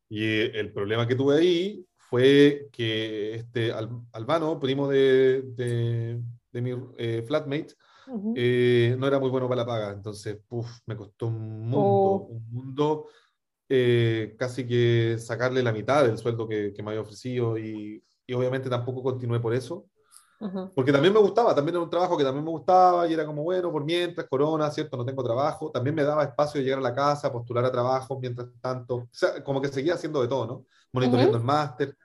Y 0.09 0.25
el 0.25 0.73
problema 0.73 1.07
que 1.07 1.15
tuve 1.15 1.37
ahí 1.39 1.87
fue 1.97 2.69
que 2.71 3.35
este 3.35 3.73
Albano, 4.13 4.61
primo 4.61 4.89
de, 4.89 5.43
de, 5.43 6.61
mi 6.61 6.73
eh, 6.99 7.25
flatmate, 7.27 7.75
eh, 8.37 8.95
no 8.99 9.07
era 9.07 9.19
muy 9.19 9.31
bueno 9.31 9.49
para 9.49 9.63
la 9.63 9.67
paga. 9.67 9.93
Entonces, 9.93 10.39
me 10.87 10.97
costó 10.97 11.27
un 11.27 11.39
mundo, 11.41 11.79
oh. 11.79 12.27
un 12.29 12.51
mundo 12.51 13.09
eh, 13.69 14.37
casi 14.39 14.67
que 14.67 15.17
sacarle 15.19 15.63
la 15.63 15.73
mitad 15.73 16.05
del 16.05 16.19
sueldo 16.19 16.47
que, 16.47 16.73
que 16.73 16.83
me 16.83 16.91
había 16.91 17.01
ofrecido 17.01 17.59
y, 17.59 18.05
y, 18.27 18.33
obviamente 18.35 18.69
tampoco 18.69 19.03
continué 19.03 19.41
por 19.41 19.55
eso. 19.55 19.89
Porque 20.75 20.93
también 20.93 21.15
me 21.15 21.21
gustaba, 21.21 21.55
también 21.55 21.77
era 21.77 21.85
un 21.85 21.91
trabajo 21.91 22.17
que 22.17 22.25
también 22.25 22.45
me 22.45 22.51
gustaba 22.51 23.07
y 23.09 23.15
era 23.15 23.25
como, 23.25 23.43
bueno, 23.43 23.71
por 23.71 23.85
mientras, 23.85 24.27
corona, 24.29 24.71
¿cierto? 24.71 24.97
No 24.97 25.05
tengo 25.05 25.23
trabajo. 25.23 25.71
También 25.71 25.95
me 25.95 26.03
daba 26.03 26.25
espacio 26.25 26.59
de 26.59 26.65
llegar 26.65 26.81
a 26.81 26.83
la 26.83 26.95
casa, 26.95 27.33
postular 27.33 27.65
a 27.65 27.73
trabajo 27.73 28.19
mientras 28.21 28.49
tanto. 28.61 28.97
O 28.97 29.09
sea, 29.11 29.43
como 29.43 29.61
que 29.61 29.69
seguía 29.69 29.95
haciendo 29.95 30.21
de 30.21 30.29
todo, 30.29 30.47
¿no? 30.47 30.67
Monitoreando 30.93 31.39
el 31.39 31.45
máster. 31.45 31.97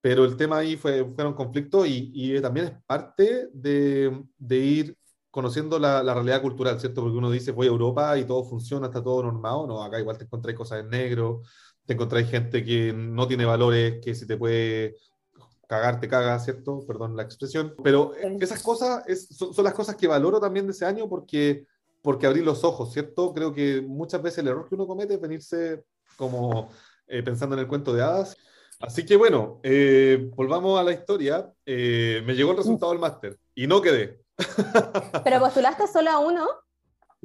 Pero 0.00 0.24
el 0.24 0.36
tema 0.36 0.58
ahí 0.58 0.76
fue, 0.76 1.02
un 1.02 1.34
conflicto 1.34 1.84
y, 1.84 2.10
y 2.14 2.40
también 2.40 2.66
es 2.66 2.72
parte 2.86 3.48
de, 3.52 4.24
de 4.38 4.56
ir 4.56 4.96
conociendo 5.30 5.78
la, 5.78 6.02
la, 6.02 6.14
realidad 6.14 6.40
cultural, 6.40 6.80
¿cierto? 6.80 7.02
Porque 7.02 7.18
uno 7.18 7.30
dice, 7.30 7.52
voy 7.52 7.66
a 7.66 7.70
Europa 7.70 8.16
y 8.16 8.24
todo 8.24 8.44
funciona, 8.44 8.86
está 8.86 9.02
todo 9.02 9.22
normado. 9.22 9.66
No, 9.66 9.82
acá 9.82 10.00
igual 10.00 10.16
te 10.16 10.24
encontráis 10.24 10.56
cosas 10.56 10.80
en 10.80 10.90
negro, 10.90 11.42
te 11.84 11.92
encontráis 11.92 12.30
gente 12.30 12.64
que 12.64 12.92
no 12.92 13.26
tiene 13.28 13.44
valores, 13.44 14.00
que 14.02 14.14
si 14.14 14.26
te 14.26 14.36
puede 14.36 14.96
cagar 15.66 16.00
te 16.00 16.08
caga, 16.08 16.38
¿cierto? 16.38 16.84
Perdón 16.86 17.16
la 17.16 17.22
expresión. 17.22 17.74
Pero 17.82 18.12
esas 18.40 18.62
cosas 18.62 19.04
son, 19.30 19.64
las 19.64 19.74
cosas 19.74 19.96
que 19.96 20.06
valoro 20.06 20.40
también 20.40 20.66
de 20.66 20.72
ese 20.72 20.84
año 20.84 21.08
porque, 21.08 21.66
porque 22.02 22.26
abrí 22.26 22.40
los 22.40 22.64
ojos, 22.64 22.92
¿cierto? 22.92 23.32
Creo 23.32 23.52
que 23.52 23.80
muchas 23.80 24.22
veces 24.22 24.38
el 24.38 24.48
error 24.48 24.68
que 24.68 24.74
uno 24.74 24.86
comete 24.86 25.14
es 25.14 25.20
venirse 25.20 25.84
como 26.16 26.70
eh, 27.06 27.22
pensando 27.22 27.54
en 27.54 27.60
el 27.60 27.68
cuento 27.68 27.92
de 27.92 28.02
hadas. 28.02 28.36
Así 28.80 29.06
que 29.06 29.16
bueno, 29.16 29.60
eh, 29.62 30.30
volvamos 30.34 30.78
a 30.78 30.84
la 30.84 30.92
historia. 30.92 31.50
Eh, 31.64 32.22
me 32.26 32.34
llegó 32.34 32.52
el 32.52 32.58
resultado 32.58 32.92
del 32.92 33.00
máster 33.00 33.38
y 33.54 33.66
no 33.66 33.80
quedé. 33.80 34.20
¿Pero 35.24 35.40
postulaste 35.40 35.86
solo 35.88 36.10
a 36.10 36.18
uno? 36.18 36.46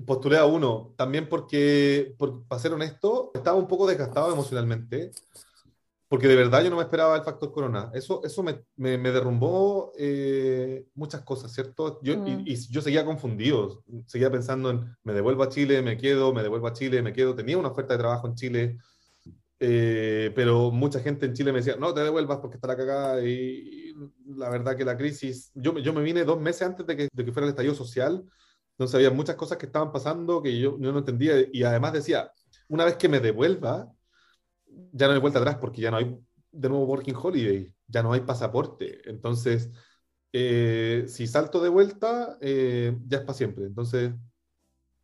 Postulé 0.06 0.38
a 0.38 0.46
uno, 0.46 0.94
también 0.98 1.28
porque, 1.28 2.16
por, 2.18 2.48
para 2.48 2.62
ser 2.62 2.74
honesto, 2.74 3.32
estaba 3.36 3.58
un 3.58 3.68
poco 3.68 3.86
desgastado 3.86 4.32
emocionalmente 4.32 5.12
porque 6.12 6.28
de 6.28 6.36
verdad 6.36 6.62
yo 6.62 6.70
no 6.70 6.76
me 6.76 6.82
esperaba 6.82 7.16
el 7.16 7.24
factor 7.24 7.54
corona. 7.54 7.90
Eso, 7.94 8.22
eso 8.26 8.44
me, 8.44 8.66
me, 8.76 8.98
derrumbó 9.14 9.94
eh, 9.98 10.86
muchas 10.94 11.22
cosas, 11.22 11.54
¿cierto? 11.54 12.02
Yo, 12.04 12.16
y, 12.28 12.52
y, 12.52 12.56
yo 12.70 12.82
seguía 12.82 13.06
confundido, 13.06 13.86
seguía 14.08 14.30
pensando 14.30 14.72
en, 14.72 14.94
me 15.06 15.14
devuelvo 15.14 15.44
a 15.44 15.48
Chile, 15.48 15.82
me 15.82 15.96
quedo, 15.96 16.34
me 16.34 16.44
devuelvo 16.44 16.68
a 16.68 16.74
Chile, 16.74 17.02
me 17.02 17.14
quedo. 17.14 17.34
Tenía 17.34 17.58
una 17.58 17.70
oferta 17.70 17.94
de 17.94 18.00
trabajo 18.00 18.28
en 18.28 18.36
Chile, 18.36 18.78
eh, 19.58 20.34
pero 20.36 20.70
mucha 20.70 21.00
gente 21.00 21.28
en 21.28 21.34
Chile 21.34 21.54
me 21.54 21.60
decía, 21.60 21.78
no 21.78 21.94
te 21.94 22.02
devuelvas 22.02 22.40
porque 22.40 22.58
está 22.58 22.68
la 22.68 22.76
cagada. 22.76 23.26
Y, 23.26 23.94
la 24.36 24.50
verdad 24.50 24.76
que 24.76 24.84
la 24.84 24.98
crisis, 24.98 25.50
yo, 25.56 25.78
yo 25.80 25.94
me 25.94 26.02
vine 26.02 26.26
dos 26.26 26.42
meses 26.42 26.64
antes 26.64 26.86
de 26.86 26.98
que, 26.98 27.08
de 27.10 27.24
que 27.24 27.32
fuera 27.32 27.46
el 27.46 27.52
estallido 27.52 27.74
social, 27.74 28.22
entonces 28.72 28.96
había 28.96 29.12
muchas 29.12 29.38
cosas 29.38 29.58
que 29.58 29.68
estaban 29.68 29.94
pasando 29.94 30.42
que 30.42 30.60
yo, 30.60 30.78
yo 30.78 30.92
no 30.92 31.00
entendía 31.00 31.36
y 31.54 31.64
además 31.64 31.94
decía, 31.94 32.34
una 32.68 32.84
vez 32.84 32.98
que 32.98 33.08
me 33.08 33.22
devuelva, 33.22 33.90
ya 34.92 35.08
no 35.08 35.14
hay 35.14 35.20
vuelta 35.20 35.40
atrás 35.40 35.58
porque 35.60 35.82
ya 35.82 35.92
no 35.92 35.98
hay 35.98 36.18
de 36.52 36.70
nuevo 36.70 36.86
Working 36.86 37.16
Holiday, 37.16 37.74
ya 37.88 38.04
no 38.04 38.14
hay 38.14 38.22
pasaporte. 38.22 39.10
Entonces, 39.10 39.70
eh, 40.34 41.06
si 41.08 41.28
salto 41.28 41.62
de 41.62 41.70
vuelta, 41.70 42.38
eh, 42.42 42.98
ya 43.08 43.20
es 43.20 43.24
para 43.24 43.38
siempre. 43.38 43.66
Entonces, 43.66 44.14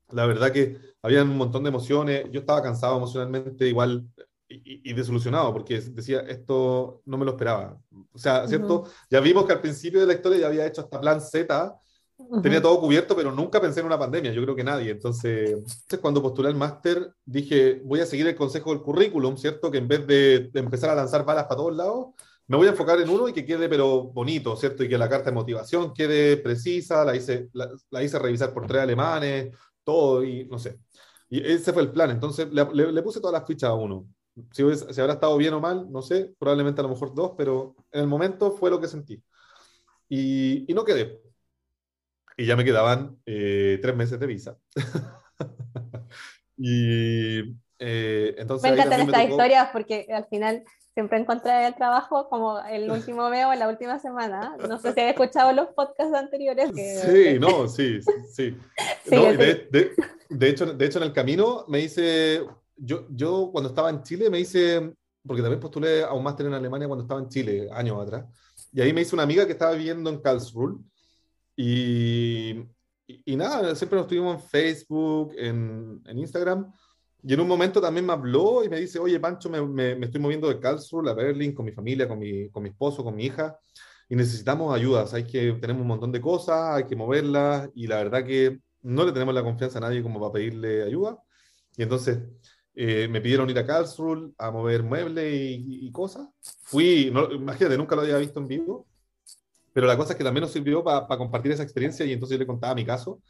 la 0.10 0.26
verdad 0.26 0.52
que 0.52 0.78
había 1.02 1.24
un 1.24 1.38
montón 1.38 1.64
de 1.64 1.70
emociones. 1.70 2.26
Yo 2.32 2.42
estaba 2.42 2.62
cansado 2.62 2.98
emocionalmente, 2.98 3.68
igual 3.68 4.08
y, 4.50 4.94
desilusionado, 4.94 5.52
porque 5.54 5.80
decía, 5.82 6.22
esto 6.22 7.02
no 7.06 7.18
me 7.18 7.26
lo 7.26 7.32
esperaba. 7.32 7.80
O 8.14 8.18
sea, 8.18 8.48
¿cierto? 8.48 8.86
Ya 9.10 9.20
vimos 9.20 9.46
que 9.46 9.54
al 9.54 9.62
principio 9.62 10.00
de 10.00 10.08
la 10.08 10.14
historia 10.14 10.40
ya 10.40 10.48
había 10.48 10.66
hecho 10.66 10.82
hasta 10.82 11.02
plan 11.02 11.20
Z 11.20 11.78
Tenía 12.42 12.62
todo 12.62 12.80
cubierto, 12.80 13.16
pero 13.16 13.32
nunca 13.32 13.62
pensé 13.62 13.80
en 13.80 13.86
una 13.86 14.00
pandemia, 14.00 14.32
yo 14.34 14.42
creo 14.42 14.56
que 14.56 14.64
nadie. 14.64 14.90
Entonces, 14.90 15.86
cuando 16.02 16.22
postulé 16.22 16.50
el 16.50 16.56
máster, 16.56 17.14
dije, 17.24 17.80
voy 17.86 18.00
a 18.00 18.08
seguir 18.08 18.26
el 18.28 18.36
consejo 18.36 18.72
del 18.72 18.82
currículum, 18.82 19.38
¿cierto? 19.38 19.70
Que 19.70 19.78
en 19.78 19.88
vez 19.88 20.08
de, 20.08 20.50
empezar 20.56 20.90
a 20.90 20.96
lanzar 20.96 21.24
balas 21.26 21.44
para 21.44 21.58
todos 21.58 21.76
lados, 21.76 22.08
me 22.48 22.58
voy 22.58 22.66
a 22.68 22.72
enfocar 22.72 23.00
en 23.00 23.10
uno 23.10 23.30
y 23.30 23.34
que 23.34 23.46
quede, 23.46 23.70
pero 23.70 24.04
bonito, 24.04 24.56
¿cierto? 24.58 24.84
Y 24.84 24.90
que 24.90 24.98
la 24.98 25.08
carta 25.08 25.30
de 25.30 25.36
motivación 25.36 25.94
quede 25.94 26.38
precisa, 26.38 27.06
la 27.06 27.16
hice, 27.16 27.50
la, 27.54 28.04
hice 28.04 28.18
revisar 28.18 28.52
por 28.52 28.66
tres 28.66 28.82
alemanes, 28.82 29.56
todo, 29.84 30.24
y 30.24 30.46
no 30.46 30.58
sé. 30.58 30.80
Y 31.30 31.46
ese 31.46 31.72
fue 31.72 31.84
el 31.84 31.92
plan. 31.92 32.10
Entonces, 32.10 32.48
le, 32.52 33.04
puse 33.04 33.20
todas 33.20 33.40
las 33.40 33.48
fichas 33.48 33.70
a 33.70 33.76
uno. 33.76 34.08
Si, 34.52 34.64
si 34.76 35.02
habrá 35.02 35.14
estado 35.14 35.38
bien 35.38 35.54
o 35.54 35.60
mal, 35.60 35.92
no 35.92 36.02
sé, 36.02 36.34
probablemente 36.40 36.82
a 36.82 36.84
lo 36.84 36.90
mejor 36.90 37.14
dos, 37.14 37.34
pero 37.38 37.76
en 37.92 38.02
el 38.02 38.08
momento 38.08 38.52
fue 38.52 38.72
lo 38.72 38.82
que 38.82 38.88
sentí. 38.88 39.22
Y, 40.10 40.72
y 40.72 40.74
no 40.74 40.84
quedé 40.84 41.27
y 42.38 42.46
ya 42.46 42.56
me 42.56 42.64
quedaban 42.64 43.18
eh, 43.26 43.80
tres 43.82 43.96
meses 43.96 44.20
de 44.20 44.28
visa. 44.28 44.58
y, 46.58 47.58
Eh, 47.80 48.34
entonces 48.40 48.72
me 48.72 48.76
encantan 48.76 49.02
estas 49.02 49.30
historias 49.30 49.70
porque 49.72 50.08
al 50.12 50.26
final 50.26 50.64
siempre 50.94 51.20
encontré 51.20 51.68
el 51.68 51.76
trabajo 51.76 52.28
como 52.28 52.60
el 52.60 52.90
último 52.92 53.30
mes 53.30 53.46
o 53.46 53.54
la 53.54 53.70
última 53.70 54.00
semana. 54.00 54.56
No 54.68 54.80
sé 54.80 54.94
si 54.94 55.00
has 55.02 55.10
escuchado 55.12 55.54
los 55.54 55.68
podcasts 55.68 56.16
anteriores. 56.16 56.72
Sí, 56.74 57.38
no, 57.40 57.68
sí, 57.68 58.00
sí. 58.34 58.58
de, 59.06 60.50
hecho, 60.50 60.74
de 60.74 60.86
hecho, 60.86 60.98
en 60.98 61.04
el 61.04 61.14
camino 61.14 61.66
me 61.68 61.82
hice, 61.82 62.44
yo, 62.76 63.06
yo 63.12 63.50
cuando 63.52 63.70
estaba 63.70 63.92
en 63.92 64.02
Chile 64.02 64.30
me 64.30 64.40
hice, 64.40 64.92
porque 65.26 65.44
también 65.44 65.60
postulé 65.60 66.04
a 66.04 66.14
un 66.14 66.24
máster 66.24 66.48
en 66.48 66.56
Alemania 66.56 66.88
cuando 66.88 67.04
estaba 67.04 67.20
en 67.20 67.30
Chile, 67.30 67.70
años 67.72 68.02
atrás, 68.02 68.26
y 68.74 68.82
ahí 68.82 68.92
me 68.92 69.02
hice 69.02 69.14
una 69.14 69.24
amiga 69.24 69.46
que 69.46 69.52
estaba 69.52 69.74
viviendo 69.74 70.10
en 70.10 70.20
Karlsruhe, 70.20 70.80
y, 71.58 72.64
y, 73.08 73.36
nada, 73.36 73.76
siempre 73.76 73.98
nos 73.98 74.08
tuvimos 74.08 74.36
en 74.36 74.48
Facebook, 74.48 75.34
en, 75.36 76.02
en 76.06 76.20
Instagram, 76.20 76.72
y 77.24 77.34
en 77.34 77.40
un 77.40 77.48
momento 77.48 77.82
también 77.82 78.06
me 78.06 78.14
habló 78.14 78.64
y 78.64 78.70
me 78.70 78.80
dice, 78.80 79.00
oye, 79.00 79.20
Pancho, 79.20 79.50
me, 79.50 79.62
me, 79.96 80.06
estoy 80.06 80.22
moviendo 80.22 80.48
de 80.48 80.60
Karlsruhe 80.60 81.10
a 81.10 81.14
Berlín 81.14 81.54
con 81.54 81.66
mi 81.66 81.72
familia, 81.72 82.08
con 82.08 82.20
mi, 82.20 82.50
con 82.50 82.62
mi 82.64 82.70
esposo, 82.70 83.04
con 83.04 83.16
mi 83.16 83.26
hija, 83.26 83.58
y 84.08 84.16
necesitamos 84.16 84.74
ayudas. 84.74 85.14
Hay 85.16 85.26
que, 85.26 85.54
tenemos 85.54 85.82
un 85.82 85.88
montón 85.88 86.12
de 86.12 86.22
cosas, 86.22 86.76
hay 86.76 86.86
que 86.86 86.96
moverlas, 86.96 87.70
y 87.74 87.88
la 87.88 87.98
verdad 87.98 88.24
que 88.24 88.60
no 88.84 89.04
le 89.04 89.12
tenemos 89.12 89.34
la 89.34 89.44
confianza 89.44 89.80
a 89.80 89.82
nadie 89.82 90.04
como 90.04 90.20
para 90.20 90.34
pedirle 90.34 90.84
ayuda. 90.84 91.18
Y 91.76 91.84
entonces 91.84 92.20
eh, 92.76 93.08
me 93.10 93.22
pidieron 93.22 93.50
ir 93.50 93.58
a 93.58 93.66
Karlsruhe 93.66 94.32
a 94.38 94.52
mover 94.52 94.84
muebles 94.84 95.34
y, 95.34 95.92
cosas. 95.92 96.30
Fui, 96.62 97.10
no, 97.12 97.32
imagínate, 97.32 97.78
nunca 97.78 97.96
lo 97.96 98.04
había 98.04 98.18
visto 98.18 98.40
en 98.40 98.48
vivo, 98.48 98.88
pero 99.78 99.86
la 99.86 99.96
cosa 99.96 100.14
es 100.14 100.18
que 100.18 100.24
también 100.24 100.42
nos 100.42 100.52
sirvió 100.52 100.84
para 100.84 101.06
compartir 101.20 101.52
esa 101.52 101.62
experiencia 101.62 102.04
y 102.04 102.12
entonces 102.12 102.36
yo 102.36 102.40
le 102.40 102.48
contaba 102.48 102.74
mi 102.74 102.84
caso 102.84 103.22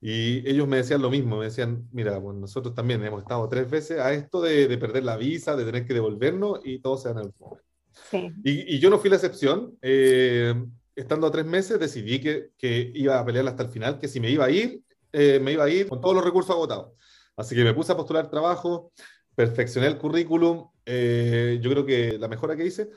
y 0.00 0.38
ellos 0.44 0.66
me 0.66 0.78
decían 0.78 1.00
lo 1.00 1.08
mismo, 1.08 1.36
me 1.36 1.44
decían, 1.44 1.88
mira, 1.92 2.18
nosotros 2.18 2.74
también 2.74 3.04
hemos 3.04 3.22
estado 3.22 3.48
tres 3.48 3.70
veces 3.70 4.00
a 4.00 4.12
esto 4.12 4.42
de, 4.42 4.66
de 4.66 4.76
perder 4.76 5.04
la 5.04 5.16
visa, 5.16 5.54
de 5.54 5.64
tener 5.64 5.86
que 5.86 5.94
devolvernos 5.94 6.58
y 6.64 6.80
todo 6.80 6.96
se 6.96 7.10
da 7.10 7.20
en 7.20 7.26
el 7.28 7.32
momento. 7.38 7.64
Sí. 8.10 8.28
Y, 8.42 8.74
y, 8.74 8.80
yo 8.80 8.90
no 8.90 8.98
fui 8.98 9.08
la 9.08 9.14
excepción. 9.14 9.78
Eh, 9.82 10.52
estando 10.96 11.28
a 11.28 11.30
tres 11.30 11.46
meses 11.46 11.78
decidí 11.78 12.20
que, 12.20 12.48
que, 12.58 12.90
iba 12.92 13.20
a 13.20 13.24
pelear 13.24 13.46
hasta 13.46 13.62
el 13.62 13.68
final, 13.68 14.00
que 14.00 14.08
si 14.08 14.18
me 14.18 14.32
iba 14.32 14.46
a 14.46 14.50
ir, 14.50 14.82
eh, 15.12 15.38
me 15.40 15.52
iba 15.52 15.62
a 15.62 15.70
ir 15.70 15.86
con 15.86 16.00
todos 16.00 16.16
los 16.16 16.24
recursos 16.24 16.50
agotados. 16.50 16.90
Así 17.36 17.54
que 17.54 17.62
me 17.62 17.72
puse 17.72 17.92
a 17.92 17.96
postular 17.96 18.28
trabajo, 18.28 18.90
perfeccioné 19.36 19.86
el 19.86 19.98
currículum. 19.98 20.70
Eh, 20.84 21.60
yo 21.62 21.70
creo 21.70 21.86
que 21.86 22.18
la 22.18 22.26
mejora 22.26 22.56
que 22.56 22.66
hice 22.66 22.90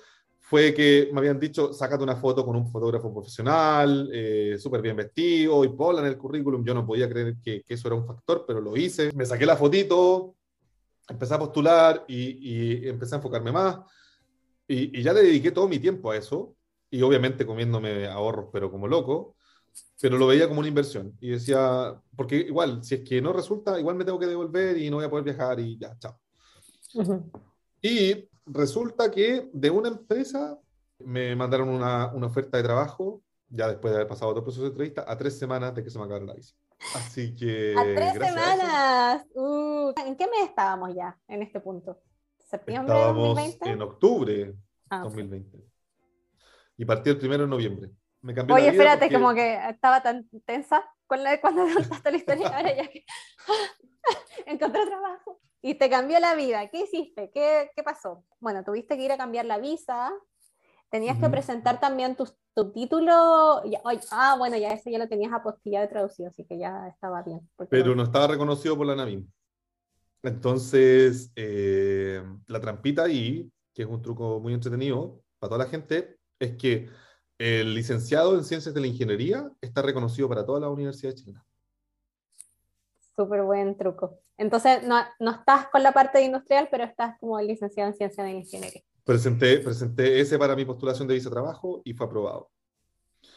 fue 0.49 0.73
que 0.73 1.10
me 1.12 1.19
habían 1.19 1.39
dicho, 1.39 1.73
sácate 1.73 2.03
una 2.03 2.15
foto 2.15 2.45
con 2.45 2.55
un 2.55 2.71
fotógrafo 2.71 3.12
profesional, 3.12 4.10
eh, 4.13 4.55
súper 4.57 4.81
bien 4.81 4.95
vestido, 4.95 5.65
y 5.65 5.67
pola 5.67 5.99
en 5.99 6.07
el 6.07 6.17
currículum. 6.17 6.63
Yo 6.63 6.73
no 6.73 6.86
podía 6.86 7.10
creer 7.10 7.36
que, 7.43 7.63
que, 7.63 7.73
eso 7.73 7.89
era 7.89 7.95
un 7.95 8.07
factor, 8.07 8.45
pero 8.47 8.62
lo 8.62 8.77
hice. 8.77 9.12
Me 9.13 9.25
saqué 9.25 9.45
la 9.45 9.57
fotito, 9.57 10.36
empecé 11.10 11.33
a 11.33 11.39
postular 11.39 12.05
y, 12.07 12.86
y 12.86 12.88
empecé 12.88 13.15
a 13.15 13.17
enfocarme 13.17 13.51
más. 13.51 13.79
Y, 14.69 14.97
y, 14.97 15.03
ya 15.03 15.12
le 15.12 15.21
dediqué 15.21 15.51
todo 15.51 15.67
mi 15.67 15.79
tiempo 15.79 16.12
a 16.12 16.17
eso, 16.17 16.55
y 16.89 17.01
obviamente 17.01 17.45
comiéndome 17.45 18.07
ahorros, 18.07 18.47
pero 18.53 18.71
como 18.71 18.88
loco, 18.88 19.36
pero 19.99 20.17
lo 20.17 20.27
veía 20.27 20.47
como 20.47 20.62
una 20.62 20.69
inversión. 20.69 21.17
Y 21.19 21.31
decía, 21.31 21.93
porque 22.15 22.38
igual, 22.38 22.86
si 22.86 22.95
es 22.95 23.01
que 23.01 23.21
no 23.21 23.33
resulta, 23.33 23.77
igual 23.77 23.97
me 23.97 24.05
tengo 24.05 24.17
que 24.17 24.27
devolver 24.27 24.77
y 24.77 24.89
no 24.89 24.95
voy 24.95 25.05
a 25.05 25.10
poder 25.10 25.25
viajar 25.25 25.60
y 25.60 25.77
ya, 25.77 25.97
chao. 25.99 26.17
Uh 26.93 27.29
Y 27.81 28.29
resulta 28.47 29.12
que 29.12 29.49
de 29.53 29.69
una 29.69 29.89
empresa 29.89 30.60
me 30.99 31.36
mandaron 31.36 31.69
una, 31.69 32.12
una, 32.13 32.27
oferta 32.27 32.57
de 32.57 32.63
trabajo, 32.63 33.21
ya 33.49 33.67
después 33.67 33.91
de 33.91 33.97
haber 33.97 34.07
pasado 34.07 34.31
otro 34.31 34.43
proceso 34.43 34.63
de 34.63 34.69
entrevista, 34.69 35.05
a 35.07 35.17
tres 35.17 35.38
semanas 35.38 35.75
de 35.75 35.83
que 35.83 35.89
se 35.89 35.97
me 35.99 36.05
acabara 36.05 36.25
la 36.25 36.33
visa. 36.33 36.55
Así 36.95 37.36
que... 37.36 37.75
¡A 37.77 37.83
tres 37.83 38.13
semanas! 38.13 39.25
Uh, 39.33 39.93
¿En 40.05 40.15
qué 40.15 40.25
mes 40.25 40.49
estábamos 40.49 40.93
ya 40.95 41.17
en 41.27 41.43
este 41.43 41.60
punto? 41.60 41.99
¿Septiembre 42.38 42.93
de 42.93 43.01
2020? 43.01 43.69
en 43.69 43.81
octubre 43.81 44.55
ah, 44.89 44.99
2020. 44.99 45.57
Y 46.77 46.86
partí 46.86 47.10
el 47.10 47.17
primero 47.17 47.43
de 47.43 47.49
noviembre. 47.49 47.89
Me 48.21 48.33
cambió 48.33 48.55
Oye, 48.55 48.69
espérate, 48.69 49.12
como 49.12 49.33
que 49.33 49.60
estaba 49.69 50.01
tan 50.01 50.27
tensa 50.45 50.83
con 51.05 51.23
la, 51.23 51.39
cuando 51.41 51.63
contaste 51.73 52.12
la 52.12 52.17
historia, 52.17 52.47
ahora 52.47 52.75
ya 52.75 52.88
que 52.88 53.05
encontré 54.45 54.86
trabajo 54.86 55.39
y 55.67 55.75
te 55.75 55.89
cambió 55.89 56.17
la 56.21 56.34
vida. 56.34 56.69
¿Qué 56.69 56.84
hiciste? 56.84 57.30
¿Qué, 57.34 57.71
¿Qué, 57.75 57.84
pasó? 57.84 58.23
Bueno, 58.39 58.63
tuviste 58.63 58.95
que 58.95 59.03
ir 59.03 59.12
a 59.12 59.17
cambiar 59.17 59.45
la 59.45 59.58
visa, 59.58 60.13
tenías 60.89 61.17
que 61.17 61.27
presentar 61.27 61.82
también 61.82 62.15
tu, 62.15 62.25
tu 62.56 62.71
título. 62.71 63.62
ah, 64.12 64.36
bueno, 64.39 64.56
ya 64.56 64.69
ese 64.69 64.91
ya 64.91 64.97
lo 64.97 65.10
tenías 65.10 65.34
apostillado 65.34 65.86
y 65.86 65.89
traducido, 65.89 66.30
así 66.30 66.45
que 66.45 66.58
ya 66.58 66.88
estaba 66.88 67.21
bien. 67.21 67.41
Pero 67.69 67.95
no 67.95 68.03
estaba 68.03 68.27
reconocido 68.27 68.77
por 68.77 68.88
la 68.88 68.95
NAVIM. 68.95 69.30
Entonces, 70.23 71.34
eh, 71.36 72.23
la 72.47 72.62
trampita 72.62 73.03
ahí, 73.03 73.51
que 73.73 73.82
es 73.82 73.89
un 73.89 74.01
truco 74.01 74.39
muy 74.39 74.53
entretenido 74.53 75.21
para 75.38 75.49
toda 75.49 75.65
la 75.65 75.69
gente, 75.69 76.17
es 76.39 76.56
que 76.56 76.88
el 77.38 77.75
licenciado 77.75 78.36
en 78.36 78.45
Ciencias 78.45 78.73
de 78.73 78.80
la 78.80 78.88
Ingeniería 78.88 79.51
está 79.60 79.82
reconocido 79.82 80.30
para 80.30 80.45
toda 80.45 80.62
la 80.62 80.69
Universidad 80.69 81.12
de 81.12 81.21
China. 81.23 81.45
Súper 83.17 83.43
buen 83.43 83.77
truco. 83.77 84.21
Entonces, 84.38 84.84
no, 84.84 84.97
no, 85.19 85.32
estás 85.32 85.67
con 85.67 85.82
la 85.82 85.91
parte 85.91 86.19
de 86.19 86.26
industrial, 86.26 86.67
pero 86.69 86.84
estás 86.84 87.17
como 87.19 87.39
licenciado 87.41 87.89
en 87.89 87.95
ciencia 87.95 88.23
de 88.23 88.32
ingeniería. 88.32 88.82
Presenté, 89.04 89.60
presenté 89.60 90.19
ese 90.19 90.38
para 90.38 90.56
mi 90.56 90.65
postulación 90.65 91.08
de 91.08 91.15
visa 91.15 91.30
trabajo 91.30 91.82
y 91.84 91.93
fue 91.93 92.06
aprobado. 92.06 92.52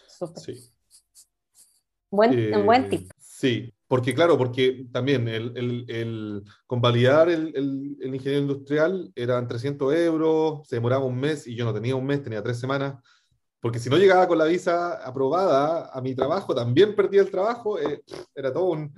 Súper. 0.07 0.43
Sí. 0.43 0.71
Buen, 2.11 2.39
eh, 2.39 2.63
buen 2.63 2.89
tip. 2.89 3.11
Sí, 3.19 3.73
porque 3.87 4.15
claro, 4.15 4.37
porque 4.37 4.87
también 4.93 5.27
el, 5.29 5.57
el, 5.57 5.85
el 5.89 6.45
convalidar 6.67 7.31
el, 7.31 7.53
el, 7.57 8.15
ingeniero 8.15 8.43
industrial 8.43 9.11
eran 9.15 9.49
300 9.49 9.95
euros, 9.95 10.69
se 10.69 10.77
demoraba 10.77 11.05
un 11.05 11.19
mes 11.19 11.47
y 11.47 11.55
yo 11.55 11.65
no 11.65 11.73
tenía 11.73 11.97
un 11.97 12.05
mes, 12.05 12.23
tenía 12.23 12.43
tres 12.43 12.59
semanas. 12.59 13.03
Porque 13.61 13.79
si 13.79 13.89
no 13.89 13.97
llegaba 13.97 14.27
con 14.27 14.39
la 14.39 14.47
visa 14.47 14.95
aprobada 15.07 15.91
a 15.93 16.01
mi 16.01 16.15
trabajo, 16.15 16.55
también 16.55 16.95
perdía 16.95 17.21
el 17.21 17.31
trabajo. 17.31 17.79
Eh, 17.79 18.03
era 18.35 18.53
todo 18.53 18.71
un 18.71 18.93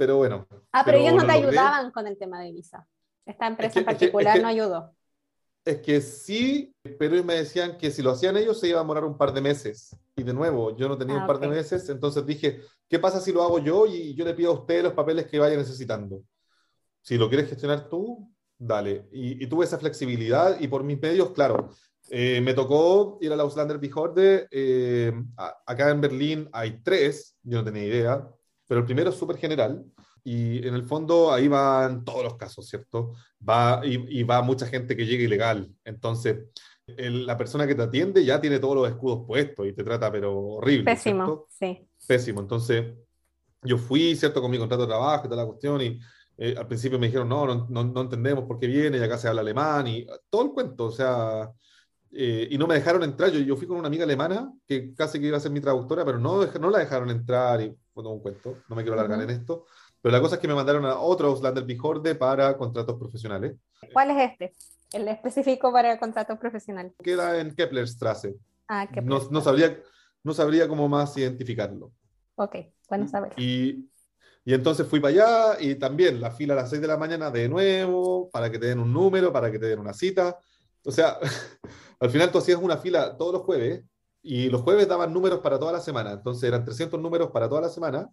pero 0.00 0.16
bueno. 0.16 0.48
Ah, 0.72 0.82
pero, 0.82 0.96
ellos 0.96 1.12
no 1.12 1.26
te 1.26 1.32
ayudaban 1.32 1.90
con 1.90 2.06
el 2.06 2.16
tema 2.16 2.40
de 2.40 2.52
visa. 2.52 2.88
Esta 3.26 3.46
empresa 3.46 3.80
en 3.80 3.84
particular 3.84 4.40
no 4.40 4.48
ayudó. 4.48 4.94
Es 5.62 5.82
que 5.82 6.00
sí, 6.00 6.74
pero 6.98 7.22
me 7.22 7.34
decían 7.34 7.76
que 7.76 7.90
si 7.90 8.00
lo 8.00 8.12
hacían 8.12 8.34
ellos 8.38 8.58
se 8.58 8.68
iba 8.68 8.78
a 8.78 8.82
demorar 8.82 9.04
un 9.04 9.18
par 9.18 9.34
de 9.34 9.42
meses. 9.42 9.94
Y 10.16 10.22
de 10.22 10.32
nuevo, 10.32 10.74
yo 10.74 10.88
no 10.88 10.96
tenía 10.96 11.16
un 11.16 11.24
ah, 11.24 11.26
par 11.26 11.38
de 11.38 11.48
meses, 11.48 11.86
entonces 11.90 12.24
dije, 12.24 12.62
¿qué 12.88 12.98
pasa 12.98 13.20
si 13.20 13.30
lo 13.30 13.42
hago 13.42 13.58
yo 13.58 13.84
y 13.84 14.14
yo 14.14 14.24
le 14.24 14.32
pido 14.32 14.52
a 14.52 14.54
ustedes 14.54 14.84
los 14.84 14.94
papeles 14.94 15.26
que 15.26 15.38
vaya 15.38 15.54
necesitando? 15.54 16.22
Si 17.02 17.18
lo 17.18 17.28
quieres 17.28 17.50
gestionar 17.50 17.86
tú, 17.90 18.26
dale. 18.56 19.06
Y, 19.12 19.46
tuve 19.48 19.66
esa 19.66 19.76
flexibilidad 19.76 20.58
y 20.58 20.66
por 20.66 20.82
mis 20.82 20.98
medios, 20.98 21.32
claro, 21.32 21.68
eh, 22.08 22.40
me 22.40 22.54
tocó 22.54 23.18
ir 23.20 23.34
a 23.34 23.36
la 23.36 23.42
Auslander 23.42 23.76
Behörde. 23.76 24.48
Eh, 24.50 25.12
acá 25.36 25.90
en 25.90 26.00
Berlín 26.00 26.48
hay 26.52 26.80
tres, 26.82 27.36
yo 27.42 27.58
no 27.58 27.64
tenía 27.64 27.84
idea 27.84 28.34
pero 28.70 28.82
el 28.82 28.86
primero 28.86 29.10
es 29.10 29.16
súper 29.16 29.36
general 29.36 29.84
y 30.22 30.64
en 30.64 30.74
el 30.74 30.84
fondo 30.84 31.32
ahí 31.32 31.48
van 31.48 32.04
todos 32.04 32.22
los 32.22 32.36
casos, 32.36 32.68
¿cierto? 32.68 33.14
Va, 33.46 33.80
y, 33.84 34.22
va 34.22 34.42
mucha 34.42 34.64
gente 34.64 34.96
que 34.96 35.04
llega 35.06 35.24
ilegal. 35.24 35.74
Entonces, 35.84 36.36
la 36.86 37.36
persona 37.36 37.66
que 37.66 37.74
te 37.74 37.82
atiende 37.82 38.24
ya 38.24 38.40
tiene 38.40 38.60
todos 38.60 38.76
los 38.76 38.88
escudos 38.88 39.26
puestos 39.26 39.66
y 39.66 39.72
te 39.72 39.82
trata, 39.82 40.12
pero 40.12 40.38
horrible. 40.38 40.84
Pésimo, 40.84 41.48
sí. 41.48 41.84
Pésimo. 42.06 42.42
Entonces, 42.42 42.94
yo 43.64 43.76
fui, 43.76 44.14
¿cierto? 44.14 44.40
Con 44.40 44.52
mi 44.52 44.58
contrato 44.58 44.84
de 44.84 44.90
trabajo 44.90 45.26
y 45.26 45.30
toda 45.30 45.42
la 45.42 45.48
cuestión 45.48 45.80
y 45.80 45.98
eh, 46.38 46.54
al 46.56 46.68
principio 46.68 46.96
me 46.96 47.08
dijeron, 47.08 47.28
no, 47.28 47.68
no, 47.68 47.82
no, 47.82 48.00
entendemos 48.02 48.44
por 48.44 48.60
qué 48.60 48.68
viene 48.68 48.98
y 48.98 49.02
acá 49.02 49.18
se 49.18 49.26
habla 49.26 49.40
alemán 49.40 49.88
y 49.88 50.06
todo 50.30 50.44
el 50.44 50.50
cuento, 50.52 50.84
o 50.84 50.92
sea, 50.92 51.50
eh, 52.12 52.46
y 52.48 52.56
no 52.56 52.68
me 52.68 52.76
dejaron 52.76 53.02
entrar. 53.02 53.32
Yo, 53.32 53.40
yo 53.40 53.56
fui 53.56 53.66
con 53.66 53.78
una 53.78 53.88
amiga 53.88 54.04
alemana 54.04 54.52
que 54.64 54.94
casi 54.94 55.18
que 55.18 55.26
iba 55.26 55.38
a 55.38 55.40
ser 55.40 55.50
mi 55.50 55.60
traductora, 55.60 56.04
pero 56.04 56.20
no, 56.20 56.46
no 56.46 56.70
la 56.70 56.78
dejaron 56.78 57.10
entrar 57.10 57.60
y 57.62 57.74
fue 57.92 58.02
todo 58.02 58.12
un 58.12 58.20
cuento. 58.20 58.58
No 58.68 58.76
me 58.76 58.82
quiero 58.82 58.98
alargar 58.98 59.22
en 59.22 59.30
esto. 59.30 59.66
Pero 60.00 60.12
la 60.12 60.20
cosa 60.20 60.36
es 60.36 60.40
que 60.40 60.48
me 60.48 60.54
mandaron 60.54 60.84
a 60.86 60.98
otro 60.98 61.28
Auslander 61.28 61.64
Bijorde 61.64 62.14
para 62.14 62.56
contratos 62.56 62.98
profesionales. 62.98 63.56
¿Cuál 63.92 64.10
es 64.12 64.32
este? 64.32 64.52
El 64.92 65.08
específico 65.08 65.72
para 65.72 65.98
contratos 65.98 66.38
profesionales. 66.38 66.92
Queda 67.02 67.38
en 67.38 67.54
Keplerstrasse. 67.54 68.36
Ah, 68.68 68.86
Kepler 68.86 69.04
no, 69.04 69.20
no, 69.30 69.40
sabría, 69.40 69.78
no 70.22 70.32
sabría 70.32 70.68
cómo 70.68 70.88
más 70.88 71.16
identificarlo. 71.16 71.92
Ok, 72.36 72.56
bueno 72.88 73.06
saber. 73.08 73.32
Y, 73.36 73.90
y 74.44 74.54
entonces 74.54 74.86
fui 74.86 75.00
para 75.00 75.12
allá 75.12 75.60
y 75.60 75.74
también 75.74 76.20
la 76.20 76.30
fila 76.30 76.54
a 76.54 76.56
las 76.56 76.70
6 76.70 76.80
de 76.80 76.88
la 76.88 76.96
mañana 76.96 77.30
de 77.30 77.48
nuevo, 77.48 78.30
para 78.30 78.50
que 78.50 78.58
te 78.58 78.66
den 78.66 78.78
un 78.78 78.92
número, 78.92 79.32
para 79.32 79.50
que 79.50 79.58
te 79.58 79.66
den 79.66 79.78
una 79.78 79.92
cita. 79.92 80.38
O 80.84 80.90
sea, 80.90 81.18
al 82.00 82.10
final 82.10 82.32
tú 82.32 82.38
hacías 82.38 82.58
una 82.58 82.78
fila 82.78 83.16
todos 83.16 83.34
los 83.34 83.42
jueves 83.42 83.84
y 84.22 84.48
los 84.50 84.62
jueves 84.62 84.88
daban 84.88 85.12
números 85.12 85.40
para 85.40 85.58
toda 85.58 85.72
la 85.72 85.80
semana. 85.80 86.12
Entonces 86.12 86.44
eran 86.44 86.64
300 86.64 87.00
números 87.00 87.30
para 87.30 87.48
toda 87.48 87.62
la 87.62 87.68
semana. 87.68 88.08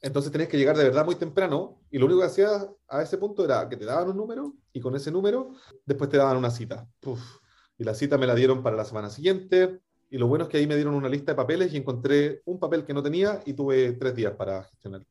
Entonces 0.00 0.30
tenías 0.30 0.48
que 0.48 0.58
llegar 0.58 0.76
de 0.76 0.84
verdad 0.84 1.04
muy 1.04 1.14
temprano 1.14 1.80
y 1.90 1.98
lo 1.98 2.06
único 2.06 2.20
que 2.20 2.26
hacías 2.26 2.68
a 2.88 3.02
ese 3.02 3.18
punto 3.18 3.44
era 3.44 3.68
que 3.68 3.76
te 3.76 3.84
daban 3.84 4.08
un 4.08 4.16
número 4.16 4.54
y 4.72 4.80
con 4.80 4.94
ese 4.94 5.10
número 5.10 5.52
después 5.86 6.10
te 6.10 6.16
daban 6.16 6.36
una 6.36 6.50
cita. 6.50 6.86
Y 7.78 7.84
la 7.84 7.94
cita 7.94 8.18
me 8.18 8.26
la 8.26 8.34
dieron 8.34 8.62
para 8.62 8.76
la 8.76 8.84
semana 8.84 9.10
siguiente 9.10 9.80
y 10.10 10.18
lo 10.18 10.26
bueno 10.26 10.44
es 10.44 10.50
que 10.50 10.58
ahí 10.58 10.66
me 10.66 10.74
dieron 10.74 10.94
una 10.94 11.08
lista 11.08 11.32
de 11.32 11.36
papeles 11.36 11.72
y 11.72 11.76
encontré 11.76 12.42
un 12.44 12.58
papel 12.58 12.84
que 12.84 12.92
no 12.92 13.02
tenía 13.02 13.40
y 13.46 13.54
tuve 13.54 13.92
tres 13.92 14.14
días 14.14 14.34
para 14.34 14.64
gestionarlo. 14.64 15.06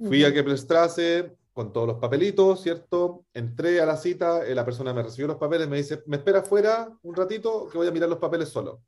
Fui 0.00 0.24
a 0.24 0.32
Keplerstrasse, 0.32 1.36
con 1.58 1.72
todos 1.72 1.88
los 1.88 1.98
papelitos, 1.98 2.62
¿cierto? 2.62 3.24
Entré 3.34 3.80
a 3.80 3.86
la 3.86 3.96
cita, 3.96 4.46
eh, 4.46 4.54
la 4.54 4.64
persona 4.64 4.94
me 4.94 5.02
recibió 5.02 5.26
los 5.26 5.38
papeles, 5.38 5.68
me 5.68 5.78
dice, 5.78 6.04
me 6.06 6.18
espera 6.18 6.38
afuera 6.38 6.88
un 7.02 7.16
ratito 7.16 7.68
que 7.68 7.76
voy 7.76 7.88
a 7.88 7.90
mirar 7.90 8.08
los 8.08 8.20
papeles 8.20 8.48
solo. 8.48 8.82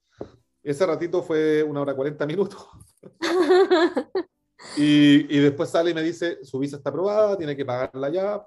Ese 0.63 0.87
ratito 0.87 1.23
fue 1.23 1.63
una 1.63 1.81
hora 1.81 1.95
40 1.95 2.27
minutos. 2.27 2.69
y, 4.77 5.37
y, 5.37 5.39
después 5.39 5.71
sale 5.71 5.91
y 5.91 5.95
me 5.95 6.03
dice, 6.03 6.45
su 6.45 6.59
visa 6.59 6.77
está 6.77 6.91
aprobada, 6.91 7.37
tiene 7.37 7.57
que 7.57 7.65
pagarla 7.65 8.11
ya. 8.11 8.45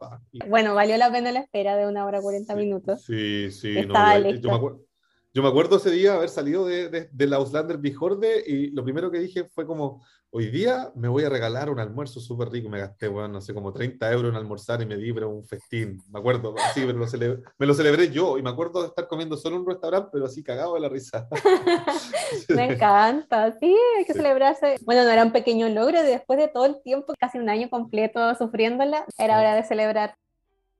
Bueno, 0.47 0.75
valió 0.75 0.95
la 0.97 1.11
pena 1.11 1.31
la 1.31 1.39
espera 1.39 1.75
de 1.75 1.87
una 1.87 2.05
hora 2.05 2.21
40 2.21 2.55
minutos. 2.55 3.03
Sí, 3.03 3.49
sí. 3.51 3.77
Estaba 3.77 4.19
no, 4.19 4.29
yo, 4.29 4.49
me 4.49 4.55
acuerdo, 4.55 4.85
yo 5.33 5.41
me 5.41 5.49
acuerdo 5.49 5.77
ese 5.77 5.91
día 5.91 6.13
haber 6.13 6.29
salido 6.29 6.65
de, 6.65 6.89
de, 6.89 7.09
de 7.11 7.27
la 7.27 7.37
Auslander 7.37 7.77
Bijorde 7.77 8.43
y 8.45 8.69
lo 8.71 8.83
primero 8.83 9.09
que 9.09 9.19
dije 9.19 9.45
fue 9.45 9.65
como, 9.65 10.03
hoy 10.35 10.47
día 10.47 10.91
me 10.95 11.07
voy 11.07 11.23
a 11.23 11.29
regalar 11.29 11.69
un 11.69 11.79
almuerzo 11.79 12.19
súper 12.19 12.49
rico. 12.49 12.67
Me 12.67 12.79
gasté, 12.79 13.07
bueno, 13.07 13.27
no 13.27 13.41
sé, 13.41 13.53
como 13.53 13.71
30 13.71 14.11
euros 14.11 14.31
en 14.31 14.35
almorzar 14.35 14.81
y 14.81 14.85
me 14.87 14.97
di 14.97 15.13
pero 15.13 15.29
un 15.29 15.43
festín. 15.43 16.01
Me 16.11 16.19
acuerdo, 16.19 16.55
así, 16.57 16.81
pero 16.85 16.97
lo 16.97 17.07
celebré, 17.07 17.43
me 17.57 17.67
lo 17.67 17.73
celebré 17.75 18.11
yo 18.11 18.37
y 18.39 18.41
me 18.41 18.49
acuerdo 18.49 18.81
de 18.81 18.87
estar 18.87 19.07
comiendo 19.07 19.37
solo 19.37 19.55
en 19.55 19.61
un 19.61 19.67
restaurante, 19.67 20.09
pero 20.11 20.25
así 20.25 20.43
cagado 20.43 20.73
de 20.73 20.79
la 20.79 20.89
risa. 20.89 21.27
me 22.49 22.73
encanta, 22.73 23.57
sí, 23.59 23.75
hay 23.97 24.05
que 24.05 24.13
celebrarse. 24.13 24.77
Bueno, 24.85 25.03
no 25.03 25.11
era 25.11 25.23
un 25.23 25.31
pequeño 25.31 25.69
logro 25.69 25.99
y 25.99 26.05
después 26.05 26.39
de 26.39 26.47
todo 26.47 26.65
el 26.65 26.81
tiempo, 26.81 27.13
casi 27.19 27.37
un 27.37 27.49
año 27.49 27.69
completo 27.69 28.33
sufriéndola, 28.35 29.05
era 29.19 29.37
hora 29.37 29.53
de 29.53 29.63
celebrar. 29.63 30.15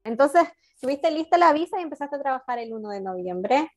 Entonces, 0.03 0.43
tuviste 0.81 1.11
lista 1.11 1.37
la 1.37 1.53
visa 1.53 1.79
y 1.79 1.83
empezaste 1.83 2.15
a 2.15 2.21
trabajar 2.21 2.57
el 2.57 2.73
1 2.73 2.89
de 2.89 3.01
noviembre. 3.01 3.69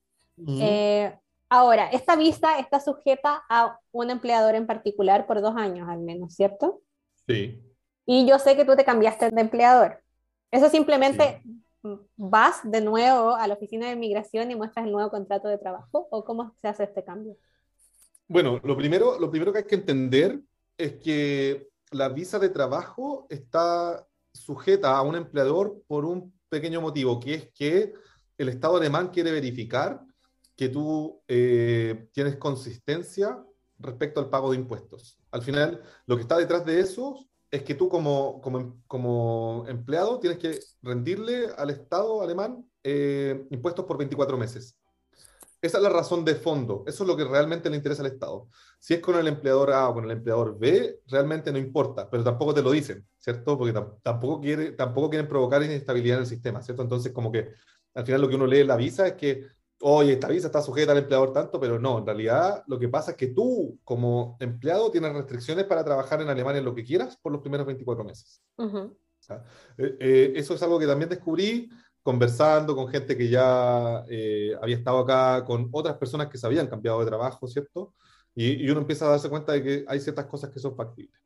Eh, 0.46 1.16
ahora, 1.48 1.88
esta 1.90 2.16
visa 2.16 2.58
está 2.58 2.80
sujeta 2.80 3.42
a 3.48 3.78
un 3.92 4.10
empleador 4.10 4.54
en 4.54 4.66
particular 4.66 5.26
por 5.26 5.40
dos 5.40 5.56
años 5.56 5.88
al 5.88 6.00
menos, 6.00 6.34
¿cierto? 6.34 6.82
Sí. 7.26 7.62
Y 8.04 8.26
yo 8.28 8.38
sé 8.38 8.56
que 8.56 8.64
tú 8.64 8.76
te 8.76 8.84
cambiaste 8.84 9.30
de 9.30 9.40
empleador. 9.40 10.02
Eso 10.50 10.70
simplemente 10.70 11.42
vas 12.16 12.60
de 12.64 12.80
nuevo 12.80 13.34
a 13.34 13.46
la 13.46 13.54
oficina 13.54 13.86
de 13.86 13.92
inmigración 13.92 14.50
y 14.50 14.56
muestras 14.56 14.86
el 14.86 14.92
nuevo 14.92 15.10
contrato 15.10 15.48
de 15.48 15.58
trabajo 15.58 16.08
o 16.10 16.24
cómo 16.24 16.54
se 16.60 16.68
hace 16.68 16.84
este 16.84 17.04
cambio. 17.04 17.36
Bueno, 18.28 18.60
lo 18.62 18.76
primero, 18.76 19.18
lo 19.18 19.30
primero 19.30 19.52
que 19.52 19.58
hay 19.58 19.66
que 19.66 19.76
entender 19.76 20.40
es 20.76 20.94
que 20.94 21.68
la 21.92 22.08
visa 22.08 22.38
de 22.38 22.48
trabajo 22.48 23.26
está 23.30 24.06
sujeta 24.32 24.96
a 24.96 25.02
un 25.02 25.14
empleador 25.14 25.82
por 25.86 26.04
un 26.04 26.32
pequeño 26.48 26.80
motivo, 26.80 27.20
que 27.20 27.34
es 27.34 27.48
que 27.52 27.92
el 28.38 28.48
Estado 28.48 28.76
alemán 28.76 29.08
quiere 29.08 29.32
verificar 29.32 30.00
que 30.56 30.68
tú 30.68 31.22
eh, 31.28 32.08
tienes 32.12 32.36
consistencia 32.36 33.44
respecto 33.78 34.20
al 34.20 34.30
pago 34.30 34.50
de 34.50 34.56
impuestos. 34.56 35.18
Al 35.30 35.42
final, 35.42 35.82
lo 36.06 36.16
que 36.16 36.22
está 36.22 36.38
detrás 36.38 36.64
de 36.64 36.80
eso 36.80 37.26
es 37.50 37.62
que 37.62 37.74
tú 37.74 37.88
como, 37.88 38.40
como, 38.40 38.82
como 38.86 39.64
empleado 39.68 40.18
tienes 40.18 40.38
que 40.38 40.58
rendirle 40.82 41.48
al 41.56 41.70
Estado 41.70 42.22
alemán 42.22 42.68
eh, 42.82 43.46
impuestos 43.50 43.84
por 43.84 43.98
24 43.98 44.36
meses. 44.36 44.76
Esa 45.60 45.78
es 45.78 45.82
la 45.82 45.90
razón 45.90 46.24
de 46.24 46.34
fondo. 46.34 46.84
Eso 46.86 47.04
es 47.04 47.08
lo 47.08 47.16
que 47.16 47.24
realmente 47.24 47.68
le 47.70 47.76
interesa 47.76 48.02
al 48.02 48.12
Estado. 48.12 48.48
Si 48.78 48.94
es 48.94 49.00
con 49.00 49.16
el 49.16 49.26
empleador 49.26 49.72
A 49.72 49.88
o 49.88 49.94
con 49.94 50.04
el 50.04 50.10
empleador 50.10 50.58
B, 50.58 51.00
realmente 51.06 51.50
no 51.50 51.58
importa, 51.58 52.08
pero 52.08 52.22
tampoco 52.22 52.54
te 52.54 52.62
lo 52.62 52.70
dicen, 52.70 53.06
¿cierto? 53.18 53.58
Porque 53.58 53.74
tampoco, 54.02 54.40
quiere, 54.40 54.72
tampoco 54.72 55.10
quieren 55.10 55.28
provocar 55.28 55.62
inestabilidad 55.62 56.18
en 56.18 56.22
el 56.22 56.28
sistema, 56.28 56.62
¿cierto? 56.62 56.82
Entonces, 56.82 57.12
como 57.12 57.32
que 57.32 57.52
al 57.94 58.04
final 58.04 58.20
lo 58.20 58.28
que 58.28 58.34
uno 58.34 58.46
lee 58.46 58.60
en 58.60 58.68
la 58.68 58.76
visa 58.76 59.06
es 59.08 59.14
que 59.14 59.46
oye, 59.80 60.14
esta 60.14 60.28
visa 60.28 60.46
está 60.46 60.62
sujeta 60.62 60.92
al 60.92 60.98
empleador 60.98 61.32
tanto, 61.32 61.60
pero 61.60 61.78
no, 61.78 61.98
en 61.98 62.06
realidad 62.06 62.64
lo 62.66 62.78
que 62.78 62.88
pasa 62.88 63.12
es 63.12 63.16
que 63.16 63.28
tú 63.28 63.78
como 63.84 64.36
empleado 64.40 64.90
tienes 64.90 65.12
restricciones 65.12 65.64
para 65.64 65.84
trabajar 65.84 66.22
en 66.22 66.28
Alemania 66.28 66.60
en 66.60 66.64
lo 66.64 66.74
que 66.74 66.84
quieras 66.84 67.16
por 67.16 67.32
los 67.32 67.40
primeros 67.40 67.66
24 67.66 68.04
meses. 68.04 68.42
Eh, 69.78 69.96
eh, 70.00 70.32
eso 70.36 70.54
es 70.54 70.62
algo 70.62 70.78
que 70.78 70.86
también 70.86 71.10
descubrí 71.10 71.68
conversando 72.02 72.76
con 72.76 72.88
gente 72.88 73.16
que 73.16 73.28
ya 73.28 74.04
eh, 74.08 74.54
había 74.62 74.76
estado 74.76 74.98
acá, 74.98 75.44
con 75.44 75.68
otras 75.72 75.96
personas 75.96 76.28
que 76.28 76.38
se 76.38 76.46
habían 76.46 76.68
cambiado 76.68 77.00
de 77.00 77.06
trabajo, 77.06 77.48
¿cierto? 77.48 77.94
Y, 78.34 78.64
y, 78.64 78.70
uno 78.70 78.82
empieza 78.82 79.06
a 79.06 79.10
darse 79.10 79.28
cuenta 79.28 79.52
de 79.52 79.62
que 79.62 79.84
hay 79.88 79.98
ciertas 79.98 80.26
cosas 80.26 80.50
que 80.50 80.60
son 80.60 80.76
factibles. 80.76 81.20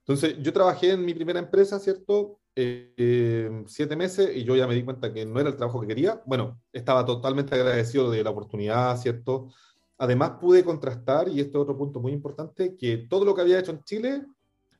Entonces, 0.00 0.36
yo 0.40 0.52
trabajé 0.52 0.90
en 0.90 1.04
mi 1.04 1.14
primera 1.14 1.38
empresa, 1.38 1.78
¿cierto? 1.78 2.39
Eh, 2.56 3.62
siete 3.66 3.96
meses 3.96 4.36
y 4.36 4.44
yo 4.44 4.56
ya 4.56 4.66
me 4.66 4.74
di 4.74 4.82
cuenta 4.82 5.12
que 5.12 5.24
no 5.24 5.40
era 5.40 5.50
el 5.50 5.56
trabajo 5.56 5.80
que 5.80 5.86
quería. 5.86 6.22
Bueno, 6.26 6.60
estaba 6.72 7.04
totalmente 7.04 7.54
agradecido 7.54 8.10
de 8.10 8.24
la 8.24 8.30
oportunidad, 8.30 8.96
¿cierto? 8.98 9.50
Además 9.98 10.32
pude 10.40 10.64
contrastar, 10.64 11.28
y 11.28 11.40
esto 11.40 11.58
es 11.58 11.62
otro 11.62 11.76
punto 11.76 12.00
muy 12.00 12.12
importante, 12.12 12.76
que 12.76 13.06
todo 13.08 13.24
lo 13.24 13.34
que 13.34 13.42
había 13.42 13.58
hecho 13.58 13.72
en 13.72 13.82
Chile 13.84 14.24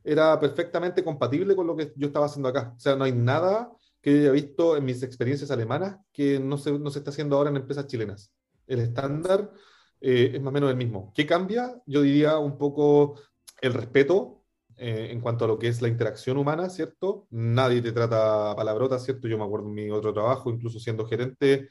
era 0.02 0.38
perfectamente 0.40 1.04
compatible 1.04 1.54
con 1.54 1.66
lo 1.66 1.76
que 1.76 1.92
yo 1.96 2.06
estaba 2.06 2.26
haciendo 2.26 2.48
acá. 2.48 2.72
O 2.76 2.80
sea, 2.80 2.96
no 2.96 3.04
hay 3.04 3.12
nada 3.12 3.70
que 4.00 4.10
haya 4.10 4.30
visto 4.30 4.76
en 4.76 4.84
mis 4.84 5.02
experiencias 5.02 5.50
alemanas 5.50 5.98
que 6.12 6.40
no 6.40 6.56
se, 6.56 6.72
no 6.78 6.90
se 6.90 7.00
está 7.00 7.10
haciendo 7.10 7.36
ahora 7.36 7.50
en 7.50 7.56
empresas 7.56 7.86
chilenas. 7.86 8.32
El 8.66 8.80
estándar 8.80 9.52
eh, 10.00 10.32
es 10.34 10.40
más 10.40 10.50
o 10.50 10.52
menos 10.52 10.70
el 10.70 10.76
mismo. 10.76 11.12
¿Qué 11.14 11.26
cambia? 11.26 11.80
Yo 11.86 12.02
diría 12.02 12.38
un 12.38 12.56
poco 12.56 13.20
el 13.60 13.74
respeto 13.74 14.39
eh, 14.82 15.12
en 15.12 15.20
cuanto 15.20 15.44
a 15.44 15.48
lo 15.48 15.58
que 15.58 15.68
es 15.68 15.82
la 15.82 15.88
interacción 15.88 16.38
humana, 16.38 16.70
¿cierto? 16.70 17.26
Nadie 17.30 17.82
te 17.82 17.92
trata 17.92 18.54
palabrota, 18.56 18.98
¿cierto? 18.98 19.28
Yo 19.28 19.36
me 19.36 19.44
acuerdo 19.44 19.68
en 19.68 19.74
mi 19.74 19.90
otro 19.90 20.14
trabajo, 20.14 20.50
incluso 20.50 20.80
siendo 20.80 21.06
gerente, 21.06 21.68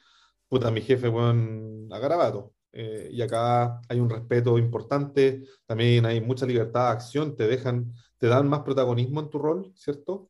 puta, 0.47 0.69
mi 0.69 0.81
jefe, 0.81 1.07
buen 1.07 1.89
agarabato. 1.91 2.53
Eh, 2.71 3.09
y 3.11 3.21
acá 3.23 3.81
hay 3.89 3.99
un 3.99 4.11
respeto 4.11 4.59
importante, 4.59 5.43
también 5.65 6.05
hay 6.05 6.21
mucha 6.21 6.45
libertad 6.45 6.85
de 6.85 6.91
acción, 6.91 7.35
te 7.35 7.47
dejan, 7.47 7.93
te 8.19 8.27
dan 8.27 8.47
más 8.47 8.61
protagonismo 8.61 9.21
en 9.21 9.29
tu 9.31 9.39
rol, 9.39 9.71
¿cierto? 9.75 10.29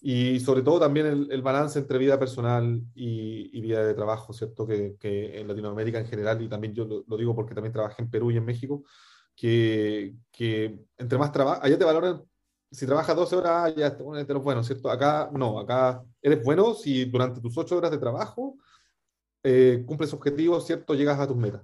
Y 0.00 0.38
sobre 0.40 0.62
todo 0.62 0.78
también 0.78 1.06
el, 1.30 1.42
balance 1.42 1.80
entre 1.80 1.98
vida 1.98 2.16
personal 2.18 2.80
y, 2.94 3.60
vida 3.60 3.84
de 3.84 3.94
trabajo, 3.94 4.32
¿cierto? 4.32 4.66
Que, 4.68 4.96
que, 5.00 5.40
en 5.40 5.48
Latinoamérica 5.48 5.98
en 5.98 6.06
general, 6.06 6.40
y 6.42 6.48
también 6.48 6.74
yo 6.74 6.84
lo, 6.84 7.04
lo, 7.08 7.16
digo 7.16 7.34
porque 7.34 7.54
también 7.54 7.72
trabajé 7.72 8.02
en 8.02 8.10
Perú 8.10 8.30
y 8.30 8.36
en 8.36 8.44
México, 8.44 8.84
que, 9.40 10.14
que 10.30 10.78
entre 10.98 11.16
más 11.16 11.32
trabajo, 11.32 11.62
allá 11.62 11.78
te 11.78 11.84
valoran, 11.84 12.22
si 12.70 12.84
trabajas 12.84 13.16
12 13.16 13.36
horas, 13.36 13.74
ya 13.74 13.96
te 13.96 14.34
bueno, 14.34 14.62
¿cierto? 14.62 14.90
Acá 14.90 15.30
no, 15.32 15.58
acá 15.58 16.04
eres 16.20 16.44
bueno 16.44 16.74
si 16.74 17.06
durante 17.06 17.40
tus 17.40 17.56
8 17.56 17.78
horas 17.78 17.90
de 17.90 17.96
trabajo 17.96 18.58
eh, 19.42 19.82
cumples 19.86 20.12
objetivos, 20.12 20.66
¿cierto? 20.66 20.94
Llegas 20.94 21.18
a 21.18 21.26
tus 21.26 21.38
metas. 21.38 21.62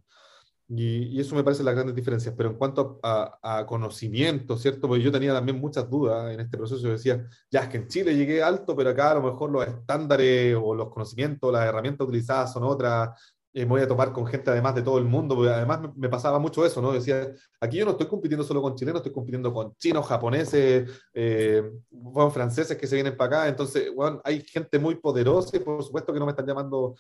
Y, 0.68 1.16
y, 1.16 1.20
eso 1.20 1.35
me 1.37 1.45
parece 1.45 1.62
las 1.62 1.74
grandes 1.74 1.95
diferencias. 1.95 2.35
Pero 2.35 2.51
en 2.51 2.57
cuanto 2.57 2.99
a, 3.03 3.39
a, 3.43 3.66
conocimiento, 3.66 4.57
¿cierto? 4.57 4.89
Porque 4.89 5.05
yo 5.05 5.12
tenía 5.12 5.35
también 5.35 5.61
muchas 5.61 5.89
dudas 5.89 6.33
en 6.33 6.41
este 6.41 6.57
proceso. 6.57 6.81
Yo 6.83 6.93
decía, 6.93 7.24
ya 7.51 7.61
es 7.61 7.68
que 7.68 7.77
en 7.77 7.89
Chile 7.89 8.16
llegué 8.16 8.43
alto, 8.43 8.74
pero 8.74 8.91
acá 8.91 9.11
a 9.12 9.14
lo 9.16 9.22
mejor 9.22 9.51
los 9.51 9.66
estándares 9.66 10.57
o 10.61 10.74
los 10.74 10.89
conocimientos, 10.89 11.53
las 11.53 11.66
herramientas 11.66 12.09
utilizadas 12.09 12.53
son 12.53 12.64
otras, 12.64 13.36
me 13.61 13.70
voy 13.70 13.80
a 13.80 13.88
tomar 13.88 14.12
con 14.12 14.26
gente 14.26 14.50
además 14.50 14.74
de 14.74 14.82
todo 14.82 14.98
el 14.98 15.07
mundo, 15.07 15.34
porque 15.34 15.50
además 15.50 15.80
me, 15.96 16.11
pasaba 16.11 16.38
mucho 16.38 16.66
eso, 16.66 16.82
¿no? 16.82 16.92
Decía, 16.92 17.32
aquí 17.59 17.78
yo 17.78 17.86
no 17.86 17.92
estoy 17.92 18.07
compitiendo 18.07 18.44
solo 18.44 18.61
con 18.61 18.74
chilenos, 18.74 19.00
estoy 19.00 19.12
compitiendo 19.12 19.50
con 19.50 19.74
chinos, 19.76 20.07
japoneses, 20.07 20.90
eh, 21.14 21.62
franceses 22.32 22.76
que 22.76 22.86
se 22.86 22.96
vienen 22.96 23.16
para 23.16 23.38
acá, 23.38 23.48
entonces, 23.48 23.94
bueno, 23.94 24.20
hay 24.24 24.42
gente 24.42 24.78
muy 24.78 24.96
poderosa 24.96 25.57
y 25.57 25.61
por 25.61 25.82
supuesto 25.82 26.12
que 26.12 26.18
no 26.18 26.26
me 26.26 26.32
están 26.32 26.46
llamando 26.46 26.96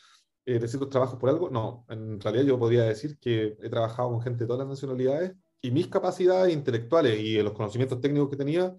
eh, 0.46 0.58
de 0.58 0.66
ciertos 0.66 0.88
trabajos 0.88 1.18
por 1.18 1.28
algo, 1.28 1.50
no, 1.50 1.84
en 1.90 2.18
realidad 2.20 2.44
yo 2.44 2.58
podría 2.58 2.84
decir 2.84 3.18
que 3.18 3.54
he 3.62 3.68
trabajado 3.68 4.08
con 4.08 4.22
gente 4.22 4.44
de 4.44 4.46
todas 4.46 4.60
las 4.60 4.68
nacionalidades 4.68 5.32
y 5.60 5.70
mis 5.70 5.88
capacidades 5.88 6.54
intelectuales 6.54 7.18
y 7.18 7.42
los 7.42 7.52
conocimientos 7.52 8.00
técnicos 8.00 8.30
que 8.30 8.36
tenía 8.36 8.74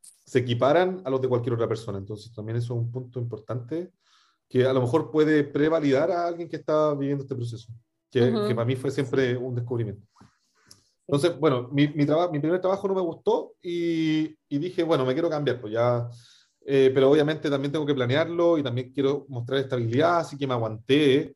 se 0.00 0.40
equiparan 0.40 1.00
a 1.04 1.08
los 1.08 1.22
de 1.22 1.28
cualquier 1.28 1.54
otra 1.54 1.68
persona, 1.68 1.96
entonces 1.96 2.30
también 2.34 2.58
eso 2.58 2.74
es 2.74 2.80
un 2.80 2.92
punto 2.92 3.18
importante 3.18 3.90
que 4.52 4.66
a 4.66 4.72
lo 4.74 4.82
mejor 4.82 5.10
puede 5.10 5.44
prevalidar 5.44 6.10
a 6.10 6.26
alguien 6.26 6.46
que 6.46 6.56
está 6.56 6.92
viviendo 6.92 7.22
este 7.22 7.34
proceso, 7.34 7.72
que, 8.10 8.20
que 8.20 8.54
para 8.54 8.66
mí 8.66 8.76
fue 8.76 8.90
siempre 8.90 9.34
un 9.34 9.54
descubrimiento. 9.54 10.06
Entonces, 11.06 11.40
bueno, 11.40 11.70
mi, 11.72 11.88
mi, 11.88 12.04
mi 12.04 12.38
primer 12.38 12.60
trabajo 12.60 12.86
no 12.86 12.94
me 12.94 13.00
gustó 13.00 13.54
y, 13.62 14.36
y, 14.50 14.58
dije, 14.58 14.82
bueno, 14.82 15.06
me 15.06 15.14
quiero 15.14 15.30
cambiar, 15.30 15.58
pues 15.58 15.72
ya, 15.72 16.06
eh, 16.66 16.90
pero 16.92 17.10
obviamente 17.10 17.48
también 17.48 17.72
tengo 17.72 17.86
que 17.86 17.94
planearlo 17.94 18.58
y 18.58 18.62
también 18.62 18.92
quiero 18.92 19.24
mostrar 19.30 19.58
estabilidad, 19.58 20.18
así 20.18 20.36
que 20.36 20.46
me 20.46 20.52
aguanté, 20.52 21.34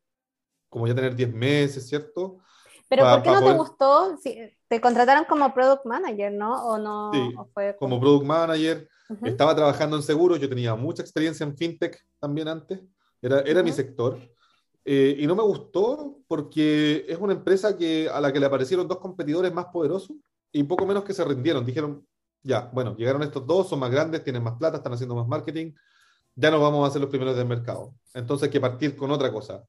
como 0.68 0.86
ya 0.86 0.94
tener 0.94 1.16
10 1.16 1.32
meses, 1.32 1.88
¿cierto? 1.88 2.40
Pero 2.86 3.02
¿por 3.04 3.22
qué 3.22 3.30
no 3.30 3.42
te 3.42 3.52
gustó? 3.54 4.18
Si, 4.18 4.38
te 4.68 4.78
contrataron 4.78 5.24
como 5.24 5.54
product 5.54 5.86
manager, 5.86 6.32
¿no? 6.34 6.66
¿O 6.66 6.76
no? 6.76 7.10
Sí, 7.14 7.34
fue 7.54 7.74
como... 7.78 7.98
product 7.98 8.26
manager. 8.26 8.86
Estaba 9.24 9.56
trabajando 9.56 9.96
en 9.96 10.02
seguros, 10.02 10.38
yo 10.38 10.50
tenía 10.50 10.74
mucha 10.74 11.00
experiencia 11.00 11.44
en 11.44 11.56
fintech 11.56 11.96
también 12.20 12.48
antes 12.48 12.80
era, 13.26 13.40
era 13.40 13.62
mi 13.62 13.72
sector. 13.72 14.18
Eh, 14.84 15.16
y 15.18 15.26
no 15.26 15.34
me 15.34 15.42
gustó 15.42 16.20
porque 16.28 17.04
es 17.08 17.18
una 17.18 17.32
empresa 17.32 17.76
que, 17.76 18.08
a 18.08 18.20
la 18.20 18.32
que 18.32 18.38
le 18.38 18.46
aparecieron 18.46 18.86
dos 18.86 18.98
competidores 18.98 19.52
más 19.52 19.66
poderosos 19.66 20.16
y 20.52 20.62
poco 20.62 20.86
menos 20.86 21.02
que 21.02 21.12
se 21.12 21.24
rindieron. 21.24 21.66
Dijeron, 21.66 22.06
ya, 22.42 22.70
bueno, 22.72 22.96
llegaron 22.96 23.22
estos 23.24 23.44
dos, 23.44 23.68
son 23.68 23.80
más 23.80 23.90
grandes, 23.90 24.22
tienen 24.22 24.44
más 24.44 24.56
plata, 24.56 24.76
están 24.76 24.92
haciendo 24.92 25.16
más 25.16 25.26
marketing, 25.26 25.72
ya 26.36 26.52
no 26.52 26.60
vamos 26.60 26.88
a 26.88 26.92
ser 26.92 27.00
los 27.00 27.10
primeros 27.10 27.36
del 27.36 27.48
mercado. 27.48 27.94
Entonces 28.14 28.46
hay 28.46 28.52
que 28.52 28.60
partir 28.60 28.94
con 28.96 29.10
otra 29.10 29.32
cosa. 29.32 29.66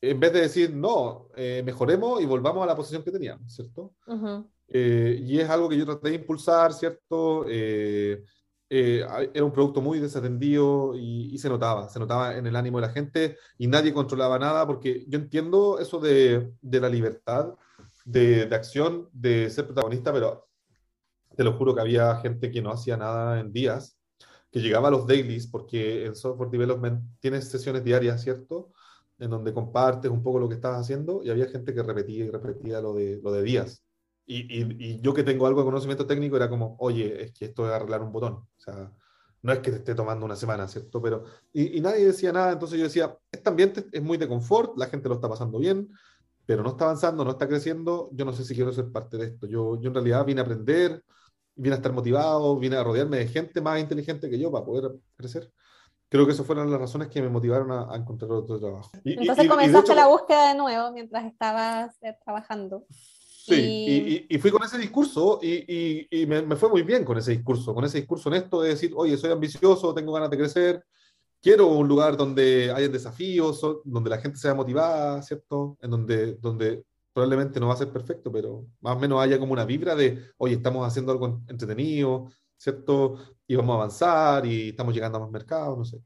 En 0.00 0.18
vez 0.18 0.32
de 0.32 0.40
decir, 0.40 0.74
no, 0.74 1.28
eh, 1.36 1.62
mejoremos 1.64 2.22
y 2.22 2.26
volvamos 2.26 2.62
a 2.62 2.66
la 2.66 2.74
posición 2.74 3.02
que 3.02 3.12
teníamos, 3.12 3.54
¿cierto? 3.54 3.94
eh, 4.68 5.20
y 5.22 5.38
es 5.38 5.50
algo 5.50 5.68
que 5.68 5.76
yo 5.76 5.84
traté 5.84 6.08
de 6.08 6.14
impulsar, 6.14 6.72
¿cierto? 6.72 7.44
Eh, 8.74 9.04
era 9.34 9.44
un 9.44 9.52
producto 9.52 9.82
muy 9.82 9.98
desatendido 9.98 10.94
y, 10.96 11.36
se 11.36 11.50
notaba, 11.50 11.90
se 11.90 11.98
notaba 11.98 12.38
en 12.38 12.46
el 12.46 12.56
ánimo 12.56 12.80
de 12.80 12.86
la 12.86 12.92
gente 12.94 13.36
y 13.58 13.66
nadie 13.66 13.92
controlaba 13.92 14.38
nada 14.38 14.66
porque 14.66 15.04
yo 15.08 15.18
entiendo 15.18 15.78
eso 15.78 16.00
de, 16.00 16.54
de 16.62 16.80
la 16.80 16.88
libertad 16.88 17.54
de, 18.06 18.46
de, 18.46 18.56
acción, 18.56 19.10
de 19.12 19.50
ser 19.50 19.66
protagonista, 19.66 20.10
pero 20.10 20.48
te 21.36 21.44
lo 21.44 21.52
juro 21.58 21.74
que 21.74 21.82
había 21.82 22.16
gente 22.16 22.50
que 22.50 22.62
no 22.62 22.70
hacía 22.70 22.96
nada 22.96 23.40
en 23.40 23.52
días, 23.52 23.98
que 24.50 24.60
llegaba 24.62 24.88
a 24.88 24.92
los 24.92 25.06
dailies, 25.06 25.46
porque 25.48 26.06
en 26.06 26.16
software 26.16 26.48
development 26.48 27.02
tienes 27.20 27.50
sesiones 27.50 27.84
diarias, 27.84 28.22
¿cierto? 28.22 28.72
En 29.18 29.28
donde 29.28 29.52
compartes 29.52 30.10
un 30.10 30.22
poco 30.22 30.38
lo 30.38 30.48
que 30.48 30.54
estás 30.54 30.80
haciendo 30.80 31.22
y 31.22 31.28
había 31.28 31.46
gente 31.46 31.74
que 31.74 31.82
repetía 31.82 32.24
y 32.24 32.30
repetía 32.30 32.80
lo 32.80 32.94
de, 32.94 33.20
lo 33.22 33.32
de 33.32 33.42
días. 33.42 33.84
Y, 34.24 35.00
yo 35.00 35.12
que 35.12 35.24
tengo 35.24 35.46
algo 35.46 35.60
de 35.60 35.66
conocimiento 35.66 36.06
técnico 36.06 36.36
era 36.36 36.48
como, 36.48 36.76
oye, 36.78 37.24
es 37.24 37.32
que 37.32 37.46
esto 37.46 37.66
es 37.66 37.72
arreglar 37.72 38.02
un 38.02 38.12
botón. 38.12 38.34
O 38.34 38.60
sea, 38.60 38.92
no 39.42 39.52
es 39.52 39.58
que 39.58 39.70
te 39.70 39.78
esté 39.78 39.94
tomando 39.94 40.24
una 40.24 40.36
semana, 40.36 40.68
¿cierto? 40.68 41.02
Pero, 41.02 41.24
y, 41.52 41.80
nadie 41.80 42.06
decía 42.06 42.32
nada, 42.32 42.52
entonces 42.52 42.78
yo 42.78 42.84
decía, 42.84 43.16
este 43.30 43.48
ambiente 43.48 43.86
es 43.90 44.02
muy 44.02 44.16
de 44.16 44.28
confort, 44.28 44.76
la 44.76 44.86
gente 44.86 45.08
lo 45.08 45.16
está 45.16 45.28
pasando 45.28 45.58
bien, 45.58 45.90
pero 46.46 46.62
no 46.62 46.70
está 46.70 46.84
avanzando, 46.84 47.24
no 47.24 47.32
está 47.32 47.48
creciendo, 47.48 48.08
yo 48.12 48.24
no 48.24 48.32
sé 48.32 48.44
si 48.44 48.54
quiero 48.54 48.72
ser 48.72 48.90
parte 48.90 49.16
de 49.16 49.26
esto. 49.26 49.46
Yo, 49.46 49.80
yo 49.80 49.88
en 49.88 49.94
realidad 49.94 50.24
vine 50.24 50.40
a 50.40 50.44
aprender, 50.44 51.02
vine 51.54 51.74
a 51.74 51.76
estar 51.76 51.92
motivado, 51.92 52.56
vine 52.58 52.76
a 52.76 52.84
rodearme 52.84 53.18
de 53.18 53.28
gente 53.28 53.60
más 53.60 53.80
inteligente 53.80 54.30
que 54.30 54.38
yo 54.38 54.50
para 54.50 54.64
poder 54.64 54.92
crecer. 55.16 55.50
Creo 56.08 56.26
que 56.26 56.32
esas 56.32 56.44
fueron 56.46 56.70
las 56.70 56.78
razones 56.78 57.08
que 57.08 57.22
me 57.22 57.30
motivaron 57.30 57.72
a, 57.72 57.96
encontrar 57.96 58.30
otro 58.32 58.60
trabajo. 58.60 58.90
Entonces 59.02 59.48
comenzaste 59.48 59.94
la 59.94 60.08
búsqueda 60.08 60.48
de 60.48 60.58
nuevo 60.58 60.92
mientras 60.92 61.24
estabas 61.24 61.96
eh, 62.02 62.14
trabajando. 62.22 62.84
Sí, 63.44 64.26
y, 64.28 64.38
fui 64.38 64.52
con 64.52 64.62
ese 64.62 64.78
discurso 64.78 65.40
y, 65.42 66.06
me, 66.28 66.54
fue 66.54 66.68
muy 66.68 66.82
bien 66.82 67.04
con 67.04 67.18
ese 67.18 67.32
discurso, 67.32 67.74
con 67.74 67.84
ese 67.84 67.98
discurso 67.98 68.28
honesto 68.28 68.62
de 68.62 68.68
decir, 68.68 68.92
oye, 68.94 69.16
soy 69.16 69.32
ambicioso, 69.32 69.92
tengo 69.92 70.12
ganas 70.12 70.30
de 70.30 70.38
crecer, 70.38 70.84
quiero 71.40 71.66
un 71.66 71.88
lugar 71.88 72.16
donde 72.16 72.70
haya 72.70 72.88
desafíos, 72.88 73.60
donde 73.84 74.10
la 74.10 74.18
gente 74.18 74.38
sea 74.38 74.54
motivada, 74.54 75.20
¿cierto? 75.22 75.76
En 75.80 75.90
donde, 75.90 76.34
donde 76.34 76.84
probablemente 77.12 77.58
no 77.58 77.66
va 77.66 77.74
a 77.74 77.78
ser 77.78 77.92
perfecto, 77.92 78.30
pero 78.30 78.64
más 78.80 78.96
o 78.96 79.00
menos 79.00 79.20
haya 79.20 79.40
como 79.40 79.54
una 79.54 79.64
vibra 79.64 79.96
de, 79.96 80.30
oye, 80.38 80.54
estamos 80.54 80.86
haciendo 80.86 81.10
algo 81.10 81.42
entretenido, 81.48 82.30
¿cierto? 82.56 83.16
Y 83.44 83.56
vamos 83.56 83.74
a 83.74 83.76
avanzar 83.78 84.46
y 84.46 84.68
estamos 84.68 84.94
llegando 84.94 85.18
a 85.18 85.22
más 85.22 85.30
mercados, 85.32 85.76
no 85.76 85.84
sé. 85.84 85.98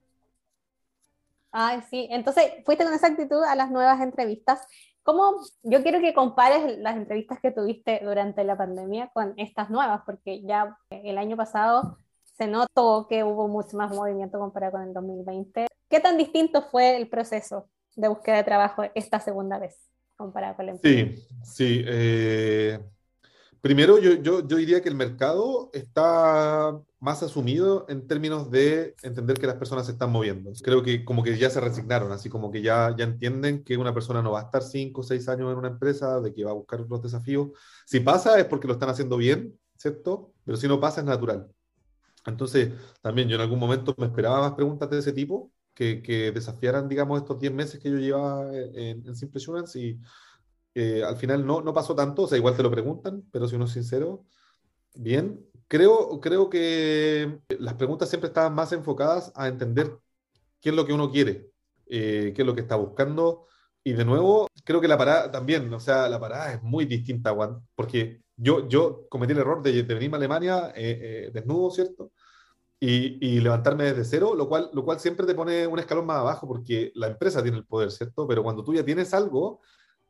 Ay, 1.53 1.82
sí, 1.91 2.09
entonces 2.11 2.45
fuiste 2.64 2.84
con 2.84 2.95
esa 2.95 3.09
actitud 3.09 3.43
a 3.45 3.55
las 3.55 3.70
nuevas 3.70 4.01
entrevistas 4.01 4.66
¿Cómo, 5.07 5.41
yo 5.63 5.85
quiero 5.85 6.01
que 6.01 6.13
compares 6.13 6.79
las 6.81 6.97
entrevistas 6.97 7.39
que 7.41 7.53
tuviste 7.53 8.01
durante 8.03 8.43
la 8.43 8.57
pandemia 8.57 9.09
con 9.15 9.35
estas 9.37 9.71
nuevas, 9.71 10.03
porque 10.05 10.43
ya 10.43 10.77
el 10.91 11.17
año 11.17 11.37
pasado 11.37 11.97
se 12.25 12.49
notó 12.49 13.07
que 13.09 13.23
hubo 13.23 13.47
mucho 13.47 13.77
más 13.77 13.95
movimiento 13.95 14.41
comparado 14.41 14.73
con 14.73 14.83
el 14.83 14.93
2020. 14.93 15.69
¿Qué 15.89 16.01
tan 16.01 16.19
distinto 16.19 16.61
fue 16.61 16.97
el 16.97 17.09
proceso 17.09 17.71
de 17.95 18.09
búsqueda 18.09 18.39
de 18.39 18.43
trabajo 18.43 18.83
esta 18.97 19.21
segunda 19.21 19.61
vez 19.61 19.79
comparado 20.17 20.57
con 20.57 20.69
el 20.71 20.81
Sí, 20.81 21.15
sí. 21.45 21.85
Eh, 21.87 22.81
primero, 23.67 23.99
yo, 23.99 24.14
yo, 24.14 24.47
yo 24.47 24.57
diría 24.59 24.81
que 24.81 24.89
el 24.89 24.95
mercado 24.95 25.71
está 25.73 26.81
más 27.01 27.25
asumido 27.25 27.85
en 27.89 28.07
términos 28.07 28.49
de 28.49 28.95
entender 29.03 29.39
que 29.39 29.49
las 29.49 29.57
personas 29.57 29.87
se 29.87 29.93
están 29.93 30.12
moviendo. 30.12 30.53
Creo 30.62 30.85
que 30.85 31.05
como 31.05 31.25
que 31.25 31.37
ya 31.37 31.51
se 31.51 31.61
resignaron, 31.61 32.12
así 32.12 32.29
como 32.29 32.53
que 32.53 32.62
ya, 32.62 32.95
ya 32.97 33.03
entienden 33.03 33.64
que 33.64 33.77
una 33.77 33.93
persona 33.93 34.23
no 34.23 34.31
va 34.31 34.43
a 34.43 34.45
estar 34.45 34.62
cinco 34.62 35.01
o 35.01 35.05
seis 35.05 35.29
años 35.29 35.51
en 35.51 35.59
una 35.59 35.67
empresa, 35.67 36.21
de 36.21 36.33
que 36.33 36.45
va 36.45 36.53
a 36.53 36.55
buscar 36.55 36.81
otros 36.81 37.03
desafíos. 37.03 37.49
Si 37.85 37.99
pasa 37.99 38.39
es 38.39 38.45
porque 38.45 38.69
lo 38.69 38.75
están 38.75 38.91
haciendo 38.91 39.17
bien, 39.17 39.59
¿cierto? 39.77 40.33
Pero 40.45 40.57
si 40.57 40.69
no 40.69 40.79
pasa 40.79 41.01
es 41.01 41.07
natural. 41.07 41.49
Entonces, 42.25 42.73
también 43.03 43.29
yo 43.29 43.35
en 43.35 43.43
algún 43.43 43.59
momento 43.59 43.97
me 43.99 44.07
esperaba 44.07 44.43
más 44.43 44.53
preguntas 44.53 44.89
de 44.91 45.01
ese 45.01 45.12
tipo, 45.12 45.51
que, 45.75 46.03
que 46.03 46.31
desafiaran, 46.31 46.89
digamos, 46.89 47.21
estos 47.21 47.41
10 47.41 47.53
meses 47.53 47.81
que 47.81 47.91
yo 47.91 47.99
llevaba 47.99 48.57
en, 48.57 49.07
en 49.07 49.17
Simple 49.17 49.39
Assurance 49.39 49.79
y 49.79 50.01
eh, 50.77 51.03
al 51.05 51.16
final 51.16 51.45
no, 51.47 51.62
no 51.62 51.74
pasó 51.74 51.95
tanto, 51.95 52.22
o 52.22 52.29
sea, 52.29 52.39
igual 52.39 52.57
te 52.57 52.62
lo 52.62 52.70
preguntan, 52.70 53.24
pero 53.33 53.49
si 53.49 53.57
uno 53.57 53.64
es 53.64 53.72
sincero, 53.72 54.24
bien, 54.95 55.47
Creo, 55.68 56.20
creo 56.20 56.49
que 56.49 57.41
las 57.59 57.74
preguntas 57.74 58.09
siempre 58.09 58.29
estaban 58.29 58.55
más 58.55 58.72
enfocadas 58.72 59.33
a 59.35 59.49
entender 59.49 59.99
qué 60.61 60.70
es 60.70 60.77
lo 60.77 60.87
que 60.87 60.93
uno 60.93 61.11
quiere, 61.11 61.51
eh, 61.87 62.33
qué 62.35 62.43
es 62.43 62.47
lo 62.47 62.55
que 62.55 62.61
está 62.61 62.77
buscando. 62.77 63.47
Y 63.83 63.93
de 63.95 64.05
nuevo, 64.05 64.49
creo 64.64 64.81
que 64.81 64.89
la 64.89 64.99
parada 64.99 65.31
también, 65.31 65.72
o 65.72 65.81
sea, 65.81 66.09
la 66.09 66.20
parada 66.20 66.53
es 66.53 66.62
muy 66.62 66.85
distinta, 66.87 67.33
Juan, 67.35 67.61
porque 67.74 68.22
yo, 68.37 68.68
yo 68.68 69.09
cometí 69.09 69.33
el 69.33 69.41
error 69.41 69.62
de, 69.62 69.83
venirme 69.83 70.16
a 70.16 70.18
Alemania 70.18 70.72
eh, 70.77 71.27
eh, 71.27 71.31
desnudo, 71.33 71.70
¿cierto? 71.70 72.12
Y, 72.79 73.18
y, 73.27 73.41
levantarme 73.41 73.85
desde 73.85 74.05
cero, 74.05 74.35
lo 74.37 74.49
cual, 74.49 74.70
lo 74.72 74.85
cual 74.85 75.01
siempre 75.01 75.27
te 75.27 75.35
pone 75.35 75.66
un 75.66 75.79
escalón 75.79 76.07
más 76.07 76.18
abajo, 76.18 76.47
porque 76.47 76.93
la 76.95 77.09
empresa 77.09 77.43
tiene 77.43 77.59
el 77.59 77.64
poder, 77.64 77.91
¿cierto? 77.91 78.27
Pero 78.29 78.43
cuando 78.43 78.62
tú 78.62 78.74
ya 78.74 78.85
tienes 78.85 79.14
algo, 79.14 79.61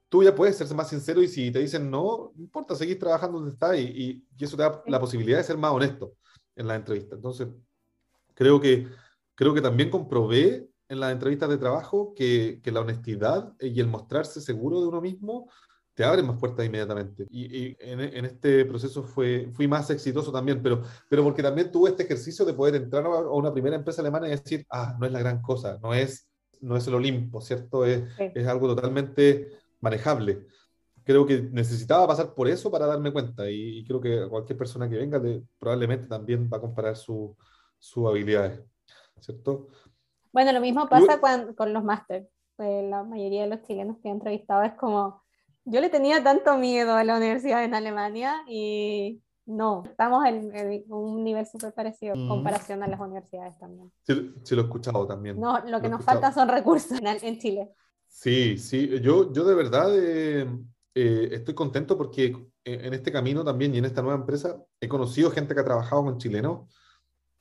tú 0.08 0.22
ya 0.22 0.34
puedes 0.34 0.56
ser 0.56 0.72
más 0.74 0.88
sincero 0.88 1.22
y 1.22 1.28
si 1.28 1.50
te 1.50 1.58
dicen 1.58 1.90
no, 1.90 2.32
no 2.34 2.42
importa, 2.42 2.74
seguir 2.74 2.98
trabajando 2.98 3.38
donde 3.38 3.52
está 3.52 3.76
y, 3.76 4.24
y, 4.38 4.44
eso 4.44 4.56
te 4.56 4.62
da 4.62 4.82
la 4.86 5.00
posibilidad 5.00 5.38
de 5.38 5.44
ser 5.44 5.58
más 5.58 5.72
honesto 5.72 6.14
en 6.54 6.68
la 6.68 6.76
entrevista. 6.76 7.16
Entonces, 7.16 7.48
creo 8.34 8.60
que, 8.60 8.88
creo 9.34 9.54
que 9.54 9.60
también 9.60 9.90
comprobé 9.90 10.68
en 10.88 11.00
las 11.00 11.12
entrevistas 11.12 11.48
de 11.48 11.58
trabajo 11.58 12.14
que, 12.14 12.60
que 12.62 12.70
la 12.70 12.80
honestidad 12.80 13.52
y 13.60 13.80
el 13.80 13.88
mostrarse 13.88 14.40
seguro 14.40 14.80
de 14.80 14.86
uno 14.86 15.00
mismo 15.00 15.50
te 15.94 16.04
abre 16.04 16.22
más 16.22 16.38
puertas 16.38 16.64
inmediatamente. 16.64 17.26
Y, 17.30 17.56
y 17.56 17.76
en, 17.80 18.00
en, 18.00 18.24
este 18.26 18.66
proceso 18.66 19.02
fue, 19.02 19.48
fui 19.52 19.66
más 19.66 19.88
exitoso 19.88 20.30
también, 20.30 20.62
pero, 20.62 20.82
pero 21.08 21.24
porque 21.24 21.42
también 21.42 21.72
tuve 21.72 21.90
este 21.90 22.02
ejercicio 22.02 22.44
de 22.44 22.52
poder 22.52 22.76
entrar 22.76 23.06
a 23.06 23.30
una 23.30 23.52
primera 23.52 23.76
empresa 23.76 24.02
alemana 24.02 24.28
y 24.28 24.32
decir, 24.32 24.66
ah, 24.70 24.94
no 25.00 25.06
es 25.06 25.12
la 25.12 25.20
gran 25.20 25.40
cosa, 25.40 25.78
no 25.82 25.94
es, 25.94 26.28
no 26.60 26.76
es 26.76 26.86
el 26.86 26.94
Olimpo, 26.94 27.40
¿cierto? 27.40 27.86
Es, 27.86 28.04
es 28.18 28.46
algo 28.46 28.68
totalmente 28.68 29.48
manejable. 29.80 30.46
Creo 31.04 31.24
que 31.24 31.42
necesitaba 31.42 32.06
pasar 32.06 32.34
por 32.34 32.48
eso 32.48 32.70
para 32.70 32.86
darme 32.86 33.12
cuenta 33.12 33.48
y, 33.48 33.84
creo 33.84 34.00
que 34.00 34.28
cualquier 34.28 34.58
persona 34.58 34.88
que 34.88 34.96
venga 34.96 35.22
probablemente 35.58 36.08
también 36.08 36.50
va 36.52 36.58
a 36.58 36.60
comparar 36.60 36.96
sus 36.96 37.36
habilidades, 38.08 38.60
¿cierto? 39.20 39.68
Bueno, 40.32 40.52
lo 40.52 40.60
mismo 40.60 40.88
pasa 40.88 41.20
con, 41.56 41.72
los 41.72 41.84
máster. 41.84 42.28
Pues 42.56 42.84
la 42.88 43.04
mayoría 43.04 43.42
de 43.42 43.48
los 43.48 43.62
chilenos 43.62 43.98
que 44.02 44.08
he 44.08 44.10
entrevistado 44.10 44.62
es 44.64 44.74
como, 44.74 45.22
yo 45.64 45.80
le 45.80 45.90
tenía 45.90 46.22
tanto 46.22 46.56
miedo 46.58 46.94
a 46.94 47.04
la 47.04 47.16
universidad 47.16 47.62
en 47.64 47.74
Alemania 47.74 48.42
y 48.48 49.22
no, 49.46 49.84
estamos 49.86 50.26
en, 50.26 50.84
un 50.88 51.22
nivel 51.22 51.46
súper 51.46 51.72
parecido 51.72 52.14
en 52.14 52.28
comparación 52.28 52.82
a 52.82 52.88
las 52.88 52.98
universidades 52.98 53.56
también. 53.58 53.92
Sí, 54.02 54.54
lo 54.54 54.62
he 54.62 54.64
escuchado 54.64 55.06
también. 55.06 55.38
No, 55.38 55.60
lo 55.60 55.80
que 55.80 55.88
nos 55.88 56.04
falta 56.04 56.32
son 56.32 56.48
recursos 56.48 56.98
en 57.02 57.38
Chile. 57.38 57.70
Sí, 58.18 58.56
sí, 58.56 58.88
yo, 59.02 59.30
yo 59.30 59.44
de 59.44 59.54
verdad 59.54 59.90
eh, 59.94 60.48
eh, 60.94 61.28
estoy 61.32 61.54
contento 61.54 61.98
porque 61.98 62.34
en 62.64 62.94
este 62.94 63.12
camino 63.12 63.44
también 63.44 63.74
y 63.74 63.78
en 63.78 63.84
esta 63.84 64.00
nueva 64.00 64.18
empresa 64.18 64.56
he 64.80 64.88
conocido 64.88 65.30
gente 65.30 65.54
que 65.54 65.60
ha 65.60 65.64
trabajado 65.64 66.04
con 66.04 66.16
chilenos 66.18 66.74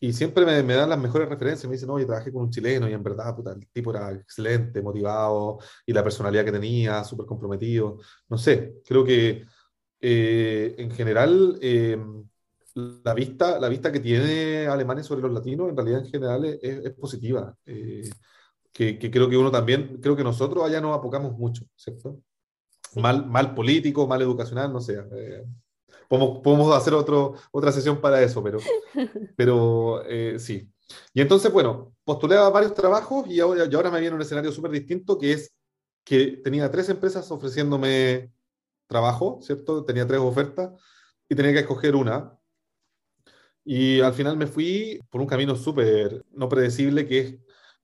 y 0.01 0.11
siempre 0.11 0.45
me, 0.63 0.73
dan 0.75 0.89
las 0.89 0.99
mejores 0.99 1.29
referencias. 1.29 1.65
Me 1.69 1.75
dicen, 1.75 1.89
oye, 1.89 2.05
trabajé 2.05 2.31
con 2.31 2.43
un 2.43 2.51
chileno 2.51 2.89
y 2.89 2.93
en 2.93 3.01
verdad, 3.03 3.33
puta, 3.35 3.53
el 3.53 3.67
tipo 3.69 3.91
era 3.91 4.11
excelente, 4.11 4.81
motivado 4.81 5.59
y 5.85 5.93
la 5.93 6.03
personalidad 6.03 6.43
que 6.43 6.51
tenía, 6.51 7.03
súper 7.05 7.25
comprometido. 7.25 7.99
No 8.27 8.37
sé, 8.37 8.81
creo 8.85 9.05
que 9.05 9.45
eh, 10.01 10.75
en 10.77 10.91
general 10.91 11.57
la, 12.73 13.13
vista, 13.13 13.59
la 13.59 13.69
vista 13.69 13.91
que 13.93 14.01
tiene 14.01 14.67
Alemania 14.67 15.03
sobre 15.05 15.21
los 15.21 15.31
latinos 15.31 15.69
en 15.69 15.77
realidad 15.77 16.01
en 16.01 16.11
general 16.11 16.45
es, 16.45 16.59
es 16.61 16.93
positiva 16.95 17.57
que, 18.75 19.09
creo 19.09 19.29
que 19.29 19.37
uno 19.37 19.51
también, 19.51 19.99
creo 20.01 20.17
que 20.17 20.23
nosotros 20.23 20.65
allá 20.65 20.81
nos 20.81 20.97
apocamos 20.97 21.37
mucho, 21.37 21.63
¿cierto? 21.77 22.19
Mal, 22.95 23.25
mal 23.25 23.55
político, 23.55 24.05
mal 24.05 24.21
educacional, 24.21 24.73
no 24.73 24.81
sé. 24.81 25.01
Eh, 25.13 25.45
podemos, 26.09 26.41
podemos, 26.43 26.75
hacer 26.75 26.93
otro, 26.93 27.35
otra 27.51 27.71
sesión 27.71 28.01
para 28.01 28.21
eso, 28.21 28.43
pero, 28.43 28.59
pero 29.37 30.03
eh, 30.05 30.37
sí. 30.39 30.69
Y 31.13 31.21
entonces, 31.21 31.53
bueno, 31.53 31.95
postulé 32.03 32.35
a 32.35 32.49
varios 32.49 32.73
trabajos 32.73 33.25
y 33.29 33.39
ahora, 33.39 33.65
y 33.65 33.73
ahora 33.73 33.89
me 33.89 34.01
viene 34.01 34.15
un 34.15 34.21
escenario 34.21 34.51
súper 34.51 34.71
distinto 34.71 35.17
que 35.17 35.31
es 35.31 35.53
que 36.03 36.41
tenía 36.43 36.69
tres 36.69 36.89
empresas 36.89 37.31
ofreciéndome 37.31 38.29
trabajo, 38.87 39.39
¿cierto? 39.41 39.85
Tenía 39.85 40.05
tres 40.05 40.19
ofertas 40.19 40.73
y 41.29 41.35
tenía 41.35 41.53
que 41.53 41.59
escoger 41.59 41.95
una. 41.95 42.37
Y 43.63 44.01
al 44.01 44.13
final 44.13 44.35
me 44.35 44.47
fui 44.47 44.99
por 45.09 45.21
un 45.21 45.27
camino 45.27 45.55
súper 45.55 46.25
no 46.33 46.49
predecible, 46.49 47.07
que 47.07 47.19
es 47.19 47.35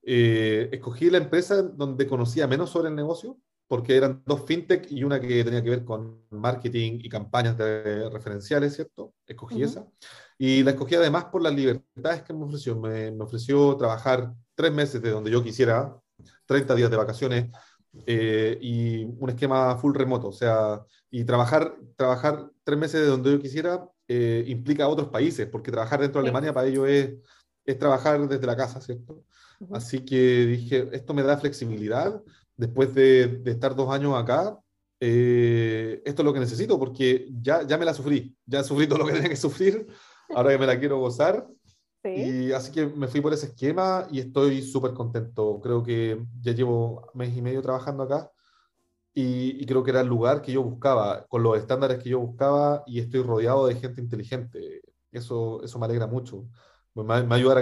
eh, 0.02 0.68
escogí 0.72 1.10
la 1.10 1.18
empresa 1.18 1.62
donde 1.62 2.06
conocía 2.06 2.46
menos 2.46 2.70
sobre 2.70 2.88
el 2.88 2.94
negocio, 2.94 3.38
porque 3.68 3.96
eran 3.96 4.22
dos 4.26 4.44
fintech 4.44 4.90
y 4.90 5.02
una 5.04 5.20
que 5.20 5.44
tenía 5.44 5.62
que 5.62 5.70
ver 5.70 5.84
con 5.84 6.26
marketing 6.30 6.98
y 7.02 7.08
campañas 7.08 7.56
de 7.56 8.10
referenciales, 8.10 8.74
¿cierto? 8.74 9.14
Escogí 9.26 9.62
esa. 9.62 9.86
Y 10.36 10.62
la 10.62 10.72
escogí 10.72 10.94
además 10.94 11.26
por 11.26 11.42
las 11.42 11.54
libertades 11.54 12.22
que 12.22 12.34
me 12.34 12.44
ofreció. 12.44 12.78
Me, 12.78 13.10
ofreció 13.22 13.76
trabajar 13.76 14.34
tres 14.54 14.72
meses 14.72 15.00
de 15.00 15.10
donde 15.10 15.30
yo 15.30 15.42
quisiera, 15.42 15.96
30 16.46 16.74
días 16.74 16.90
de 16.90 16.96
vacaciones 16.96 17.50
eh, 18.06 18.58
y 18.60 19.04
un 19.04 19.30
esquema 19.30 19.76
full 19.76 19.94
remoto. 19.94 20.28
O 20.28 20.32
sea, 20.32 20.84
y 21.10 21.24
trabajar, 21.24 21.74
trabajar 21.96 22.50
tres 22.64 22.78
meses 22.78 23.00
de 23.00 23.06
donde 23.06 23.32
yo 23.32 23.40
quisiera 23.40 23.88
eh, 24.08 24.44
implica 24.48 24.88
otros 24.88 25.08
países, 25.08 25.46
porque 25.46 25.70
trabajar 25.70 26.00
dentro 26.00 26.20
de 26.20 26.28
Alemania 26.28 26.52
para 26.52 26.66
ellos 26.66 26.86
es, 26.86 27.14
es 27.64 27.78
trabajar 27.78 28.28
desde 28.28 28.46
la 28.46 28.56
casa, 28.56 28.78
¿cierto? 28.80 29.24
Así 29.70 30.04
que 30.04 30.46
dije, 30.46 30.88
esto 30.92 31.14
me 31.14 31.22
da 31.22 31.36
flexibilidad. 31.36 32.22
Después 32.56 32.94
de, 32.94 33.26
de 33.26 33.50
estar 33.50 33.74
dos 33.74 33.90
años 33.90 34.14
acá, 34.16 34.58
eh, 35.04 36.00
esto 36.04 36.22
es 36.22 36.26
lo 36.26 36.32
que 36.32 36.38
necesito, 36.38 36.78
porque 36.78 37.28
ya, 37.40 37.66
ya 37.66 37.76
me 37.76 37.84
la 37.84 37.92
sufrí, 37.92 38.36
ya 38.46 38.62
sufrí 38.62 38.86
todo 38.86 39.00
lo 39.00 39.06
que 39.06 39.12
tenía 39.14 39.28
que 39.28 39.36
sufrir, 39.36 39.86
ahora 40.32 40.50
que 40.50 40.58
me 40.58 40.66
la 40.66 40.78
quiero 40.78 40.98
gozar. 40.98 41.46
Y 42.04 42.50
así 42.50 42.72
que 42.72 42.84
me 42.88 43.06
fui 43.06 43.20
por 43.20 43.32
ese 43.32 43.46
esquema 43.46 44.08
y 44.10 44.18
estoy 44.18 44.60
súper 44.60 44.92
contento. 44.92 45.60
Creo 45.62 45.84
que 45.84 46.20
ya 46.40 46.50
llevo 46.50 47.08
mes 47.14 47.36
y 47.36 47.40
medio 47.40 47.62
trabajando 47.62 48.02
acá 48.02 48.28
y, 49.14 49.64
creo 49.66 49.84
que 49.84 49.90
era 49.90 50.00
el 50.00 50.08
lugar 50.08 50.42
que 50.42 50.52
yo 50.52 50.62
buscaba, 50.62 51.26
con 51.28 51.42
los 51.42 51.56
estándares 51.58 52.02
que 52.02 52.08
yo 52.10 52.18
buscaba 52.18 52.82
y 52.86 52.98
estoy 52.98 53.22
rodeado 53.22 53.66
de 53.66 53.76
gente 53.76 54.00
inteligente. 54.00 54.82
Eso, 55.12 55.62
eso 55.62 55.78
me 55.78 55.84
alegra 55.86 56.06
mucho, 56.06 56.48
me, 56.94 57.04
me 57.04 57.22
va 57.22 57.34
a 57.34 57.38
ayudar 57.38 57.58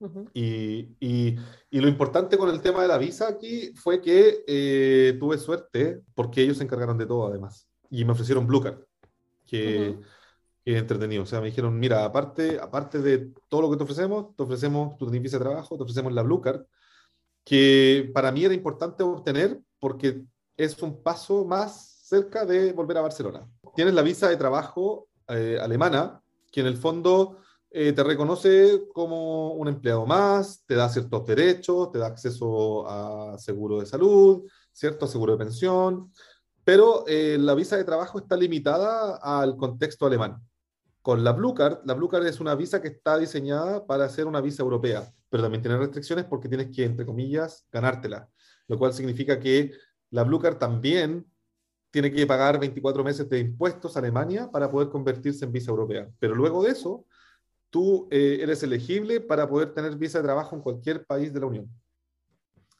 a 0.00 0.08
crecer 0.08 0.30
y, 0.34 0.96
y, 1.00 1.36
y, 1.70 1.80
lo 1.80 1.88
importante 1.88 2.38
con 2.38 2.48
el 2.48 2.60
tema 2.60 2.82
de 2.82 2.88
la 2.88 2.98
visa 2.98 3.28
aquí 3.28 3.72
fue 3.74 4.00
que 4.00 4.44
eh, 4.46 5.16
tuve 5.18 5.38
suerte 5.38 6.00
porque 6.14 6.42
ellos 6.42 6.58
se 6.58 6.64
encargaron 6.64 6.98
de 6.98 7.06
todo 7.06 7.26
además. 7.26 7.68
Y 7.90 8.04
me 8.04 8.12
ofrecieron 8.12 8.46
Blue 8.46 8.62
Card, 8.62 8.78
que, 9.46 9.98
es 10.64 10.76
entretenido. 10.76 11.24
O 11.24 11.26
sea, 11.26 11.40
me 11.40 11.46
dijeron, 11.46 11.78
mira, 11.78 12.04
aparte, 12.04 12.58
aparte 12.60 13.00
de 13.00 13.32
todo 13.48 13.62
lo 13.62 13.70
que 13.70 13.76
te 13.76 13.82
ofrecemos, 13.82 14.36
te 14.36 14.42
ofrecemos 14.42 14.96
tu 14.96 15.06
visa 15.10 15.38
de 15.38 15.44
trabajo, 15.44 15.76
te 15.76 15.82
ofrecemos 15.82 16.12
la 16.12 16.22
Blue 16.22 16.40
Card, 16.40 16.62
que 17.44 18.10
para 18.14 18.30
mí 18.30 18.44
era 18.44 18.54
importante 18.54 19.02
obtener 19.02 19.60
porque 19.78 20.22
es 20.56 20.80
un 20.82 21.02
paso 21.02 21.44
más 21.44 22.00
cerca 22.04 22.44
de 22.44 22.72
volver 22.72 22.98
a 22.98 23.02
Barcelona. 23.02 23.48
Tienes 23.74 23.94
la 23.94 24.02
visa 24.02 24.28
de 24.28 24.36
trabajo 24.36 25.08
eh, 25.28 25.58
alemana, 25.60 26.22
que 26.52 26.60
en 26.60 26.66
el 26.66 26.76
fondo 26.76 27.38
eh, 27.72 27.92
te 27.92 28.02
reconoce 28.02 28.88
como 28.92 29.52
un 29.54 29.68
empleado 29.68 30.04
más, 30.04 30.64
te 30.66 30.74
da 30.74 30.88
ciertos 30.88 31.24
derechos, 31.24 31.92
te 31.92 31.98
da 31.98 32.08
acceso 32.08 32.88
a 32.88 33.38
seguro 33.38 33.78
de 33.78 33.86
salud, 33.86 34.42
cierto 34.72 35.06
seguro 35.06 35.32
de 35.32 35.44
pensión, 35.44 36.12
pero 36.64 37.04
eh, 37.06 37.38
la 37.38 37.54
visa 37.54 37.76
de 37.76 37.84
trabajo 37.84 38.18
está 38.18 38.36
limitada 38.36 39.16
al 39.22 39.56
contexto 39.56 40.06
alemán. 40.06 40.36
Con 41.00 41.22
la 41.24 41.32
Blue 41.32 41.54
Card, 41.54 41.78
la 41.84 41.94
Blue 41.94 42.08
Card 42.08 42.26
es 42.26 42.40
una 42.40 42.54
visa 42.54 42.82
que 42.82 42.88
está 42.88 43.16
diseñada 43.16 43.86
para 43.86 44.08
ser 44.08 44.26
una 44.26 44.40
visa 44.40 44.62
europea, 44.62 45.08
pero 45.28 45.42
también 45.42 45.62
tiene 45.62 45.78
restricciones 45.78 46.24
porque 46.24 46.48
tienes 46.48 46.74
que, 46.74 46.84
entre 46.84 47.06
comillas, 47.06 47.66
ganártela, 47.72 48.28
lo 48.66 48.78
cual 48.78 48.92
significa 48.92 49.38
que 49.38 49.72
la 50.10 50.24
Blue 50.24 50.40
Card 50.40 50.58
también 50.58 51.24
tiene 51.90 52.12
que 52.12 52.26
pagar 52.26 52.58
24 52.58 53.02
meses 53.02 53.28
de 53.28 53.38
impuestos 53.38 53.96
a 53.96 54.00
Alemania 54.00 54.50
para 54.50 54.70
poder 54.70 54.88
convertirse 54.88 55.44
en 55.44 55.52
visa 55.52 55.70
europea. 55.70 56.08
Pero 56.18 56.34
luego 56.34 56.62
de 56.62 56.70
eso, 56.70 57.06
tú 57.70 58.08
eh, 58.10 58.38
eres 58.40 58.62
elegible 58.62 59.20
para 59.20 59.48
poder 59.48 59.72
tener 59.72 59.96
visa 59.96 60.18
de 60.18 60.24
trabajo 60.24 60.54
en 60.54 60.62
cualquier 60.62 61.06
país 61.06 61.32
de 61.32 61.40
la 61.40 61.46
Unión. 61.46 61.70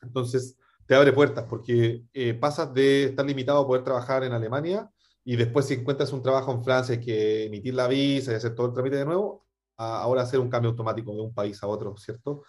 Entonces, 0.02 0.56
te 0.86 0.94
abre 0.94 1.12
puertas 1.12 1.46
porque 1.48 2.02
eh, 2.12 2.34
pasas 2.34 2.74
de 2.74 3.04
estar 3.04 3.24
limitado 3.24 3.60
a 3.60 3.66
poder 3.66 3.84
trabajar 3.84 4.24
en 4.24 4.32
Alemania 4.32 4.90
y 5.24 5.36
después 5.36 5.66
si 5.66 5.74
encuentras 5.74 6.12
un 6.12 6.22
trabajo 6.22 6.52
en 6.52 6.64
Francia 6.64 6.96
hay 6.96 7.00
que 7.00 7.44
emitir 7.44 7.74
la 7.74 7.86
visa 7.86 8.32
y 8.32 8.34
hacer 8.34 8.54
todo 8.54 8.66
el 8.66 8.72
trámite 8.72 8.96
de 8.96 9.04
nuevo, 9.04 9.46
ahora 9.76 10.22
hacer 10.22 10.40
un 10.40 10.50
cambio 10.50 10.70
automático 10.70 11.14
de 11.14 11.20
un 11.20 11.32
país 11.32 11.62
a 11.62 11.66
otro, 11.66 11.96
¿cierto? 11.96 12.42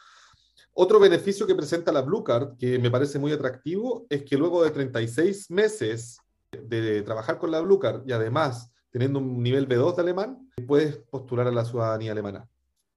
Otro 0.73 0.99
beneficio 0.99 1.45
que 1.45 1.55
presenta 1.55 1.91
la 1.91 2.01
Blue 2.01 2.23
Card, 2.23 2.57
que 2.57 2.79
me 2.79 2.89
parece 2.89 3.19
muy 3.19 3.31
atractivo, 3.31 4.05
es 4.09 4.23
que 4.23 4.37
luego 4.37 4.63
de 4.63 4.71
36 4.71 5.51
meses 5.51 6.17
de 6.51 7.01
trabajar 7.03 7.37
con 7.37 7.51
la 7.51 7.61
Blue 7.61 7.79
Card 7.79 8.03
y 8.07 8.11
además 8.11 8.71
teniendo 8.91 9.19
un 9.19 9.41
nivel 9.41 9.67
B2 9.67 9.95
de 9.95 10.01
alemán, 10.01 10.51
puedes 10.67 10.97
postular 10.97 11.47
a 11.47 11.51
la 11.51 11.65
ciudadanía 11.65 12.11
alemana 12.11 12.47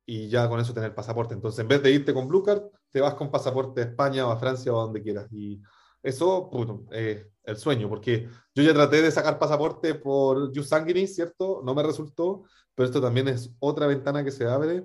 y 0.04 0.28
ya 0.28 0.48
con 0.48 0.60
eso 0.60 0.74
tener 0.74 0.94
pasaporte. 0.94 1.34
Entonces, 1.34 1.60
en 1.60 1.68
vez 1.68 1.82
de 1.82 1.92
irte 1.92 2.12
con 2.12 2.28
Blue 2.28 2.42
Card, 2.42 2.64
te 2.90 3.00
vas 3.00 3.14
con 3.14 3.30
pasaporte 3.30 3.80
a 3.80 3.84
España 3.84 4.26
o 4.26 4.30
a 4.30 4.38
Francia 4.38 4.72
o 4.72 4.80
a 4.80 4.84
donde 4.84 5.02
quieras. 5.02 5.32
Y 5.32 5.60
eso, 6.02 6.50
es 6.90 7.26
el 7.44 7.56
sueño, 7.56 7.88
porque 7.88 8.28
yo 8.54 8.62
ya 8.62 8.74
traté 8.74 9.00
de 9.02 9.10
sacar 9.10 9.38
pasaporte 9.38 9.94
por 9.94 10.54
Jus 10.54 10.68
Sanguinis, 10.68 11.14
¿cierto? 11.14 11.62
No 11.64 11.74
me 11.74 11.82
resultó, 11.82 12.44
pero 12.74 12.86
esto 12.86 13.00
también 13.00 13.28
es 13.28 13.54
otra 13.58 13.86
ventana 13.86 14.24
que 14.24 14.30
se 14.30 14.46
abre. 14.46 14.84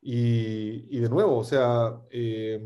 Y, 0.00 0.96
y 0.96 1.00
de 1.00 1.08
nuevo, 1.08 1.38
o 1.38 1.44
sea, 1.44 2.00
eh, 2.10 2.60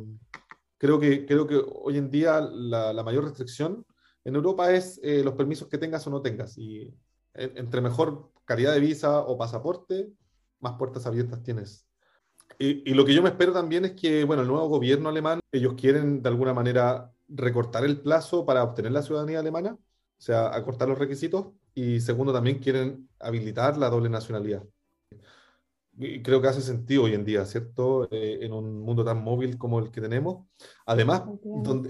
creo, 0.78 0.98
que, 0.98 1.26
creo 1.26 1.46
que 1.46 1.60
hoy 1.66 1.98
en 1.98 2.10
día 2.10 2.40
la, 2.40 2.92
la 2.92 3.02
mayor 3.02 3.24
restricción 3.24 3.84
en 4.24 4.36
Europa 4.36 4.72
es 4.72 5.00
eh, 5.02 5.22
los 5.24 5.34
permisos 5.34 5.68
que 5.68 5.78
tengas 5.78 6.06
o 6.06 6.10
no 6.10 6.22
tengas. 6.22 6.56
Y 6.58 6.94
entre 7.34 7.80
mejor 7.80 8.30
calidad 8.44 8.72
de 8.72 8.80
visa 8.80 9.20
o 9.20 9.38
pasaporte, 9.38 10.12
más 10.60 10.74
puertas 10.74 11.06
abiertas 11.06 11.42
tienes. 11.42 11.86
Y, 12.58 12.94
lo 12.94 13.04
que 13.04 13.14
yo 13.14 13.22
me 13.22 13.30
espero 13.30 13.52
también 13.52 13.84
es 13.84 13.92
que, 13.92 14.24
bueno, 14.24 14.42
el 14.42 14.48
nuevo 14.48 14.68
gobierno 14.68 15.08
alemán, 15.08 15.40
ellos 15.50 15.74
quieren 15.76 16.22
de 16.22 16.28
alguna 16.28 16.54
manera 16.54 17.12
recortar 17.28 17.84
el 17.84 18.00
plazo 18.00 18.44
para 18.44 18.62
obtener 18.62 18.92
la 18.92 19.02
ciudadanía 19.02 19.40
alemana, 19.40 19.72
o 19.72 19.78
sea, 20.18 20.54
acortar 20.54 20.88
los 20.88 20.98
requisitos, 20.98 21.46
y 21.74 22.00
segundo, 22.00 22.32
también 22.32 22.58
quieren 22.58 23.08
habilitar 23.18 23.78
la 23.78 23.88
doble 23.88 24.10
nacionalidad. 24.10 24.62
Y 25.98 26.22
creo 26.22 26.40
que 26.40 26.48
hace 26.48 26.62
sentido 26.62 27.04
hoy 27.04 27.14
en 27.14 27.24
día, 27.24 27.44
¿cierto? 27.44 28.08
Eh, 28.10 28.38
en 28.42 28.52
un 28.52 28.80
mundo 28.80 29.04
tan 29.04 29.22
móvil 29.22 29.58
como 29.58 29.78
el 29.78 29.90
que 29.90 30.00
tenemos. 30.00 30.46
Además, 30.86 31.24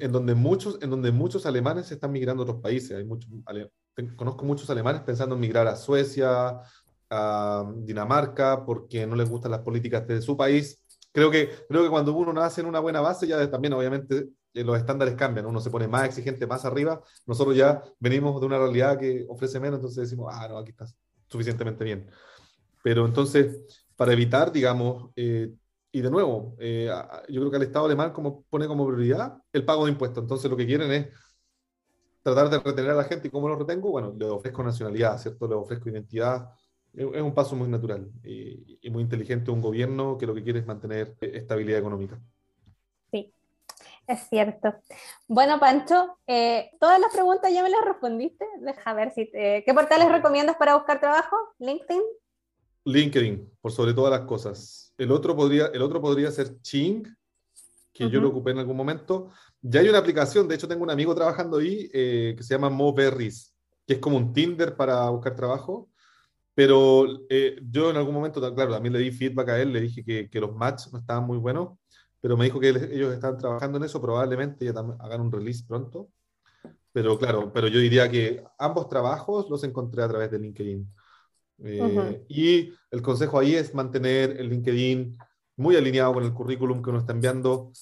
en, 0.00 0.12
donde 0.12 0.34
muchos, 0.34 0.78
en 0.82 0.90
donde 0.90 1.12
muchos 1.12 1.46
alemanes 1.46 1.90
están 1.92 2.12
migrando 2.12 2.42
a 2.42 2.46
otros 2.46 2.62
países. 2.62 2.96
Hay 2.96 3.04
muchos 3.04 3.30
conozco 4.16 4.44
muchos 4.44 4.68
alemanes 4.70 5.02
pensando 5.02 5.34
en 5.34 5.40
migrar 5.40 5.66
a 5.66 5.76
Suecia, 5.76 6.60
a 7.10 7.72
Dinamarca, 7.76 8.64
porque 8.64 9.06
no 9.06 9.16
les 9.16 9.28
gustan 9.28 9.50
las 9.50 9.60
políticas 9.60 10.06
de 10.06 10.22
su 10.22 10.36
país. 10.36 10.82
Creo 11.12 11.30
que, 11.30 11.50
creo 11.68 11.82
que 11.82 11.90
cuando 11.90 12.14
uno 12.14 12.32
nace 12.32 12.62
en 12.62 12.66
una 12.66 12.80
buena 12.80 13.00
base, 13.00 13.26
ya 13.26 13.50
también 13.50 13.74
obviamente 13.74 14.28
eh, 14.54 14.64
los 14.64 14.78
estándares 14.78 15.14
cambian, 15.14 15.46
uno 15.46 15.60
se 15.60 15.70
pone 15.70 15.86
más 15.88 16.06
exigente, 16.06 16.46
más 16.46 16.64
arriba. 16.64 17.02
Nosotros 17.26 17.56
ya 17.56 17.82
venimos 17.98 18.40
de 18.40 18.46
una 18.46 18.58
realidad 18.58 18.98
que 18.98 19.26
ofrece 19.28 19.60
menos, 19.60 19.76
entonces 19.78 20.08
decimos, 20.08 20.32
ah, 20.34 20.48
no, 20.48 20.58
aquí 20.58 20.70
está 20.70 20.86
suficientemente 21.28 21.84
bien. 21.84 22.10
Pero 22.82 23.06
entonces, 23.06 23.86
para 23.96 24.12
evitar, 24.12 24.50
digamos, 24.50 25.10
eh, 25.16 25.52
y 25.92 26.00
de 26.00 26.10
nuevo, 26.10 26.56
eh, 26.58 26.90
yo 27.28 27.40
creo 27.40 27.50
que 27.50 27.56
el 27.58 27.62
Estado 27.64 27.84
alemán 27.84 28.12
como, 28.12 28.42
pone 28.44 28.66
como 28.66 28.86
prioridad 28.86 29.36
el 29.52 29.64
pago 29.64 29.84
de 29.84 29.92
impuestos. 29.92 30.22
Entonces, 30.22 30.50
lo 30.50 30.56
que 30.56 30.66
quieren 30.66 30.90
es 30.90 31.08
tratar 32.22 32.50
de 32.50 32.58
retener 32.58 32.92
a 32.92 32.94
la 32.94 33.04
gente. 33.04 33.28
¿Y 33.28 33.30
cómo 33.30 33.48
lo 33.48 33.56
retengo? 33.56 33.90
Bueno, 33.90 34.14
le 34.16 34.26
ofrezco 34.26 34.62
nacionalidad, 34.62 35.18
¿cierto? 35.18 35.46
Le 35.48 35.54
ofrezco 35.54 35.88
identidad. 35.88 36.50
Es 36.94 37.22
un 37.22 37.34
paso 37.34 37.56
muy 37.56 37.68
natural 37.68 38.10
y, 38.22 38.78
muy 38.90 39.02
inteligente 39.02 39.50
un 39.50 39.62
gobierno 39.62 40.18
que 40.18 40.26
lo 40.26 40.34
que 40.34 40.42
quiere 40.42 40.58
es 40.58 40.66
mantener 40.66 41.16
estabilidad 41.20 41.78
económica. 41.78 42.20
Sí, 43.10 43.32
es 44.06 44.20
cierto. 44.28 44.74
Bueno, 45.26 45.58
Pancho, 45.58 46.18
eh, 46.26 46.70
todas 46.78 47.00
las 47.00 47.10
preguntas 47.12 47.50
ya 47.50 47.62
me 47.62 47.70
las 47.70 47.82
respondiste. 47.84 48.44
Deja 48.60 48.92
ver 48.92 49.12
si 49.14 49.30
te... 49.30 49.64
¿Qué 49.64 49.72
portales 49.72 50.12
recomiendas 50.12 50.56
para 50.56 50.74
buscar 50.74 51.00
trabajo? 51.00 51.36
¿LinkedIn? 51.58 52.02
LinkedIn, 52.84 53.50
por 53.60 53.72
sobre 53.72 53.94
todas 53.94 54.10
las 54.10 54.28
cosas. 54.28 54.92
El 54.98 55.12
otro 55.12 55.34
podría, 55.34 55.66
el 55.66 55.80
otro 55.80 56.00
podría 56.00 56.30
ser 56.30 56.60
Ching, 56.60 57.04
que 57.92 58.08
yo 58.08 58.20
lo 58.20 58.28
ocupé 58.28 58.52
en 58.52 58.58
algún 58.58 58.76
momento, 58.76 59.30
ya 59.60 59.80
hay 59.80 59.88
una 59.88 59.98
aplicación, 59.98 60.48
de 60.48 60.54
hecho 60.54 60.66
tengo 60.66 60.82
un 60.82 60.90
amigo 60.90 61.14
trabajando 61.14 61.58
ahí 61.58 61.90
eh, 61.92 62.34
que 62.36 62.42
se 62.42 62.54
llama 62.54 62.70
Moberries, 62.70 63.54
que 63.86 63.94
es 63.94 63.98
como 63.98 64.16
un 64.16 64.32
Tinder 64.32 64.74
para 64.76 65.08
buscar 65.10 65.36
trabajo, 65.36 65.90
pero 66.54 67.06
eh, 67.28 67.58
yo 67.70 67.90
en 67.90 67.96
algún 67.96 68.14
momento, 68.14 68.40
claro, 68.54 68.72
también 68.72 68.92
le 68.92 68.98
di 68.98 69.10
feedback 69.10 69.48
a 69.50 69.60
él, 69.60 69.72
le 69.72 69.80
dije 69.80 70.04
que, 70.04 70.28
que 70.28 70.40
los 70.40 70.54
matches 70.54 70.92
no 70.92 70.98
estaban 70.98 71.24
muy 71.24 71.38
buenos, 71.38 71.78
pero 72.20 72.36
me 72.36 72.44
dijo 72.44 72.60
que 72.60 72.68
ellos 72.68 73.12
están 73.12 73.36
trabajando 73.36 73.78
en 73.78 73.84
eso, 73.84 74.00
probablemente 74.00 74.64
ya 74.64 74.70
hagan 74.70 75.20
un 75.20 75.32
release 75.32 75.64
pronto. 75.66 76.08
Pero 76.92 77.18
claro, 77.18 77.50
pero 77.52 77.68
yo 77.68 77.80
diría 77.80 78.08
que 78.08 78.44
ambos 78.58 78.88
trabajos 78.88 79.48
los 79.50 79.64
encontré 79.64 80.02
a 80.02 80.08
través 80.08 80.30
de 80.30 80.38
LinkedIn. 80.38 80.94
Eh, 81.64 82.24
y 82.28 82.72
el 82.90 83.02
consejo 83.02 83.38
ahí 83.38 83.54
es 83.54 83.74
mantener 83.74 84.38
el 84.38 84.48
LinkedIn 84.48 85.16
muy 85.56 85.76
alineado 85.76 86.14
con 86.14 86.24
el 86.24 86.32
currículum 86.32 86.82
que 86.82 86.90
uno 86.90 87.00
está 87.00 87.12
enviando, 87.12 87.72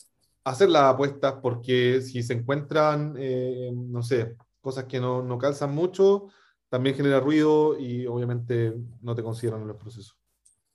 hacer 0.45 0.69
las 0.69 0.83
apuestas 0.83 1.35
porque 1.43 2.01
si 2.01 2.23
se 2.23 2.35
encuentran, 2.35 3.15
eh, 3.19 3.71
no 3.75 4.03
sé, 4.03 4.37
cosas 4.61 4.85
que 4.85 5.01
no, 5.01 5.23
no, 5.23 5.39
calzan 5.39 5.75
mucho, 5.75 6.29
también 6.69 6.97
genera 6.97 7.21
ruido 7.21 7.79
y 7.79 8.07
obviamente 8.07 8.75
no 9.01 9.15
te 9.15 9.23
consideran 9.23 9.63
en 9.63 9.69
los 9.69 9.77
procesos. 9.77 10.17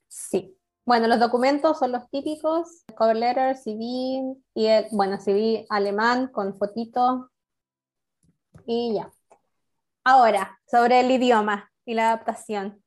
Sí. 0.08 0.52
Bueno, 0.84 1.08
los 1.08 1.18
documentos 1.18 1.80
son 1.80 1.90
los 1.90 2.08
típicos, 2.10 2.84
cover 2.96 3.16
letter, 3.16 3.56
CV, 3.56 4.36
y 4.54 4.66
el, 4.66 4.86
bueno, 4.92 5.18
CV 5.18 5.66
alemán 5.68 6.28
con 6.28 6.56
fotito 6.56 7.30
y 8.66 8.94
ya. 8.94 9.12
Ahora, 10.04 10.60
sobre 10.70 11.00
el 11.00 11.10
idioma 11.10 11.72
y 11.84 11.94
la 11.94 12.12
adaptación. 12.12 12.82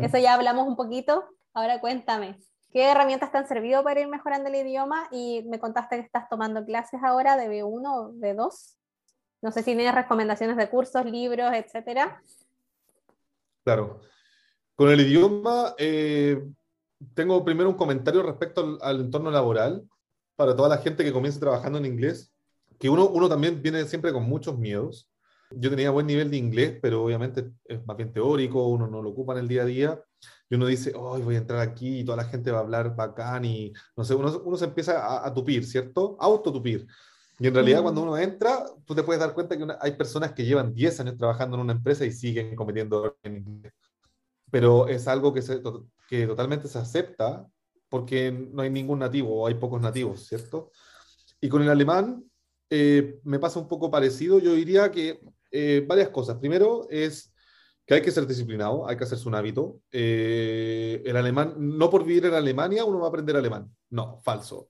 Eso 0.00 0.18
ya 0.18 0.34
hablamos 0.34 0.68
un 0.68 0.76
poquito. 0.76 1.24
Ahora 1.52 1.80
cuéntame, 1.80 2.38
¿Qué 2.70 2.84
herramientas 2.90 3.32
te 3.32 3.38
han 3.38 3.48
servido 3.48 3.82
para 3.82 4.00
ir 4.00 4.08
mejorando 4.08 4.48
el 4.48 4.56
idioma? 4.56 5.08
Y 5.10 5.42
me 5.44 5.58
contaste 5.58 5.96
que 5.96 6.02
estás 6.02 6.28
tomando 6.28 6.64
clases 6.64 7.00
ahora 7.02 7.36
de 7.36 7.48
B1 7.48 7.82
o 7.86 8.12
B2. 8.12 8.76
No 9.40 9.52
sé 9.52 9.60
si 9.60 9.74
tienes 9.74 9.94
recomendaciones 9.94 10.56
de 10.56 10.68
cursos, 10.68 11.04
libros, 11.06 11.52
etcétera. 11.54 12.20
Claro. 13.64 14.00
Con 14.74 14.90
el 14.90 15.00
idioma, 15.00 15.74
eh, 15.78 16.44
tengo 17.14 17.44
primero 17.44 17.70
un 17.70 17.76
comentario 17.76 18.22
respecto 18.22 18.78
al, 18.82 19.00
entorno 19.00 19.30
laboral 19.30 19.88
para 20.36 20.54
toda 20.54 20.68
la 20.68 20.78
gente 20.78 21.04
que 21.04 21.12
comienza 21.12 21.40
trabajando 21.40 21.78
en 21.78 21.86
inglés, 21.86 22.32
que 22.78 22.88
uno, 22.88 23.08
uno 23.08 23.28
también 23.28 23.62
viene 23.62 23.84
siempre 23.84 24.12
con 24.12 24.24
muchos 24.24 24.58
miedos. 24.58 25.10
Yo 25.50 25.70
tenía 25.70 25.90
buen 25.90 26.06
nivel 26.06 26.30
de 26.30 26.36
inglés, 26.36 26.78
pero 26.80 27.04
obviamente 27.04 27.52
es 27.64 27.84
más 27.86 27.96
bien 27.96 28.12
teórico, 28.12 28.68
uno 28.68 28.86
no 28.86 29.02
lo 29.02 29.10
ocupa 29.10 29.32
en 29.32 29.40
el 29.40 29.48
día 29.48 29.62
a 29.62 29.66
día, 29.66 30.04
y 30.50 30.54
uno 30.54 30.66
dice, 30.66 30.92
hoy 30.94 31.22
voy 31.22 31.36
a 31.36 31.38
entrar 31.38 31.60
aquí 31.60 32.00
y 32.00 32.04
toda 32.04 32.16
la 32.16 32.24
gente 32.24 32.50
va 32.50 32.58
a 32.58 32.62
hablar 32.62 32.94
bacán, 32.94 33.44
y 33.44 33.72
no 33.96 34.04
sé, 34.04 34.14
uno, 34.14 34.42
uno 34.44 34.56
se 34.56 34.66
empieza 34.66 35.04
a, 35.04 35.26
a 35.26 35.34
tupir, 35.34 35.64
¿cierto? 35.64 36.16
Autotupir. 36.20 36.86
Y 37.40 37.46
en 37.46 37.54
realidad, 37.54 37.82
cuando 37.82 38.02
uno 38.02 38.18
entra, 38.18 38.66
tú 38.84 38.94
te 38.94 39.04
puedes 39.04 39.20
dar 39.20 39.32
cuenta 39.32 39.56
que 39.56 39.64
hay 39.80 39.92
personas 39.92 40.32
que 40.32 40.44
llevan 40.44 40.74
10 40.74 41.00
años 41.00 41.16
trabajando 41.16 41.56
en 41.56 41.62
una 41.62 41.72
empresa 41.72 42.04
y 42.04 42.10
siguen 42.10 42.56
cometiendo 42.56 43.16
en 43.22 43.36
inglés. 43.36 43.72
Pero 44.50 44.88
es 44.88 45.06
algo 45.06 45.32
que, 45.32 45.42
se, 45.42 45.62
que 46.08 46.26
totalmente 46.26 46.66
se 46.66 46.78
acepta 46.78 47.46
porque 47.88 48.32
no 48.32 48.62
hay 48.62 48.70
ningún 48.70 48.98
nativo 48.98 49.42
o 49.42 49.46
hay 49.46 49.54
pocos 49.54 49.80
nativos, 49.80 50.26
¿cierto? 50.26 50.72
Y 51.40 51.48
con 51.48 51.62
el 51.62 51.70
alemán 51.70 52.24
eh, 52.70 53.20
me 53.22 53.38
pasa 53.38 53.60
un 53.60 53.68
poco 53.68 53.88
parecido. 53.88 54.40
Yo 54.40 54.54
diría 54.54 54.90
que 54.90 55.20
eh, 55.50 55.84
varias 55.86 56.08
cosas. 56.10 56.36
Primero 56.38 56.86
es 56.90 57.32
que 57.86 57.94
hay 57.94 58.02
que 58.02 58.10
ser 58.10 58.26
disciplinado, 58.26 58.86
hay 58.88 58.96
que 58.96 59.04
hacerse 59.04 59.28
un 59.28 59.34
hábito. 59.34 59.80
Eh, 59.90 61.02
el 61.04 61.16
alemán, 61.16 61.54
no 61.58 61.88
por 61.90 62.04
vivir 62.04 62.26
en 62.26 62.34
Alemania 62.34 62.84
uno 62.84 63.00
va 63.00 63.06
a 63.06 63.08
aprender 63.08 63.36
alemán. 63.36 63.74
No, 63.90 64.18
falso. 64.18 64.68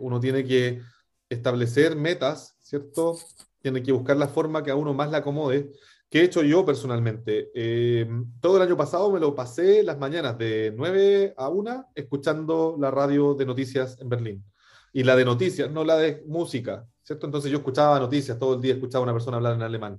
uno 0.00 0.18
tiene 0.20 0.44
que 0.44 0.80
establecer 1.28 1.96
metas, 1.96 2.56
¿cierto? 2.60 3.16
Tiene 3.60 3.82
que 3.82 3.92
buscar 3.92 4.16
la 4.16 4.28
forma 4.28 4.62
que 4.62 4.70
a 4.70 4.76
uno 4.76 4.92
más 4.92 5.10
le 5.10 5.18
acomode. 5.18 5.70
¿Qué 6.10 6.22
he 6.22 6.24
hecho 6.24 6.42
yo 6.42 6.64
personalmente? 6.64 7.52
Eh, 7.54 8.04
todo 8.40 8.56
el 8.56 8.62
año 8.64 8.76
pasado 8.76 9.12
me 9.12 9.20
lo 9.20 9.32
pasé 9.32 9.84
las 9.84 9.96
mañanas 9.96 10.36
de 10.36 10.74
9 10.76 11.34
a 11.36 11.48
1 11.48 11.90
escuchando 11.94 12.76
la 12.80 12.90
radio 12.90 13.34
de 13.34 13.46
noticias 13.46 13.96
en 14.00 14.08
Berlín. 14.08 14.44
Y 14.92 15.04
la 15.04 15.14
de 15.14 15.24
noticias, 15.24 15.70
no 15.70 15.84
la 15.84 15.96
de 15.96 16.24
música, 16.26 16.84
¿cierto? 17.10 17.26
Entonces 17.26 17.50
yo 17.50 17.58
escuchaba 17.58 17.98
noticias, 17.98 18.38
todo 18.38 18.54
el 18.54 18.60
día 18.60 18.74
escuchaba 18.74 19.02
a 19.02 19.06
una 19.06 19.12
persona 19.12 19.38
hablar 19.38 19.54
en 19.54 19.62
alemán. 19.62 19.98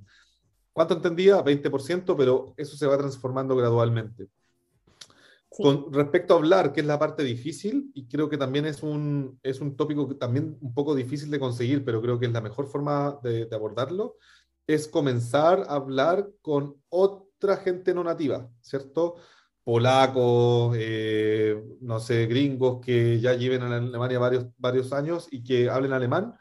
¿Cuánto 0.71 0.93
entendía? 0.93 1.43
20%, 1.43 2.15
pero 2.15 2.53
eso 2.55 2.77
se 2.77 2.87
va 2.87 2.97
transformando 2.97 3.53
gradualmente. 3.53 4.29
Con 5.49 5.91
respecto 5.91 6.33
a 6.33 6.37
hablar, 6.37 6.71
que 6.71 6.79
es 6.79 6.85
la 6.85 6.97
parte 6.97 7.23
difícil, 7.23 7.91
y 7.93 8.07
creo 8.07 8.29
que 8.29 8.37
también 8.37 8.65
es 8.65 8.81
un, 8.81 9.37
es 9.43 9.59
un 9.59 9.75
tópico 9.75 10.15
también 10.15 10.57
un 10.61 10.73
poco 10.73 10.95
difícil 10.95 11.29
de 11.29 11.39
conseguir, 11.39 11.83
pero 11.83 12.01
creo 12.01 12.17
que 12.17 12.27
es 12.27 12.31
la 12.31 12.39
mejor 12.39 12.67
forma 12.67 13.19
de, 13.21 13.45
abordarlo, 13.51 14.15
es 14.65 14.87
comenzar 14.87 15.65
a 15.67 15.75
hablar 15.75 16.29
con 16.41 16.77
otra 16.87 17.57
gente 17.57 17.93
no 17.93 18.05
nativa, 18.05 18.49
¿cierto? 18.61 19.15
Polacos, 19.65 20.77
eh, 20.79 21.61
no 21.81 21.99
sé, 21.99 22.25
gringos 22.27 22.79
que 22.79 23.19
ya 23.19 23.33
lleven 23.33 23.63
en 23.63 23.73
Alemania 23.73 24.17
varios, 24.17 24.45
varios 24.57 24.93
años 24.93 25.27
y 25.29 25.43
que 25.43 25.69
hablen 25.69 25.91
alemán, 25.91 26.37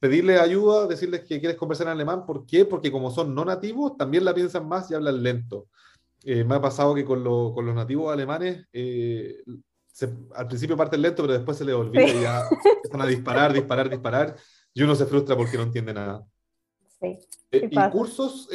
pedirle 0.00 0.40
ayuda, 0.40 0.86
decirles 0.86 1.20
que 1.20 1.38
quieres 1.38 1.58
conversar 1.58 1.86
en 1.86 1.92
alemán, 1.92 2.24
¿por 2.26 2.46
qué? 2.46 2.64
Porque 2.64 2.90
como 2.90 3.10
son 3.10 3.34
no 3.34 3.44
nativos, 3.44 3.96
también 3.98 4.24
la 4.24 4.34
piensan 4.34 4.66
más 4.66 4.90
y 4.90 4.94
hablan 4.94 5.22
lento. 5.22 5.68
Eh, 6.24 6.42
me 6.42 6.54
ha 6.56 6.60
pasado 6.60 6.94
que 6.94 7.04
con, 7.04 7.22
con 7.22 7.66
los 7.66 7.74
nativos 7.74 8.12
alemanes 8.12 8.66
eh, 8.72 9.42
al 10.34 10.48
principio 10.48 10.76
parten 10.76 11.02
lento, 11.02 11.22
pero 11.22 11.34
después 11.34 11.58
se 11.58 11.64
les 11.64 11.74
olvida 11.74 12.08
y 12.08 12.22
ya 12.22 12.42
empiezan 12.76 13.00
a 13.02 13.06
disparar, 13.06 13.52
disparar, 13.52 13.90
disparar, 13.90 14.36
y 14.72 14.82
uno 14.82 14.94
se 14.94 15.04
frustra 15.04 15.36
porque 15.36 15.58
no 15.58 15.64
entiende 15.64 15.92
nada. 15.92 16.26
Sí, 16.98 17.18
eh, 17.50 17.68
y 17.70 17.90
cursos, 17.90 18.48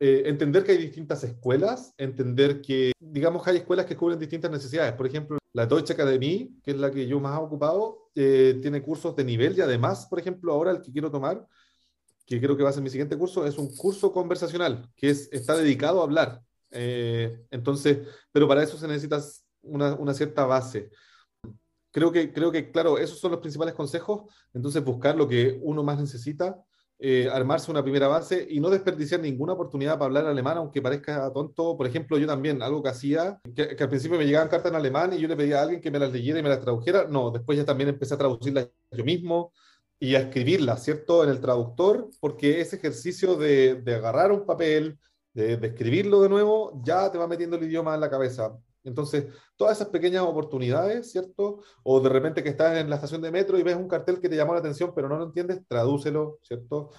entender 0.00 0.64
que 0.64 0.72
hay 0.72 0.78
distintas 0.78 1.22
escuelas, 1.24 1.94
entender 1.98 2.62
que, 2.62 2.92
digamos, 2.98 3.46
hay 3.46 3.58
escuelas 3.58 3.84
que 3.84 3.96
cubren 3.96 4.18
distintas 4.18 4.50
necesidades. 4.50 4.94
Por 4.94 5.06
ejemplo, 5.06 5.38
la 5.52 5.66
Deutsche 5.66 5.92
Academy, 5.92 6.58
que 6.62 6.72
es 6.72 6.76
la 6.78 6.90
que 6.90 7.06
yo 7.06 7.20
más 7.20 7.38
he 7.38 7.42
ocupado, 7.42 8.10
tiene 8.14 8.82
cursos 8.82 9.16
de 9.16 9.24
nivel 9.24 9.56
y 9.56 9.60
además, 9.60 10.06
por 10.06 10.18
ejemplo, 10.18 10.52
ahora 10.52 10.70
el 10.70 10.82
que 10.82 10.92
quiero 10.92 11.10
tomar 11.10 11.46
que 12.26 12.40
creo 12.40 12.56
que 12.56 12.62
va 12.62 12.70
a 12.70 12.72
ser 12.72 12.82
mi 12.82 12.90
siguiente 12.90 13.16
curso, 13.16 13.46
es 13.46 13.58
un 13.58 13.74
curso 13.76 14.12
conversacional, 14.12 14.88
que 14.96 15.10
es, 15.10 15.28
está 15.32 15.56
dedicado 15.56 16.00
a 16.00 16.04
hablar. 16.04 16.40
Eh, 16.70 17.44
entonces, 17.50 18.08
pero 18.30 18.48
para 18.48 18.62
eso 18.62 18.78
se 18.78 18.88
necesita 18.88 19.20
una, 19.62 19.94
una, 19.94 20.14
cierta 20.14 20.46
base. 20.46 20.90
Creo 21.90 22.10
que, 22.10 22.32
creo 22.32 22.50
que, 22.50 22.70
claro, 22.70 22.96
esos 22.96 23.18
son 23.18 23.32
los 23.32 23.40
principales 23.40 23.74
consejos. 23.74 24.32
Entonces, 24.54 24.82
buscar 24.82 25.16
lo 25.16 25.28
que 25.28 25.58
uno 25.62 25.82
más 25.82 26.00
necesita, 26.00 26.56
eh, 26.98 27.28
armarse 27.32 27.70
una 27.70 27.82
primera 27.82 28.06
base 28.06 28.46
y 28.48 28.60
no 28.60 28.70
desperdiciar 28.70 29.20
ninguna 29.20 29.54
oportunidad 29.54 29.94
para 29.94 30.06
hablar 30.06 30.26
alemán, 30.26 30.58
aunque 30.58 30.80
parezca 30.80 31.32
tonto. 31.32 31.76
Por 31.76 31.86
ejemplo, 31.86 32.18
yo 32.18 32.26
también, 32.26 32.62
algo 32.62 32.82
que 32.82 32.90
hacía, 32.90 33.40
que, 33.54 33.76
al 33.78 33.88
principio 33.88 34.18
me 34.18 34.24
llegaban 34.24 34.48
cartas 34.48 34.70
en 34.70 34.76
alemán 34.76 35.12
y 35.12 35.18
yo 35.18 35.28
le 35.28 35.36
pedía 35.36 35.58
a 35.58 35.62
alguien 35.62 35.80
que 35.80 35.90
me 35.90 35.98
las 35.98 36.12
leyera 36.12 36.38
y 36.38 36.42
me 36.42 36.48
las 36.48 36.60
tradujera. 36.60 37.06
No, 37.08 37.30
después 37.30 37.58
ya 37.58 37.64
también 37.64 37.88
empecé 37.88 38.14
a 38.14 38.18
traducirlas 38.18 38.68
yo 38.90 39.04
mismo 39.04 39.52
y 39.98 40.14
a 40.14 40.20
escribirla, 40.20 40.76
¿cierto? 40.76 41.24
En 41.24 41.30
el 41.30 41.40
traductor, 41.40 42.08
porque 42.20 42.60
ese 42.60 42.76
ejercicio 42.76 43.36
de, 43.36 43.76
de 43.76 43.94
agarrar 43.94 44.32
un 44.32 44.46
papel, 44.46 44.98
de, 45.34 45.54
escribirlo 45.62 46.20
de 46.22 46.28
nuevo, 46.28 46.80
ya 46.84 47.10
te 47.10 47.18
va 47.18 47.26
metiendo 47.26 47.56
el 47.56 47.64
idioma 47.64 47.94
en 47.94 48.00
la 48.00 48.10
cabeza. 48.10 48.56
Entonces, 48.84 49.26
todas 49.56 49.76
esas 49.76 49.88
pequeñas 49.88 50.22
oportunidades, 50.22 51.10
¿cierto? 51.10 51.60
O 51.82 52.00
de 52.00 52.08
repente 52.08 52.42
que 52.42 52.50
estás 52.50 52.76
en 52.78 52.90
la 52.90 52.96
estación 52.96 53.22
de 53.22 53.30
metro 53.30 53.58
y 53.58 53.62
ves 53.62 53.76
un 53.76 53.88
cartel 53.88 54.20
que 54.20 54.28
te 54.28 54.36
llamó 54.36 54.54
la 54.54 54.60
atención, 54.60 54.92
pero 54.94 55.08
no 55.08 55.16
lo 55.16 55.24
entiendes, 55.24 55.60
tradúcelo, 55.66 56.38
¿cierto? 56.42 56.90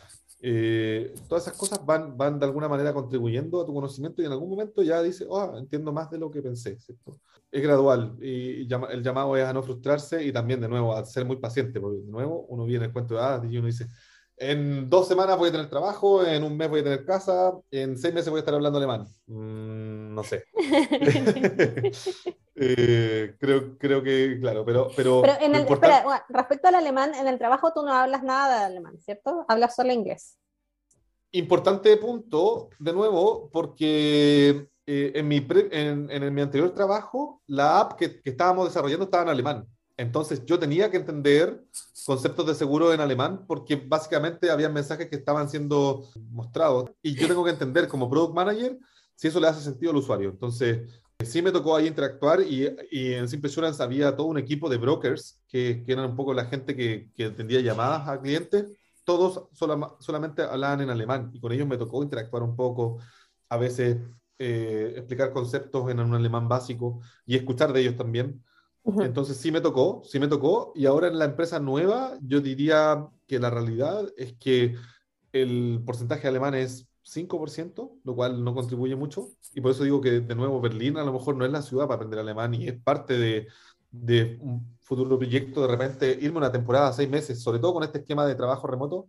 Eh, 0.45 1.13
todas 1.29 1.47
esas 1.47 1.57
cosas 1.57 1.85
van, 1.85 2.17
van 2.17 2.37
de 2.37 2.45
alguna 2.45 2.67
manera 2.67 2.93
contribuyendo 2.93 3.61
a 3.61 3.65
tu 3.65 3.73
conocimiento 3.73 4.21
y 4.21 4.25
en 4.25 4.33
algún 4.33 4.49
momento 4.49 4.83
ya 4.83 5.01
dices, 5.01 5.25
oh, 5.29 5.57
entiendo 5.57 5.93
más 5.93 6.11
de 6.11 6.17
lo 6.17 6.29
que 6.29 6.41
pensé, 6.41 6.77
¿cierto? 6.79 7.17
Es 7.49 7.61
gradual 7.61 8.17
y 8.21 8.61
el 8.61 9.03
llamado 9.03 9.37
es 9.37 9.45
a 9.45 9.53
no 9.53 9.63
frustrarse 9.63 10.21
y 10.21 10.33
también 10.33 10.59
de 10.59 10.67
nuevo 10.67 10.93
a 10.93 11.05
ser 11.05 11.23
muy 11.23 11.37
paciente, 11.37 11.79
porque 11.79 11.99
de 11.99 12.11
nuevo 12.11 12.45
uno 12.49 12.65
viene 12.65 12.85
el 12.85 12.91
cuento 12.91 13.13
de 13.13 13.21
ah, 13.21 13.41
y 13.49 13.57
uno 13.57 13.67
dice, 13.67 13.87
en 14.37 14.89
dos 14.89 15.07
semanas 15.07 15.37
voy 15.37 15.49
a 15.49 15.51
tener 15.51 15.69
trabajo, 15.69 16.25
en 16.25 16.43
un 16.43 16.57
mes 16.57 16.69
voy 16.69 16.81
a 16.81 16.83
tener 16.83 17.05
casa, 17.05 17.53
en 17.71 17.97
seis 17.97 18.13
meses 18.13 18.29
voy 18.29 18.39
a 18.39 18.41
estar 18.41 18.53
hablando 18.53 18.77
alemán. 18.77 19.07
Mm, 19.27 20.13
no 20.13 20.23
sé. 20.23 20.45
Eh, 22.55 23.33
creo, 23.39 23.79
creo 23.79 24.03
que, 24.03 24.37
claro, 24.39 24.63
pero... 24.63 24.87
Pero, 24.95 25.23
en 25.41 25.55
el, 25.55 25.67
espera, 25.67 26.23
respecto 26.29 26.67
al 26.67 26.75
alemán, 26.75 27.15
en 27.15 27.27
el 27.27 27.39
trabajo 27.39 27.73
tú 27.73 27.81
no 27.81 27.91
hablas 27.91 28.21
nada 28.21 28.59
de 28.59 28.65
alemán, 28.65 28.99
¿cierto? 28.99 29.43
Hablas 29.47 29.75
solo 29.75 29.91
inglés. 29.91 30.37
Importante 31.31 31.97
punto, 31.97 32.69
de 32.77 32.93
nuevo, 32.93 33.49
porque 33.51 34.69
eh, 34.85 35.11
en, 35.15 35.27
mi 35.27 35.45
en, 35.71 36.11
en, 36.11 36.33
mi 36.33 36.41
anterior 36.41 36.71
trabajo, 36.75 37.41
la 37.47 37.79
app 37.79 37.93
que, 37.93 38.21
que 38.21 38.29
estábamos 38.29 38.67
desarrollando 38.67 39.05
estaba 39.05 39.23
en 39.23 39.29
alemán. 39.29 39.67
Entonces 39.97 40.43
yo 40.45 40.57
tenía 40.57 40.89
que 40.89 40.97
entender 40.97 41.63
conceptos 42.05 42.47
de 42.47 42.55
seguro 42.55 42.93
en 42.93 42.99
alemán 42.99 43.45
porque 43.47 43.75
básicamente 43.75 44.49
había 44.49 44.69
mensajes 44.69 45.07
que 45.07 45.15
estaban 45.15 45.49
siendo 45.49 46.09
mostrados 46.31 46.91
y 47.01 47.15
yo 47.15 47.27
tengo 47.27 47.43
que 47.43 47.51
entender 47.51 47.87
como 47.87 48.09
product 48.09 48.33
manager 48.33 48.79
si 49.15 49.27
eso 49.27 49.39
le 49.39 49.47
hace 49.47 49.61
sentido 49.61 49.91
al 49.91 49.97
usuario. 49.97 50.29
Entonces 50.29 50.89
sí 51.23 51.41
me 51.41 51.51
tocó 51.51 51.75
ahí 51.75 51.87
interactuar 51.87 52.41
y, 52.41 52.65
en 52.91 53.29
Simple 53.29 53.49
Assurance 53.49 53.81
había 53.81 54.15
todo 54.15 54.27
un 54.27 54.37
equipo 54.37 54.67
de 54.69 54.77
brokers 54.77 55.41
que, 55.47 55.83
que 55.85 55.91
eran 55.91 56.09
un 56.09 56.15
poco 56.15 56.33
la 56.33 56.45
gente 56.45 56.75
que, 56.75 57.11
que 57.15 57.25
atendía 57.25 57.61
llamadas 57.61 58.07
a 58.07 58.19
clientes. 58.19 58.65
Todos 59.03 59.47
solamente 59.99 60.41
hablaban 60.41 60.81
en 60.81 60.89
alemán 60.89 61.29
y 61.33 61.39
con 61.39 61.51
ellos 61.51 61.67
me 61.67 61.77
tocó 61.77 62.01
interactuar 62.03 62.41
un 62.41 62.55
poco, 62.55 62.99
a 63.49 63.57
veces 63.57 63.97
eh, 64.39 64.93
explicar 64.97 65.31
conceptos 65.31 65.89
en 65.91 65.99
un 65.99 66.13
alemán 66.15 66.47
básico 66.47 67.01
y 67.25 67.35
escuchar 67.35 67.71
de 67.71 67.81
ellos 67.81 67.95
también. 67.95 68.43
Entonces 68.85 69.37
sí 69.37 69.51
me 69.51 69.61
tocó, 69.61 70.01
sí 70.03 70.19
me 70.19 70.27
tocó. 70.27 70.73
Y 70.75 70.85
ahora 70.85 71.07
en 71.07 71.17
la 71.17 71.25
empresa 71.25 71.59
nueva, 71.59 72.17
yo 72.21 72.41
diría 72.41 73.07
que 73.27 73.39
la 73.39 73.49
realidad 73.49 74.05
es 74.17 74.33
que 74.33 74.75
el 75.31 75.81
porcentaje 75.85 76.27
alemán 76.27 76.53
es 76.53 76.87
5%, 77.03 77.99
lo 78.03 78.15
cual 78.15 78.43
no 78.43 78.53
contribuye 78.53 78.95
mucho. 78.95 79.29
Y 79.53 79.61
por 79.61 79.71
eso 79.71 79.83
digo 79.83 80.01
que, 80.01 80.19
de 80.21 80.35
nuevo, 80.35 80.59
Berlín 80.61 80.97
a 80.97 81.03
lo 81.03 81.13
mejor 81.13 81.35
no 81.35 81.45
es 81.45 81.51
la 81.51 81.61
ciudad 81.61 81.87
para 81.87 81.95
aprender 81.95 82.19
alemán 82.19 82.53
y 82.53 82.67
es 82.67 82.79
parte 82.81 83.17
de, 83.17 83.47
de 83.91 84.37
un 84.41 84.75
futuro 84.81 85.17
proyecto, 85.17 85.61
de 85.61 85.67
repente 85.67 86.17
irme 86.21 86.39
una 86.39 86.51
temporada, 86.51 86.91
seis 86.93 87.09
meses, 87.09 87.41
sobre 87.41 87.59
todo 87.59 87.73
con 87.73 87.83
este 87.83 87.99
esquema 87.99 88.25
de 88.25 88.35
trabajo 88.35 88.67
remoto, 88.67 89.07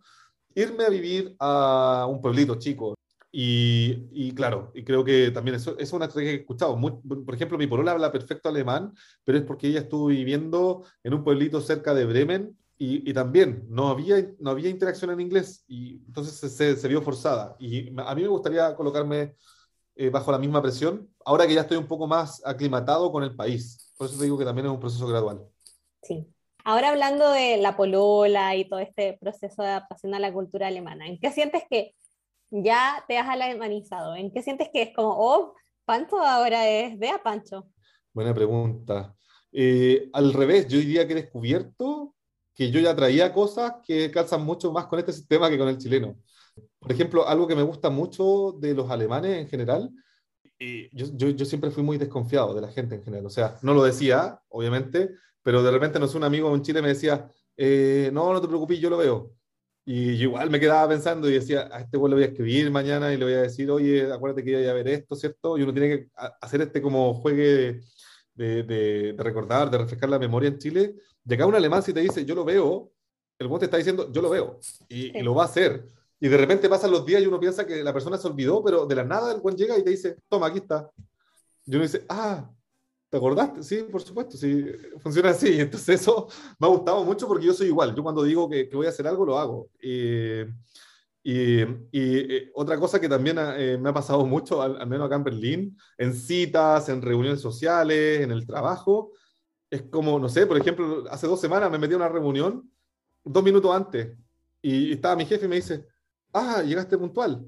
irme 0.55 0.85
a 0.85 0.91
vivir 0.91 1.35
a 1.41 2.07
un 2.09 2.21
pueblito 2.21 2.57
chico, 2.57 2.95
y, 3.37 4.07
y, 4.13 4.33
claro, 4.33 4.71
y 4.75 4.85
creo 4.85 5.05
que 5.05 5.33
también 5.33 5.57
eso, 5.57 5.77
es 5.77 5.93
una 5.93 6.05
estrategia 6.05 6.31
que 6.31 6.37
he 6.37 6.41
escuchado. 6.43 6.81
por 6.81 7.35
ejemplo, 7.35 7.59
mi 7.59 7.67
polola 7.67 7.91
habla 7.91 8.13
perfecto 8.13 8.49
alemán, 8.49 8.95
pero 9.25 9.37
es 9.37 9.43
porque 9.43 9.67
ella 9.67 9.81
estuvo 9.81 10.07
viviendo 10.07 10.85
en 11.03 11.15
un 11.15 11.25
pueblito 11.25 11.61
cerca 11.61 11.95
de 11.95 12.05
Bremen 12.05 12.57
y, 12.79 13.11
y 13.11 13.13
también 13.13 13.65
no 13.69 13.89
había, 13.89 14.25
no 14.39 14.51
había 14.51 14.71
interacción 14.71 15.11
en 15.11 15.21
inglés 15.21 15.65
y 15.67 15.97
entonces 16.07 16.53
se, 16.53 16.77
se, 16.77 16.89
vio 16.89 17.03
forzada. 17.03 17.57
Y 17.59 17.89
a 17.99 18.15
mí 18.15 18.23
me 18.23 18.29
gustaría 18.29 18.73
colocarme 18.77 19.35
eh, 19.97 20.11
bajo 20.11 20.31
la 20.31 20.39
misma 20.39 20.63
presión, 20.63 21.13
ahora 21.25 21.45
que 21.49 21.55
ya 21.55 21.63
estoy 21.63 21.79
un 21.79 21.89
poco 21.89 22.07
más 22.07 22.41
aclimatado 22.47 23.11
con 23.11 23.25
el 23.25 23.35
país. 23.35 23.93
Por 23.97 24.07
eso 24.07 24.17
te 24.17 24.25
digo 24.27 24.39
que 24.39 24.45
también 24.45 24.67
es 24.69 24.73
un 24.73 24.79
proceso 24.79 25.09
gradual. 25.09 25.41
Sí. 26.05 26.25
Ahora 26.63 26.91
hablando 26.91 27.33
de 27.33 27.57
la 27.57 27.77
polola 27.77 28.55
y 28.55 28.69
todo 28.69 28.79
este 28.79 29.19
proceso 29.21 29.63
de 29.63 29.71
adaptación 29.71 30.15
a 30.15 30.21
la 30.21 30.33
cultura 30.33 30.69
alemana, 30.69 31.09
¿en 31.09 31.19
qué 31.19 31.33
sientes 31.33 31.65
que 31.69 31.97
ya 32.63 33.05
te 33.09 33.19
has 33.19 33.29
alemanizado? 33.29 34.15
¿En 34.15 34.31
qué 34.31 34.43
sientes 34.43 34.69
que 34.73 34.83
es 34.83 34.95
como, 34.95 35.15
oh, 35.17 35.55
Pancho 35.85 36.19
ahora 36.19 36.69
es 36.69 36.99
de 36.99 37.09
a 37.09 37.23
Pancho? 37.23 37.69
Buena 38.13 38.35
pregunta. 38.35 39.15
Eh, 39.53 40.09
al 40.13 40.33
revés, 40.33 40.69
yo 40.69 40.79
diría 40.79 41.07
que 41.07 41.13
he 41.13 41.23
descubierto 41.23 42.15
que 42.55 42.71
yo 42.71 42.81
ya 42.81 42.95
traía 42.95 43.33
cosas 43.33 43.75
que 43.85 44.11
calzan 44.11 44.45
mucho 44.45 44.73
más 44.73 44.87
con 44.87 44.99
este 44.99 45.13
sistema 45.13 45.51
que 45.51 45.59
con 45.59 45.69
el 45.69 45.79
chileno. 45.79 46.17
Por 46.79 46.93
ejemplo, 46.93 47.27
algo 47.27 47.49
que 47.49 47.57
me 47.57 47.63
gusta 47.63 47.91
mucho 47.91 48.53
de 48.61 48.75
los 48.75 48.89
alemanes 48.91 49.39
en 49.39 49.49
general, 49.49 49.91
yo, 50.93 51.45
siempre 51.45 51.71
fui 51.71 51.83
muy 51.83 51.99
desconfiado 51.99 52.55
de 52.55 52.61
la 52.61 52.69
gente 52.69 52.95
en 52.95 53.03
general. 53.03 53.27
O 53.27 53.31
sea, 53.31 53.59
no 53.63 53.75
lo 53.75 53.83
decía, 53.83 54.41
obviamente, 54.49 55.11
pero 55.43 55.63
de 55.63 55.71
repente, 55.71 55.99
no 55.99 56.07
sé, 56.07 56.17
un 56.17 56.25
amigo 56.25 56.55
en 56.55 56.63
Chile 56.63 56.81
me 56.81 56.89
decía, 56.89 57.29
eh, 57.57 58.11
no, 58.13 58.33
no 58.33 58.41
te 58.41 58.49
preocupes, 58.49 58.79
yo 58.79 58.91
lo 58.91 58.99
veo. 58.99 59.33
Y 59.87 60.17
yo 60.17 60.25
igual 60.29 60.49
me 60.49 60.59
quedaba 60.59 60.89
pensando 60.89 61.29
y 61.29 61.35
decía, 61.35 61.69
a 61.71 61.81
este 61.81 61.99
güey 61.99 62.11
le 62.11 62.17
voy 62.17 62.25
a 62.25 62.29
escribir 62.29 62.71
mañana 62.71 63.13
y 63.13 63.19
le 63.19 63.25
voy 63.25 63.35
a 63.35 63.43
decir, 63.43 63.71
oye, 63.71 64.11
acuérdate 64.11 64.43
que 64.43 64.63
iba 64.63 64.71
a 64.71 64.75
ver 64.75 64.89
esto, 64.89 65.15
¿cierto? 65.15 65.59
Y 65.59 65.63
uno 65.63 65.75
tiene 65.75 65.89
que 65.89 66.09
hacer 66.41 66.63
este 66.63 66.81
como 66.81 67.13
juegue 67.15 67.83
de, 68.35 68.63
de, 68.63 68.63
de, 69.13 69.23
recordar, 69.23 69.71
de 69.71 69.79
refrescar 69.79 70.09
la 70.09 70.19
memoria 70.19 70.49
en 70.49 70.59
Chile. 70.59 70.95
De 71.23 71.35
acá 71.35 71.45
un 71.45 71.55
alemán 71.55 71.83
si 71.83 71.93
te 71.93 72.01
dice, 72.01 72.25
yo 72.25 72.35
lo 72.35 72.45
veo, 72.45 72.91
el 73.39 73.47
güey 73.47 73.59
te 73.59 73.67
está 73.67 73.77
diciendo, 73.77 74.11
yo 74.11 74.23
lo 74.23 74.31
veo, 74.31 74.59
y, 74.89 75.03
sí. 75.03 75.13
y, 75.15 75.23
lo 75.23 75.35
va 75.35 75.43
a 75.43 75.47
hacer. 75.47 75.87
Y 76.19 76.29
de 76.29 76.37
repente 76.39 76.69
pasan 76.71 76.91
los 76.91 77.05
días 77.05 77.23
y 77.23 77.27
uno 77.27 77.39
piensa 77.39 77.67
que 77.67 77.83
la 77.85 77.93
persona 77.93 78.17
se 78.17 78.27
olvidó, 78.27 78.65
pero 78.65 78.87
de 78.87 78.95
la 78.95 79.05
nada 79.05 79.35
el 79.35 79.41
güey 79.41 79.55
llega 79.55 79.77
y 79.77 79.85
te 79.85 79.91
dice, 79.91 80.17
toma, 80.31 80.47
aquí 80.47 80.59
está. 80.59 80.91
Y 81.67 81.75
uno 81.75 81.83
dice, 81.83 82.07
ah, 82.09 82.51
¿Te 83.15 83.19
acordaste? 83.19 83.63
Sí, 83.63 83.87
por 83.93 84.03
supuesto, 84.03 84.37
sí, 84.37 84.67
funciona 84.99 85.31
así. 85.31 85.47
Entonces 85.61 86.01
eso 86.01 86.27
me 86.59 86.67
ha 86.67 86.71
gustado 86.71 87.05
mucho 87.05 87.29
porque 87.29 87.47
yo 87.47 87.53
soy 87.53 87.69
igual. 87.69 87.95
Yo 87.95 88.03
cuando 88.03 88.25
digo 88.25 88.51
que, 88.51 88.69
que 88.69 88.75
voy 88.75 88.87
a 88.87 88.89
hacer 88.89 89.07
algo, 89.07 89.25
lo 89.25 89.39
hago. 89.39 89.71
Y, 89.81 90.41
y 91.23 91.63
eh, 91.93 92.51
otra 92.55 92.77
cosa 92.77 93.01
que 93.01 93.09
también 93.09 93.37
eh, 93.39 93.79
me 93.81 93.91
ha 93.91 93.95
pasado 93.95 94.27
mucho, 94.27 94.61
al, 94.61 94.81
al, 94.81 94.89
menos 94.89 95.07
acá 95.07 95.15
en 95.15 95.23
Berlín, 95.23 95.79
en 95.97 96.13
citas, 96.13 96.89
en 96.89 97.03
reuniones 97.03 97.41
sociales, 97.41 98.21
en 98.21 98.33
el 98.33 98.45
trabajo, 98.45 99.13
es 99.71 99.83
como, 99.83 100.19
no 100.19 100.29
sé, 100.29 100.45
por 100.45 100.59
ejemplo, 100.59 101.05
hace 101.09 101.29
dos 101.29 101.41
semanas 101.41 101.71
me 101.71 101.79
metí 101.79 101.95
a 101.95 101.99
una 101.99 102.09
reunión 102.09 102.69
dos 103.23 103.45
minutos 103.45 103.73
antes 103.73 104.09
y, 104.61 104.89
y 104.89 104.93
estaba 104.95 105.15
mi 105.15 105.25
jefe 105.25 105.45
y 105.45 105.49
me 105.49 105.57
dice, 105.57 105.87
ah, 106.33 106.63
llegaste 106.63 106.99
puntual. 106.99 107.47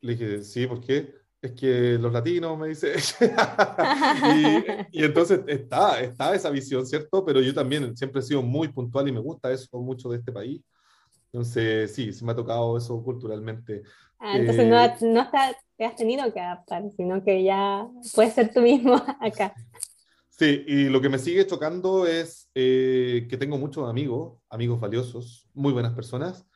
Le 0.00 0.16
dije, 0.16 0.42
sí, 0.42 0.66
¿por 0.66 0.80
qué? 0.80 1.14
Es 1.44 1.52
que 1.52 1.98
los 1.98 2.12
latinos, 2.12 2.58
me 2.58 2.68
dice. 2.68 2.94
y, 4.90 4.98
y, 4.98 5.04
entonces 5.04 5.40
está, 5.46 6.00
está 6.00 6.34
esa 6.34 6.48
visión, 6.48 6.86
¿cierto? 6.86 7.24
Pero 7.24 7.40
yo 7.42 7.52
también 7.52 7.94
siempre 7.96 8.20
he 8.20 8.24
sido 8.24 8.42
muy 8.42 8.68
puntual 8.68 9.08
y 9.08 9.12
me 9.12 9.20
gusta 9.20 9.52
eso 9.52 9.78
mucho 9.78 10.08
de 10.08 10.18
este 10.18 10.32
país. 10.32 10.62
Entonces, 11.26 11.94
sí, 11.94 12.12
sí 12.12 12.24
me 12.24 12.32
ha 12.32 12.36
tocado 12.36 12.78
eso 12.78 13.02
culturalmente. 13.02 13.82
Ah, 14.18 14.38
entonces 14.38 14.64
eh, 14.64 14.68
no, 14.68 15.12
no 15.12 15.30
te 15.76 15.84
has 15.84 15.96
tenido 15.96 16.32
que 16.32 16.40
adaptar, 16.40 16.82
sino 16.96 17.22
que 17.22 17.44
ya 17.44 17.88
puedes 18.14 18.32
ser 18.32 18.50
tú 18.52 18.60
mismo 18.62 18.94
acá. 19.20 19.52
Sí, 20.30 20.64
y 20.66 20.84
lo 20.84 21.00
que 21.00 21.10
me 21.10 21.18
sigue 21.18 21.46
chocando 21.46 22.06
es 22.06 22.48
eh, 22.54 23.26
que 23.28 23.36
tengo 23.36 23.58
muchos 23.58 23.88
amigos, 23.88 24.38
amigos 24.48 24.80
valiosos, 24.80 25.46
muy 25.52 25.72
buenas 25.72 25.92
personas, 25.92 26.46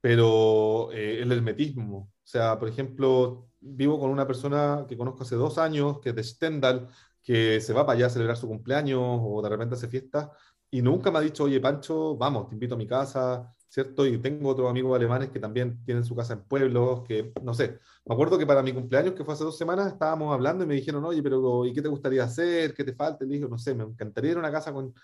pero 0.00 0.90
eh, 0.92 1.20
el 1.20 1.30
hermetismo. 1.30 1.98
O 1.98 2.26
sea, 2.26 2.58
por 2.58 2.68
ejemplo, 2.68 3.49
vivo 3.60 3.98
con 3.98 4.10
una 4.10 4.26
persona 4.26 4.86
que 4.88 4.96
conozco 4.96 5.22
hace 5.22 5.36
dos 5.36 5.58
años, 5.58 6.00
que 6.00 6.10
es 6.10 6.14
de 6.16 6.24
Stendhal, 6.24 6.88
que 7.22 7.60
se 7.60 7.72
va 7.72 7.86
para 7.86 7.96
allá 7.96 8.06
a 8.06 8.10
celebrar 8.10 8.36
su 8.36 8.48
cumpleaños 8.48 9.00
o 9.02 9.42
de 9.42 9.48
repente 9.48 9.74
hace 9.74 9.88
fiesta, 9.88 10.32
y 10.70 10.82
nunca 10.82 11.10
me 11.10 11.18
ha 11.18 11.20
dicho, 11.20 11.44
oye, 11.44 11.60
Pancho, 11.60 12.16
vamos, 12.16 12.48
te 12.48 12.54
invito 12.54 12.74
a 12.74 12.78
mi 12.78 12.86
casa, 12.86 13.54
¿cierto? 13.68 14.06
Y 14.06 14.18
tengo 14.18 14.50
otros 14.50 14.70
amigos 14.70 14.96
alemanes 14.96 15.30
que 15.30 15.40
también 15.40 15.82
tienen 15.84 16.04
su 16.04 16.14
casa 16.14 16.34
en 16.34 16.42
pueblos, 16.44 17.02
que 17.06 17.32
no 17.42 17.54
sé. 17.54 17.78
Me 18.04 18.14
acuerdo 18.14 18.38
que 18.38 18.46
para 18.46 18.62
mi 18.62 18.72
cumpleaños, 18.72 19.14
que 19.14 19.24
fue 19.24 19.34
hace 19.34 19.44
dos 19.44 19.58
semanas, 19.58 19.88
estábamos 19.92 20.32
hablando 20.32 20.64
y 20.64 20.66
me 20.66 20.74
dijeron, 20.74 21.04
oye, 21.04 21.22
pero 21.22 21.66
¿y 21.66 21.72
qué 21.72 21.82
te 21.82 21.88
gustaría 21.88 22.24
hacer? 22.24 22.74
¿Qué 22.74 22.84
te 22.84 22.94
falta? 22.94 23.24
Y 23.24 23.28
le 23.28 23.34
dije, 23.34 23.48
no 23.48 23.58
sé, 23.58 23.74
me 23.74 23.84
encantaría 23.84 24.32
ir 24.32 24.36
a 24.36 24.40
una 24.40 24.52
casa 24.52 24.72
con, 24.72 24.94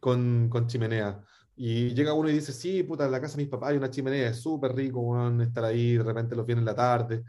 con, 0.00 0.48
con 0.48 0.66
chimenea. 0.66 1.20
Y 1.56 1.94
llega 1.94 2.12
uno 2.14 2.28
y 2.28 2.32
dice, 2.34 2.52
sí, 2.52 2.82
puta, 2.82 3.04
en 3.06 3.12
la 3.12 3.20
casa 3.20 3.36
de 3.36 3.44
mis 3.44 3.50
papás 3.50 3.70
hay 3.70 3.76
una 3.76 3.90
chimenea, 3.90 4.30
es 4.30 4.40
súper 4.40 4.74
rico, 4.74 5.00
bueno, 5.00 5.42
estar 5.42 5.64
ahí, 5.64 5.96
de 5.96 6.02
repente 6.02 6.34
los 6.36 6.46
viene 6.46 6.60
en 6.60 6.66
la 6.66 6.74
tarde. 6.74 7.24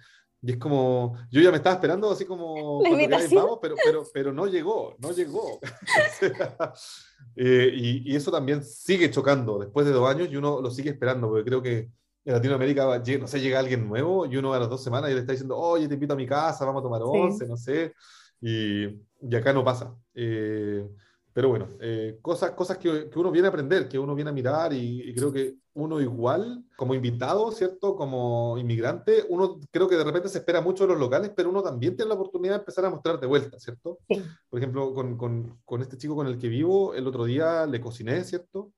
Y 0.45 0.51
es 0.51 0.57
como, 0.57 1.17
yo 1.31 1.41
ya 1.41 1.49
me 1.49 1.57
estaba 1.57 1.73
esperando 1.73 2.11
así 2.11 2.23
como, 2.23 2.83
vamos, 2.83 3.59
pero, 3.59 3.75
pero, 3.83 4.03
pero 4.13 4.31
no 4.31 4.45
llegó, 4.45 4.95
no 4.99 5.11
llegó. 5.11 5.59
eh, 7.35 7.71
y, 7.73 8.11
y, 8.11 8.15
eso 8.15 8.29
también 8.29 8.63
sigue 8.63 9.09
chocando 9.09 9.57
después 9.57 9.87
de 9.87 9.91
dos 9.91 10.07
años 10.07 10.29
y 10.31 10.35
uno 10.35 10.61
lo 10.61 10.69
sigue 10.69 10.91
esperando, 10.91 11.29
porque 11.29 11.45
creo 11.45 11.63
que 11.63 11.89
en 12.25 12.33
Latinoamérica, 12.33 13.01
no 13.19 13.27
sé, 13.27 13.39
llega 13.39 13.57
alguien 13.57 13.87
nuevo 13.87 14.27
y 14.27 14.37
uno 14.37 14.53
a 14.53 14.59
las 14.59 14.69
dos 14.69 14.83
semanas 14.83 15.09
y 15.09 15.15
le 15.15 15.21
está 15.21 15.31
diciendo, 15.31 15.57
oye, 15.57 15.87
te 15.87 15.95
invito 15.95 16.13
a 16.13 16.17
mi 16.17 16.27
casa, 16.27 16.63
vamos 16.63 16.81
a 16.81 16.83
tomar 16.83 17.01
once, 17.03 17.43
sí. 17.43 17.49
no 17.49 17.57
sé. 17.57 17.93
Y, 18.39 18.85
y, 19.21 19.35
acá 19.35 19.51
no 19.51 19.63
pasa. 19.63 19.95
Eh, 20.13 20.87
pero 21.35 21.49
bueno, 21.49 21.67
eh, 21.81 22.17
cosas, 22.21 22.51
cosas 22.51 22.77
que, 22.77 23.09
que, 23.09 23.19
uno 23.19 23.29
viene 23.29 23.47
a 23.47 23.49
aprender, 23.49 23.89
que 23.89 23.99
uno 23.99 24.15
viene 24.15 24.29
a 24.29 24.33
mirar 24.33 24.71
y, 24.71 25.01
y, 25.01 25.13
creo 25.13 25.33
que 25.33 25.55
uno 25.73 25.99
igual, 25.99 26.63
como 26.77 26.95
invitado, 26.95 27.51
¿cierto? 27.51 27.97
Como 27.97 28.57
inmigrante, 28.57 29.25
uno 29.27 29.59
creo 29.69 29.89
que 29.89 29.97
de 29.97 30.05
repente 30.05 30.29
se 30.29 30.37
espera 30.37 30.61
mucho 30.61 30.85
de 30.85 30.93
los 30.93 30.97
locales, 30.99 31.33
pero 31.35 31.49
uno 31.49 31.61
también 31.61 31.97
tiene 31.97 32.07
la 32.07 32.15
oportunidad 32.15 32.53
de 32.53 32.59
empezar 32.59 32.85
a 32.85 32.89
mostrar 32.89 33.19
de 33.19 33.27
vuelta, 33.27 33.59
¿cierto? 33.59 33.99
Sí. 34.07 34.23
Por 34.49 34.59
ejemplo, 34.61 34.93
con, 34.93 35.17
con, 35.17 35.59
con, 35.65 35.81
este 35.81 35.97
chico 35.97 36.15
con 36.15 36.27
el 36.27 36.37
que 36.37 36.47
vivo, 36.47 36.93
el 36.93 37.05
otro 37.05 37.25
día 37.25 37.65
le 37.65 37.81
cociné, 37.81 38.23
¿cierto? 38.23 38.71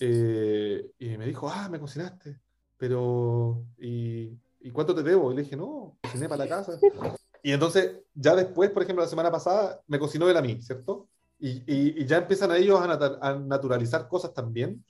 Eh, 0.00 0.92
y 0.98 1.18
me 1.18 1.26
dijo, 1.26 1.50
ah, 1.50 1.68
me 1.68 1.78
cocinaste, 1.78 2.40
pero 2.78 3.62
¿y, 3.76 4.38
¿y 4.60 4.70
cuánto 4.70 4.94
te 4.94 5.02
debo? 5.02 5.32
Y 5.32 5.34
le 5.34 5.42
dije, 5.42 5.54
no, 5.54 5.98
cociné 6.00 6.30
para 6.30 6.46
la 6.46 6.48
casa. 6.48 6.78
Y 7.42 7.52
entonces, 7.52 7.92
ya 8.14 8.36
después, 8.36 8.70
por 8.70 8.82
ejemplo, 8.82 9.02
la 9.02 9.08
semana 9.08 9.30
pasada, 9.30 9.80
me 9.86 9.98
cocinó 9.98 10.28
él 10.28 10.36
a 10.36 10.42
mí, 10.42 10.60
¿cierto? 10.60 11.08
Y, 11.40 11.62
y, 11.66 12.02
y, 12.02 12.06
ya 12.06 12.18
empiezan 12.18 12.50
a 12.50 12.58
ellos 12.58 12.80
a, 12.80 12.86
nat 12.86 13.02
a, 13.20 13.34
naturalizar 13.38 14.06
cosas 14.08 14.34
también, 14.34 14.84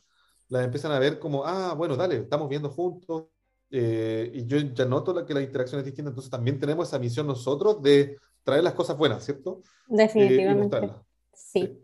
las 0.48 0.64
empiezan 0.64 0.90
a 0.92 0.98
ver 0.98 1.18
como, 1.18 1.46
ah, 1.46 1.74
bueno, 1.74 1.96
dale, 1.96 2.16
estamos 2.16 2.48
viendo 2.48 2.68
juntos, 2.68 3.26
eh, 3.70 4.30
y 4.34 4.46
yo 4.46 4.58
ya 4.58 4.84
noto 4.84 5.14
la, 5.14 5.24
que 5.24 5.32
la 5.32 5.42
interacción 5.42 5.78
es 5.78 5.84
distinta, 5.84 6.08
entonces 6.08 6.30
también 6.30 6.58
tenemos 6.58 6.88
esa 6.88 6.98
misión 6.98 7.26
nosotros 7.26 7.80
de 7.80 8.18
traer 8.42 8.64
las 8.64 8.74
cosas 8.74 8.96
buenas, 8.96 9.24
¿cierto? 9.24 9.62
Definitivamente. 9.86 10.76
Eh, 10.76 10.92
sí. 11.32 11.60
sí. 11.60 11.80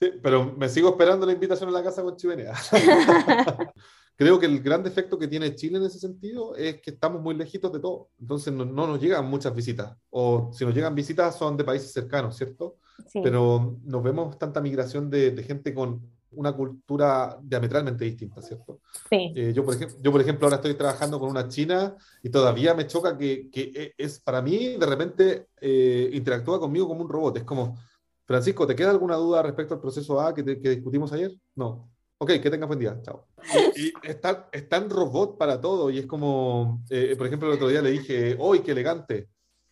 sí. 0.00 0.10
Pero 0.20 0.52
me 0.56 0.68
sigo 0.68 0.88
esperando 0.88 1.24
la 1.24 1.32
invitación 1.32 1.68
a 1.68 1.72
la 1.72 1.82
casa 1.84 2.02
con 2.02 2.16
chimenea. 2.16 2.54
Creo 4.18 4.36
que 4.40 4.46
el 4.46 4.60
gran 4.60 4.82
defecto 4.82 5.16
que 5.16 5.28
tiene 5.28 5.54
Chile 5.54 5.78
en 5.78 5.84
ese 5.84 6.00
sentido 6.00 6.56
es 6.56 6.80
que 6.80 6.90
estamos 6.90 7.22
muy 7.22 7.36
lejitos 7.36 7.72
de 7.72 7.78
todo. 7.78 8.08
Entonces 8.18 8.52
no, 8.52 8.64
no 8.64 8.88
nos 8.88 9.00
llegan 9.00 9.24
muchas 9.26 9.54
visitas. 9.54 9.96
O 10.10 10.50
si 10.52 10.64
nos 10.64 10.74
llegan 10.74 10.92
visitas 10.92 11.38
son 11.38 11.56
de 11.56 11.62
países 11.62 11.92
cercanos, 11.92 12.36
¿cierto? 12.36 12.77
Sí. 13.06 13.20
Pero 13.22 13.78
nos 13.84 14.02
vemos 14.02 14.38
tanta 14.38 14.60
migración 14.60 15.08
de, 15.08 15.30
de, 15.30 15.42
gente 15.42 15.72
con 15.72 16.02
una 16.32 16.52
cultura 16.52 17.38
diametralmente 17.42 18.04
distinta, 18.04 18.42
¿cierto? 18.42 18.80
Sí. 19.08 19.32
Eh, 19.34 19.52
yo, 19.54 19.64
por 19.64 19.74
ejemplo, 19.74 19.98
yo, 20.00 20.12
por 20.12 20.20
ejemplo, 20.20 20.46
ahora 20.46 20.56
estoy 20.56 20.74
trabajando 20.74 21.18
con 21.18 21.30
una 21.30 21.48
china 21.48 21.96
y 22.22 22.30
todavía 22.30 22.74
me 22.74 22.86
choca 22.86 23.16
que, 23.16 23.48
que 23.50 23.94
es, 23.96 24.20
para 24.20 24.42
mí, 24.42 24.76
de 24.76 24.86
repente, 24.86 25.46
eh, 25.60 26.10
interactúa 26.12 26.60
conmigo 26.60 26.88
como 26.88 27.02
un 27.02 27.08
robot. 27.08 27.38
Es 27.38 27.44
como, 27.44 27.78
Francisco, 28.24 28.66
¿te 28.66 28.76
queda 28.76 28.90
alguna 28.90 29.16
duda 29.16 29.42
respecto 29.42 29.74
al 29.74 29.80
proceso 29.80 30.20
A 30.20 30.34
que, 30.34 30.42
te, 30.42 30.60
que 30.60 30.70
discutimos 30.70 31.12
ayer? 31.12 31.32
No. 31.54 31.90
Ok, 32.18 32.32
que 32.42 32.50
tengas 32.50 32.66
buen 32.66 32.80
día, 32.80 33.00
chao. 33.02 33.28
Y, 33.76 33.86
y 33.86 33.92
es, 34.02 34.20
tan, 34.20 34.46
es, 34.50 34.68
tan, 34.68 34.90
robot 34.90 35.38
para 35.38 35.60
todo 35.60 35.88
y 35.88 35.98
es 35.98 36.06
como, 36.06 36.82
eh, 36.90 37.14
por 37.16 37.28
ejemplo, 37.28 37.48
el 37.48 37.54
otro 37.54 37.68
día 37.68 37.80
le 37.80 37.92
dije, 37.92 38.36
¡hoy 38.40 38.60
qué 38.60 38.72
elegante! 38.72 39.28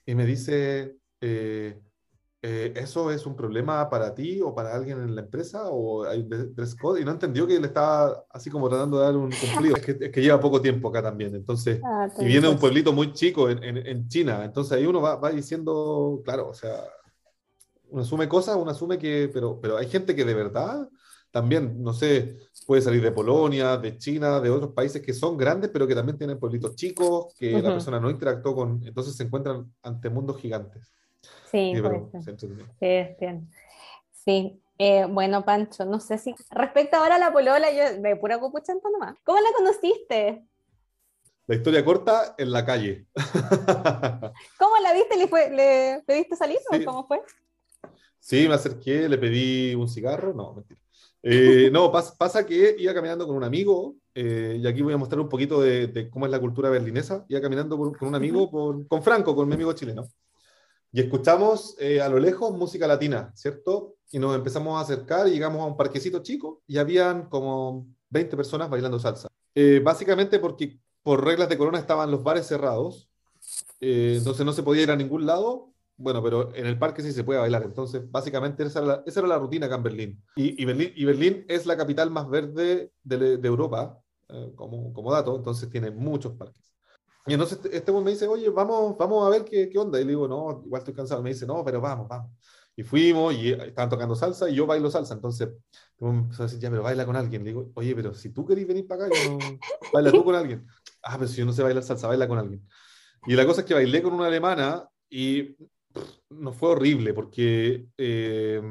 Y 0.06 0.14
me 0.14 0.24
dice, 0.24 0.96
eh, 1.20 1.80
eh, 2.48 2.72
¿eso 2.76 3.10
es 3.10 3.26
un 3.26 3.34
problema 3.34 3.90
para 3.90 4.14
ti 4.14 4.40
o 4.40 4.54
para 4.54 4.72
alguien 4.72 5.00
en 5.02 5.16
la 5.16 5.22
empresa? 5.22 5.64
¿O 5.68 6.04
hay 6.04 6.22
dress 6.22 6.76
code? 6.76 7.00
Y 7.00 7.04
no 7.04 7.10
entendió 7.10 7.44
que 7.44 7.58
le 7.58 7.66
estaba 7.66 8.24
así 8.30 8.50
como 8.50 8.68
tratando 8.68 9.00
de 9.00 9.04
dar 9.04 9.16
un 9.16 9.32
cumplido. 9.32 9.74
es, 9.74 9.84
que, 9.84 9.96
es 10.00 10.12
que 10.12 10.22
lleva 10.22 10.38
poco 10.38 10.62
tiempo 10.62 10.88
acá 10.88 11.02
también. 11.02 11.34
Entonces, 11.34 11.80
ah, 11.84 12.06
y 12.20 12.24
viene 12.24 12.46
de 12.46 12.52
un 12.52 12.60
pueblito 12.60 12.92
muy 12.92 13.12
chico 13.12 13.50
en, 13.50 13.64
en, 13.64 13.78
en, 13.78 14.08
China. 14.08 14.44
Entonces 14.44 14.78
ahí 14.78 14.86
uno 14.86 15.00
va, 15.00 15.16
va 15.16 15.32
diciendo, 15.32 16.22
claro, 16.24 16.50
o 16.50 16.54
sea, 16.54 16.84
uno 17.88 18.02
asume 18.02 18.28
cosas, 18.28 18.56
uno 18.56 18.70
asume 18.70 18.96
que, 18.96 19.28
pero, 19.32 19.60
pero 19.60 19.76
hay 19.76 19.88
gente 19.88 20.14
que 20.14 20.24
de 20.24 20.34
verdad 20.34 20.88
también, 21.32 21.82
no 21.82 21.92
sé, 21.92 22.36
puede 22.64 22.80
salir 22.80 23.02
de 23.02 23.10
Polonia, 23.10 23.76
de 23.76 23.98
China, 23.98 24.40
de 24.40 24.50
otros 24.50 24.72
países 24.72 25.02
que 25.02 25.12
son 25.12 25.36
grandes, 25.36 25.70
pero 25.72 25.86
que 25.88 25.96
también 25.96 26.16
tienen 26.16 26.38
pueblitos 26.38 26.76
chicos, 26.76 27.34
que 27.36 27.54
uh 27.54 27.58
-huh. 27.58 27.62
la 27.62 27.72
persona 27.72 27.98
no 27.98 28.08
interactuó 28.08 28.54
con, 28.54 28.80
entonces 28.86 29.16
se 29.16 29.24
encuentran 29.24 29.74
ante 29.82 30.10
mundos 30.10 30.38
gigantes. 30.38 30.92
Sí, 31.50 31.72
sí, 31.74 31.80
pero, 31.82 32.10
sí, 32.78 33.16
bien. 33.20 33.50
sí. 34.12 34.60
Eh, 34.78 35.06
bueno, 35.08 35.44
Pancho, 35.44 35.86
no 35.86 36.00
sé 36.00 36.18
si 36.18 36.34
respecto 36.50 36.96
ahora 36.96 37.14
a 37.14 37.18
la 37.18 37.32
polola, 37.32 37.72
yo 37.72 38.00
de 38.00 38.16
pura 38.16 38.38
copuchanta 38.38 38.90
nomás. 38.90 39.16
¿Cómo 39.24 39.38
la 39.40 39.48
conociste? 39.56 40.44
La 41.46 41.54
historia 41.54 41.84
corta 41.84 42.34
en 42.36 42.50
la 42.50 42.64
calle. 42.64 43.06
¿Cómo 44.58 44.76
la 44.82 44.92
viste? 44.92 45.16
¿Le, 45.16 45.28
fue, 45.28 45.50
le 45.50 46.02
pediste 46.06 46.36
salir 46.36 46.58
sí. 46.70 46.82
o 46.82 46.84
cómo 46.84 47.06
fue? 47.06 47.22
Sí, 48.18 48.48
me 48.48 48.54
acerqué, 48.54 49.08
le 49.08 49.16
pedí 49.16 49.74
un 49.74 49.88
cigarro, 49.88 50.34
no, 50.34 50.52
mentira. 50.52 50.80
Eh, 51.22 51.70
no, 51.72 51.90
pasa, 51.90 52.14
pasa, 52.18 52.44
que 52.44 52.76
iba 52.78 52.92
caminando 52.92 53.26
con 53.26 53.36
un 53.36 53.44
amigo, 53.44 53.96
eh, 54.14 54.58
y 54.60 54.66
aquí 54.66 54.82
voy 54.82 54.94
a 54.94 54.96
mostrar 54.96 55.20
un 55.20 55.28
poquito 55.28 55.60
de, 55.60 55.86
de, 55.86 56.10
cómo 56.10 56.26
es 56.26 56.32
la 56.32 56.40
cultura 56.40 56.68
berlinesa, 56.68 57.24
iba 57.28 57.40
caminando 57.40 57.78
con 57.78 58.08
un 58.08 58.14
amigo, 58.14 58.50
por, 58.50 58.86
con 58.86 59.02
Franco, 59.02 59.34
con 59.34 59.48
mi 59.48 59.54
amigo 59.54 59.72
chileno. 59.72 60.08
Y 60.96 61.00
escuchamos 61.00 61.76
eh, 61.78 62.00
a 62.00 62.08
lo 62.08 62.18
lejos 62.18 62.56
música 62.56 62.86
latina, 62.86 63.30
¿cierto? 63.34 63.96
Y 64.10 64.18
nos 64.18 64.34
empezamos 64.34 64.78
a 64.78 64.80
acercar 64.80 65.28
y 65.28 65.32
llegamos 65.32 65.60
a 65.60 65.66
un 65.66 65.76
parquecito 65.76 66.22
chico 66.22 66.62
y 66.66 66.78
habían 66.78 67.28
como 67.28 67.86
20 68.08 68.34
personas 68.34 68.70
bailando 68.70 68.98
salsa. 68.98 69.28
Eh, 69.54 69.82
básicamente 69.84 70.38
porque 70.38 70.80
por 71.02 71.22
reglas 71.22 71.50
de 71.50 71.58
corona 71.58 71.78
estaban 71.78 72.10
los 72.10 72.22
bares 72.22 72.46
cerrados, 72.46 73.10
eh, 73.78 74.14
entonces 74.16 74.46
no 74.46 74.54
se 74.54 74.62
podía 74.62 74.84
ir 74.84 74.90
a 74.90 74.96
ningún 74.96 75.26
lado. 75.26 75.70
Bueno, 75.98 76.22
pero 76.22 76.54
en 76.54 76.64
el 76.64 76.78
parque 76.78 77.02
sí 77.02 77.12
se 77.12 77.24
puede 77.24 77.40
bailar. 77.40 77.64
Entonces, 77.64 78.10
básicamente 78.10 78.62
esa 78.62 78.78
era 78.78 78.88
la, 78.88 79.02
esa 79.04 79.20
era 79.20 79.28
la 79.28 79.38
rutina 79.38 79.66
acá 79.66 79.74
en 79.74 79.82
Berlín. 79.82 80.22
Y, 80.36 80.62
y, 80.62 80.64
Berlín. 80.64 80.92
y 80.96 81.04
Berlín 81.04 81.44
es 81.46 81.66
la 81.66 81.76
capital 81.76 82.10
más 82.10 82.26
verde 82.26 82.90
de, 83.02 83.36
de 83.36 83.48
Europa, 83.48 84.00
eh, 84.30 84.52
como, 84.54 84.94
como 84.94 85.12
dato, 85.12 85.36
entonces 85.36 85.68
tiene 85.68 85.90
muchos 85.90 86.32
parques. 86.32 86.75
Y 87.26 87.32
entonces 87.32 87.58
este, 87.62 87.76
este 87.76 87.92
me 87.92 88.10
dice, 88.10 88.26
oye, 88.28 88.48
vamos, 88.50 88.96
vamos 88.96 89.26
a 89.26 89.30
ver 89.30 89.44
qué, 89.44 89.68
qué 89.68 89.78
onda. 89.78 90.00
Y 90.00 90.04
le 90.04 90.10
digo, 90.10 90.28
no, 90.28 90.62
igual 90.64 90.80
estoy 90.80 90.94
cansado. 90.94 91.22
Me 91.22 91.30
dice, 91.30 91.46
no, 91.46 91.64
pero 91.64 91.80
vamos, 91.80 92.08
vamos. 92.08 92.30
Y 92.76 92.82
fuimos 92.82 93.34
y 93.34 93.52
estaban 93.52 93.88
tocando 93.88 94.14
salsa 94.14 94.48
y 94.50 94.54
yo 94.54 94.66
bailo 94.66 94.90
salsa. 94.90 95.14
Entonces, 95.14 95.48
me 95.98 96.10
empezó 96.10 96.42
a 96.42 96.46
decir, 96.46 96.60
ya, 96.60 96.70
pero 96.70 96.82
baila 96.82 97.06
con 97.06 97.16
alguien. 97.16 97.42
Le 97.42 97.50
digo, 97.50 97.70
oye, 97.74 97.94
pero 97.96 98.14
si 98.14 98.30
tú 98.30 98.46
querés 98.46 98.66
venir 98.66 98.86
para 98.86 99.06
acá, 99.06 99.16
yo 99.16 99.30
no... 99.32 99.38
baila 99.92 100.12
tú 100.12 100.24
con 100.24 100.34
alguien. 100.34 100.66
Ah, 101.02 101.16
pero 101.18 101.28
si 101.28 101.38
yo 101.38 101.46
no 101.46 101.52
sé 101.52 101.62
bailar 101.62 101.82
salsa, 101.82 102.06
baila 102.06 102.28
con 102.28 102.38
alguien. 102.38 102.62
Y 103.26 103.34
la 103.34 103.46
cosa 103.46 103.62
es 103.62 103.66
que 103.66 103.74
bailé 103.74 104.02
con 104.02 104.12
una 104.12 104.26
alemana 104.26 104.88
y 105.08 105.42
pff, 105.42 106.18
no 106.30 106.52
fue 106.52 106.70
horrible 106.70 107.14
porque 107.14 107.86
eh, 107.96 108.62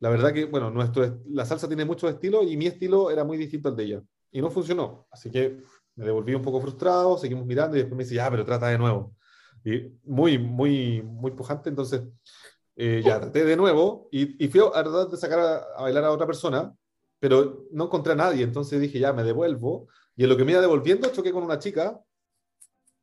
la 0.00 0.08
verdad 0.10 0.32
que, 0.32 0.44
bueno, 0.46 0.70
nuestro, 0.70 1.22
la 1.26 1.46
salsa 1.46 1.68
tiene 1.68 1.84
muchos 1.84 2.12
estilos 2.12 2.44
y 2.46 2.56
mi 2.56 2.66
estilo 2.66 3.10
era 3.10 3.24
muy 3.24 3.38
distinto 3.38 3.68
al 3.68 3.76
de 3.76 3.84
ella. 3.84 4.02
Y 4.32 4.42
no 4.42 4.50
funcionó. 4.50 5.06
Así 5.10 5.30
que 5.30 5.62
me 5.96 6.04
devolví 6.04 6.34
un 6.34 6.42
poco 6.42 6.60
frustrado, 6.60 7.18
seguimos 7.18 7.46
mirando 7.46 7.76
y 7.76 7.80
después 7.80 7.96
me 7.96 8.04
dice, 8.04 8.16
ya, 8.16 8.30
pero 8.30 8.44
trata 8.44 8.68
de 8.68 8.78
nuevo. 8.78 9.14
Y 9.64 9.92
muy, 10.04 10.38
muy, 10.38 11.02
muy 11.02 11.30
pujante. 11.32 11.68
Entonces, 11.70 12.02
eh, 12.76 13.02
ya 13.04 13.20
traté 13.20 13.44
de 13.44 13.56
nuevo 13.56 14.08
y, 14.10 14.44
y 14.44 14.48
fui 14.48 14.60
a 14.60 14.82
tratar 14.82 15.08
de 15.08 15.16
sacar 15.16 15.38
a, 15.38 15.56
a 15.76 15.82
bailar 15.82 16.04
a 16.04 16.10
otra 16.12 16.26
persona, 16.26 16.74
pero 17.18 17.64
no 17.72 17.84
encontré 17.84 18.12
a 18.12 18.16
nadie. 18.16 18.44
Entonces 18.44 18.80
dije, 18.80 18.98
ya, 18.98 19.12
me 19.12 19.22
devuelvo. 19.22 19.88
Y 20.16 20.24
en 20.24 20.28
lo 20.28 20.36
que 20.36 20.44
me 20.44 20.52
iba 20.52 20.60
devolviendo, 20.60 21.10
choqué 21.10 21.32
con 21.32 21.44
una 21.44 21.58
chica 21.58 22.00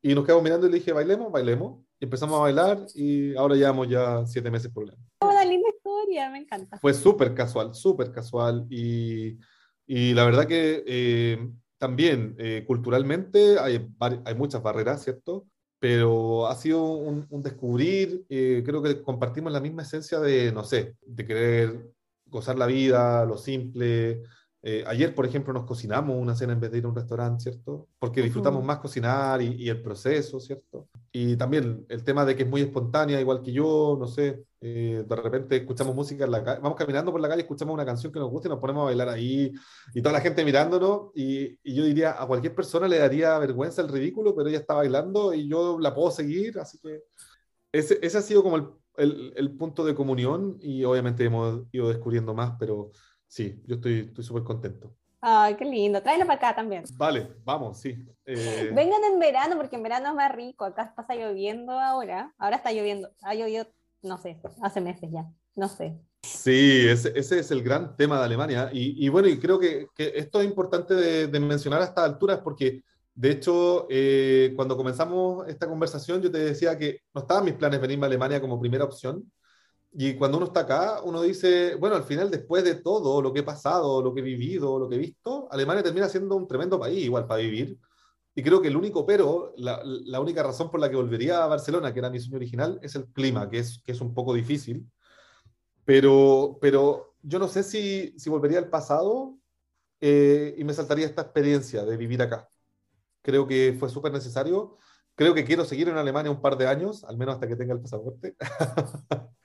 y 0.02 0.16
nos 0.16 0.26
quedamos 0.26 0.44
mirando 0.44 0.68
y 0.68 0.72
le 0.72 0.80
dije, 0.80 0.94
bailemos, 0.94 1.32
bailemos. 1.32 1.84
Y 2.00 2.06
empezamos 2.06 2.40
a 2.40 2.44
bailar 2.44 2.80
y 2.96 3.36
ahora 3.36 3.56
llevamos 3.56 3.88
ya 3.88 4.26
siete 4.26 4.50
meses 4.50 4.72
por 4.72 4.86
problema. 4.86 5.08
Una 5.22 5.46
linda 5.46 5.70
historia, 5.70 6.30
me 6.32 6.40
encanta. 6.40 6.80
Fue 6.80 6.94
súper 6.94 7.36
casual, 7.36 7.76
súper 7.76 8.12
casual. 8.12 8.66
Y, 8.70 9.38
y, 9.86 10.14
la 10.14 10.26
verdad 10.26 10.48
que 10.48 10.84
eh, 10.88 11.50
también 11.82 12.36
eh, 12.38 12.64
culturalmente 12.68 13.58
hay, 13.58 13.88
hay 14.00 14.36
muchas 14.36 14.62
barreras, 14.62 15.04
¿cierto? 15.04 15.48
Pero 15.80 16.46
ha 16.46 16.56
sido 16.56 16.84
un, 16.84 17.42
descubrir, 17.42 18.24
eh, 18.30 18.62
creo 18.64 18.84
que 18.84 19.02
compartimos 19.02 19.52
la 19.52 19.62
misma 19.62 19.82
esencia 19.82 20.20
de, 20.20 20.52
no 20.52 20.64
sé, 20.64 20.96
de 21.02 21.26
querer 21.26 21.92
gozar 22.28 22.56
la 22.60 22.68
vida, 22.68 23.26
lo 23.26 23.36
simple, 23.36 24.22
eh, 24.64 24.84
ayer, 24.86 25.16
por 25.16 25.26
ejemplo, 25.26 25.54
nos 25.54 25.66
cocinamos 25.66 26.16
una 26.16 26.36
cena 26.36 26.54
en 26.54 26.60
vez 26.60 26.72
de 26.72 26.78
ir 26.78 26.86
a 26.86 26.90
un 26.90 26.96
restaurante, 26.96 27.44
¿cierto? 27.44 27.88
Porque 27.98 28.22
disfrutamos 28.22 28.60
uh 28.60 28.64
-huh. 28.64 28.68
más 28.68 28.80
cocinar 28.80 29.42
y, 29.42 29.56
y, 29.56 29.70
el 29.70 29.82
proceso, 29.82 30.40
¿cierto? 30.40 30.88
Y 31.12 31.36
también 31.36 31.86
el 31.90 32.04
tema 32.04 32.26
de 32.26 32.36
que 32.36 32.44
es 32.44 32.50
muy 32.50 32.62
espontánea, 32.62 33.20
igual 33.20 33.42
que 33.42 33.52
yo, 33.52 33.98
no 34.00 34.06
sé, 34.08 34.44
eh, 34.62 35.04
de 35.08 35.16
repente 35.16 35.56
escuchamos 35.58 35.96
música 35.96 36.26
en 36.26 36.32
la 36.32 36.44
calle, 36.44 36.60
vamos 36.62 36.78
caminando 36.78 37.12
por 37.12 37.20
la 37.20 37.28
calle, 37.28 37.42
escuchamos 37.42 37.74
una 37.74 37.86
canción 37.86 38.14
que 38.14 38.20
nos 38.20 38.30
gusta 38.30 38.48
y 38.48 38.52
nos 38.52 38.60
ponemos 38.60 38.84
a 38.84 38.86
bailar 38.86 39.10
ahí, 39.10 39.52
y 39.96 40.02
toda 40.04 40.14
la 40.14 40.22
gente 40.22 40.46
mirándonos, 40.46 41.10
y, 41.16 41.58
y 41.64 41.74
yo 41.74 41.84
diría, 41.84 42.22
a 42.22 42.28
cualquier 42.28 42.54
persona 42.54 42.88
le 42.88 43.00
daría 43.00 43.40
vergüenza 43.40 43.82
el 43.82 43.90
ridículo, 43.90 44.36
pero 44.36 44.48
ella 44.48 44.60
está 44.60 44.76
bailando 44.76 45.34
y 45.34 45.48
yo 45.50 45.80
la 45.80 45.96
puedo 45.96 46.12
seguir, 46.12 46.60
así 46.60 46.78
que 46.78 47.02
ese, 47.72 47.98
ese 48.04 48.18
ha 48.20 48.22
sido 48.22 48.44
como 48.44 48.58
el, 48.58 48.68
el, 48.98 49.34
el 49.36 49.52
punto 49.58 49.84
de 49.84 49.96
comunión, 49.96 50.58
y 50.62 50.84
obviamente 50.84 51.26
hemos 51.26 51.64
ido 51.72 51.90
descubriendo 51.90 52.36
más, 52.36 52.54
pero 52.60 52.92
sí, 53.32 53.64
yo 53.66 53.76
estoy 53.76 54.12
súper 54.20 54.44
contento. 54.44 54.94
Ay, 55.24 55.56
qué 55.56 55.66
lindo. 55.66 56.02
Tráelo 56.02 56.26
para 56.26 56.38
acá 56.38 56.56
también. 56.56 56.84
Vale, 56.96 57.36
vamos, 57.46 57.80
sí. 57.80 57.96
Eh... 58.26 58.72
Vengan 58.76 59.04
en 59.04 59.20
verano, 59.20 59.56
porque 59.56 59.76
en 59.76 59.84
verano 59.84 60.10
es 60.10 60.16
más 60.16 60.36
rico. 60.36 60.66
Acá 60.66 60.94
pasa 60.96 61.14
lloviendo 61.16 61.74
ahora. 61.74 62.34
Ahora 62.40 62.56
está 62.56 62.72
lloviendo. 62.72 63.10
Ha 63.22 63.36
llovido, 63.36 63.68
no 64.02 64.18
sé, 64.18 64.42
hace 64.64 64.82
meses 64.82 65.12
ya. 65.12 65.32
No 65.56 65.70
sé. 65.70 65.96
Sí, 66.24 66.88
ese, 66.88 67.14
ese 67.16 67.40
es 67.40 67.52
el 67.52 67.62
gran 67.62 67.96
tema 67.96 68.18
de 68.18 68.26
Alemania. 68.26 68.70
Y, 68.74 69.06
y 69.06 69.10
bueno, 69.10 69.28
y 69.28 69.40
creo 69.40 69.60
que, 69.60 69.88
que, 69.96 70.12
esto 70.16 70.42
es 70.42 70.48
importante 70.48 70.96
de, 70.96 71.28
de 71.28 71.40
mencionar 71.40 71.82
a 71.82 71.86
estas 71.86 72.06
alturas 72.06 72.40
porque, 72.40 72.82
de 73.14 73.32
hecho, 73.32 73.86
eh, 73.92 74.54
cuando 74.56 74.76
comenzamos 74.76 75.48
esta 75.48 75.68
conversación, 75.68 76.22
yo 76.22 76.32
te 76.32 76.40
decía 76.40 76.78
que 76.80 77.02
no 77.14 77.22
estaban 77.22 77.46
mis 77.46 77.54
planes 77.54 77.80
venirme 77.80 78.06
a 78.06 78.08
Alemania 78.08 78.42
como 78.42 78.60
primera 78.60 78.86
opción 78.86 79.32
y 79.94 80.16
cuando 80.16 80.38
uno 80.38 80.48
está 80.48 80.62
acá, 80.62 81.02
uno 81.04 81.22
dice, 81.22 81.76
bueno, 81.76 81.96
al 81.98 82.04
final, 82.04 82.32
después 82.32 82.64
de 82.64 82.76
todo 82.76 83.22
lo 83.22 83.34
que 83.34 83.42
he 83.42 83.44
pasado, 83.44 84.02
lo 84.02 84.14
que 84.14 84.22
he 84.22 84.24
vivido, 84.24 84.80
lo 84.80 84.88
que 84.88 84.96
he 84.96 85.00
visto, 85.00 85.48
Alemania 85.52 85.84
termina 85.84 86.08
siendo 86.08 86.36
un 86.38 86.48
tremendo 86.48 86.80
país 86.80 87.04
igual 87.04 87.28
para 87.28 87.42
vivir. 87.42 87.78
Y 88.34 88.42
creo 88.44 88.62
que 88.62 88.70
el 88.70 88.78
único 88.78 89.06
pero, 89.06 89.54
la, 89.58 89.82
la, 89.84 90.22
única 90.22 90.42
razón 90.44 90.72
por 90.72 90.80
la 90.80 90.90
que 90.90 90.96
volvería 90.96 91.44
a 91.44 91.48
Barcelona, 91.48 91.92
que 91.92 92.00
era 92.00 92.10
mi 92.10 92.20
sueño 92.20 92.38
original, 92.38 92.80
es 92.82 92.96
el 92.96 93.08
clima, 93.08 93.50
que 93.50 93.60
es, 93.60 93.82
que 93.84 93.92
es 93.92 94.00
un 94.00 94.14
poco 94.14 94.34
difícil. 94.34 94.90
Pero, 95.84 96.58
pero 96.62 97.16
yo 97.22 97.40
no 97.40 97.48
sé 97.50 97.64
si, 97.64 98.14
si 98.18 98.30
volvería 98.30 98.60
al 98.60 98.70
pasado 98.70 99.38
eh, 100.00 100.56
y 100.58 100.64
me 100.64 100.74
saltaría 100.74 101.06
esta 101.06 101.24
experiencia 101.24 101.84
de 101.86 101.98
vivir 101.98 102.22
acá. 102.22 102.48
Creo 103.22 103.48
que 103.48 103.76
fue 103.80 103.90
súper 103.90 104.14
necesario. 104.14 104.78
Creo 105.16 105.34
que 105.34 105.46
quiero 105.46 105.66
seguir 105.66 105.90
en 105.90 105.98
Alemania 105.98 106.32
un 106.32 106.42
par 106.42 106.58
de 106.58 106.68
años, 106.68 107.04
al 107.04 107.18
menos 107.18 107.36
hasta 107.36 107.48
que 107.48 107.58
tenga 107.58 107.74
el 107.74 107.82
pasaporte. 107.82 108.36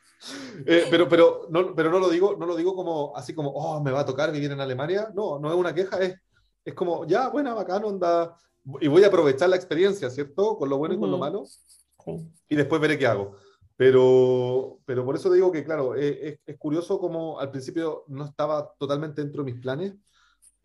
Eh, 0.65 0.87
pero, 0.91 1.09
pero, 1.09 1.47
no, 1.51 1.75
pero 1.75 1.91
no 1.91 1.99
lo 1.99 2.09
digo, 2.09 2.37
no 2.37 2.47
lo 2.47 2.57
digo 2.57 2.75
como 2.75 3.15
así 3.17 3.35
como, 3.35 3.51
oh, 3.51 3.83
me 3.83 3.91
va 3.91 4.01
a 4.01 4.07
tocar 4.07 4.33
vivir 4.33 4.51
en 4.51 4.61
Alemania. 4.61 5.11
No, 5.15 5.39
no 5.39 5.51
es 5.51 5.57
una 5.57 5.75
queja, 5.75 5.99
es, 5.99 6.17
es 6.65 6.75
como, 6.75 7.07
ya, 7.07 7.29
buena, 7.29 7.55
bacán, 7.55 7.85
onda. 7.85 8.37
Y 8.81 8.89
voy 8.89 9.05
a 9.05 9.09
aprovechar 9.09 9.49
la 9.49 9.57
experiencia, 9.57 10.11
¿cierto? 10.11 10.57
Con 10.57 10.69
lo 10.69 10.79
bueno 10.79 10.95
y 10.95 10.99
con 10.99 11.11
lo 11.11 11.19
malo. 11.19 11.45
Sí. 11.45 12.31
Y 12.49 12.57
después 12.57 12.81
veré 12.81 12.99
qué 12.99 13.07
hago. 13.07 13.37
Pero, 13.77 14.79
pero 14.87 15.05
por 15.05 15.17
eso 15.17 15.31
digo 15.31 15.53
que, 15.53 15.65
claro, 15.65 15.95
es, 15.95 16.17
es, 16.21 16.39
es 16.47 16.59
curioso 16.59 16.99
como 16.99 17.39
al 17.39 17.51
principio 17.51 18.05
no 18.09 18.25
estaba 18.25 18.75
totalmente 18.79 19.23
dentro 19.23 19.45
de 19.45 19.53
mis 19.53 19.61
planes, 19.61 19.95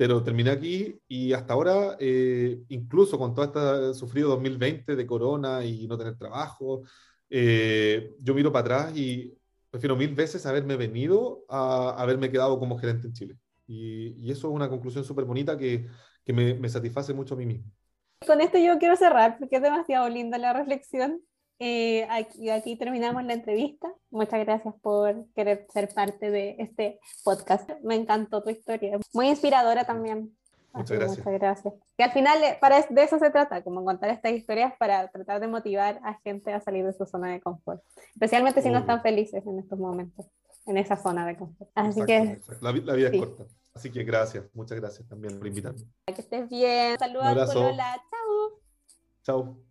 pero 0.01 0.23
terminé 0.23 0.49
aquí 0.49 0.99
y 1.07 1.31
hasta 1.31 1.53
ahora, 1.53 1.95
eh, 1.99 2.63
incluso 2.69 3.19
con 3.19 3.35
todo 3.35 3.45
este 3.45 3.99
sufrido 3.99 4.29
2020 4.29 4.95
de 4.95 5.05
corona 5.05 5.63
y 5.63 5.85
no 5.87 5.95
tener 5.95 6.17
trabajo, 6.17 6.81
eh, 7.29 8.15
yo 8.19 8.33
miro 8.33 8.51
para 8.51 8.61
atrás 8.61 8.97
y 8.97 9.31
prefiero 9.71 9.95
mil 9.95 10.13
veces 10.13 10.45
haberme 10.45 10.75
venido 10.75 11.45
a 11.49 11.95
haberme 11.97 12.29
quedado 12.29 12.59
como 12.59 12.77
gerente 12.77 13.07
en 13.07 13.13
Chile. 13.13 13.37
Y, 13.65 14.09
y 14.19 14.31
eso 14.31 14.49
es 14.49 14.53
una 14.53 14.69
conclusión 14.69 15.03
súper 15.03 15.25
bonita 15.25 15.57
que, 15.57 15.87
que 16.25 16.33
me, 16.33 16.53
me, 16.55 16.69
satisface 16.69 17.13
mucho 17.13 17.33
a 17.33 17.37
mí 17.37 17.45
mismo. 17.45 17.71
Con 18.27 18.41
esto 18.41 18.57
yo 18.57 18.77
quiero 18.77 18.95
cerrar 18.95 19.39
porque 19.39 19.55
es 19.55 19.61
demasiado 19.61 20.07
linda 20.09 20.37
la 20.37 20.53
reflexión. 20.53 21.21
Eh, 21.57 22.05
aquí, 22.09 22.49
aquí, 22.49 22.75
terminamos 22.75 23.23
la 23.23 23.33
entrevista. 23.33 23.87
Muchas 24.09 24.43
gracias 24.45 24.73
por 24.81 25.27
querer 25.35 25.67
ser 25.71 25.89
parte 25.93 26.29
de 26.31 26.55
este 26.59 26.99
podcast. 27.23 27.69
Me 27.83 27.95
encantó 27.95 28.43
tu 28.43 28.49
historia. 28.49 28.99
Muy 29.13 29.29
inspiradora 29.29 29.85
también. 29.85 30.35
Muchas 30.73 30.97
gracias. 30.97 31.25
Muchas 31.25 31.39
gracias. 31.39 31.73
Que 31.97 32.03
al 32.03 32.11
final 32.11 32.39
para, 32.59 32.81
de 32.81 33.03
eso 33.03 33.19
se 33.19 33.29
trata, 33.29 33.63
como 33.63 33.83
contar 33.83 34.09
estas 34.09 34.31
historias 34.31 34.73
para 34.77 35.09
tratar 35.09 35.39
de 35.39 35.47
motivar 35.47 35.99
a 36.03 36.19
gente 36.21 36.53
a 36.53 36.61
salir 36.61 36.85
de 36.85 36.93
su 36.93 37.05
zona 37.05 37.31
de 37.31 37.41
confort, 37.41 37.83
especialmente 38.13 38.61
si 38.61 38.69
no 38.69 38.79
están 38.79 39.01
felices 39.01 39.45
en 39.45 39.59
estos 39.59 39.77
momentos, 39.77 40.25
en 40.65 40.77
esa 40.77 40.95
zona 40.95 41.25
de 41.25 41.37
confort. 41.37 41.69
Así 41.75 42.01
exacto, 42.01 42.05
que. 42.05 42.55
La, 42.61 42.71
la, 42.71 42.93
vida 42.95 43.09
sí. 43.09 43.17
es 43.17 43.25
corta. 43.25 43.43
Así 43.73 43.91
que 43.91 44.03
gracias, 44.03 44.45
muchas 44.53 44.79
gracias 44.79 45.07
también 45.07 45.37
por 45.37 45.47
invitarme. 45.47 45.81
Que 46.05 46.21
estés 46.21 46.49
bien. 46.49 46.97
Saludos 46.99 47.49
a 47.49 47.53
Lola. 47.53 48.03
Chao. 48.09 48.59
Chao. 49.23 49.70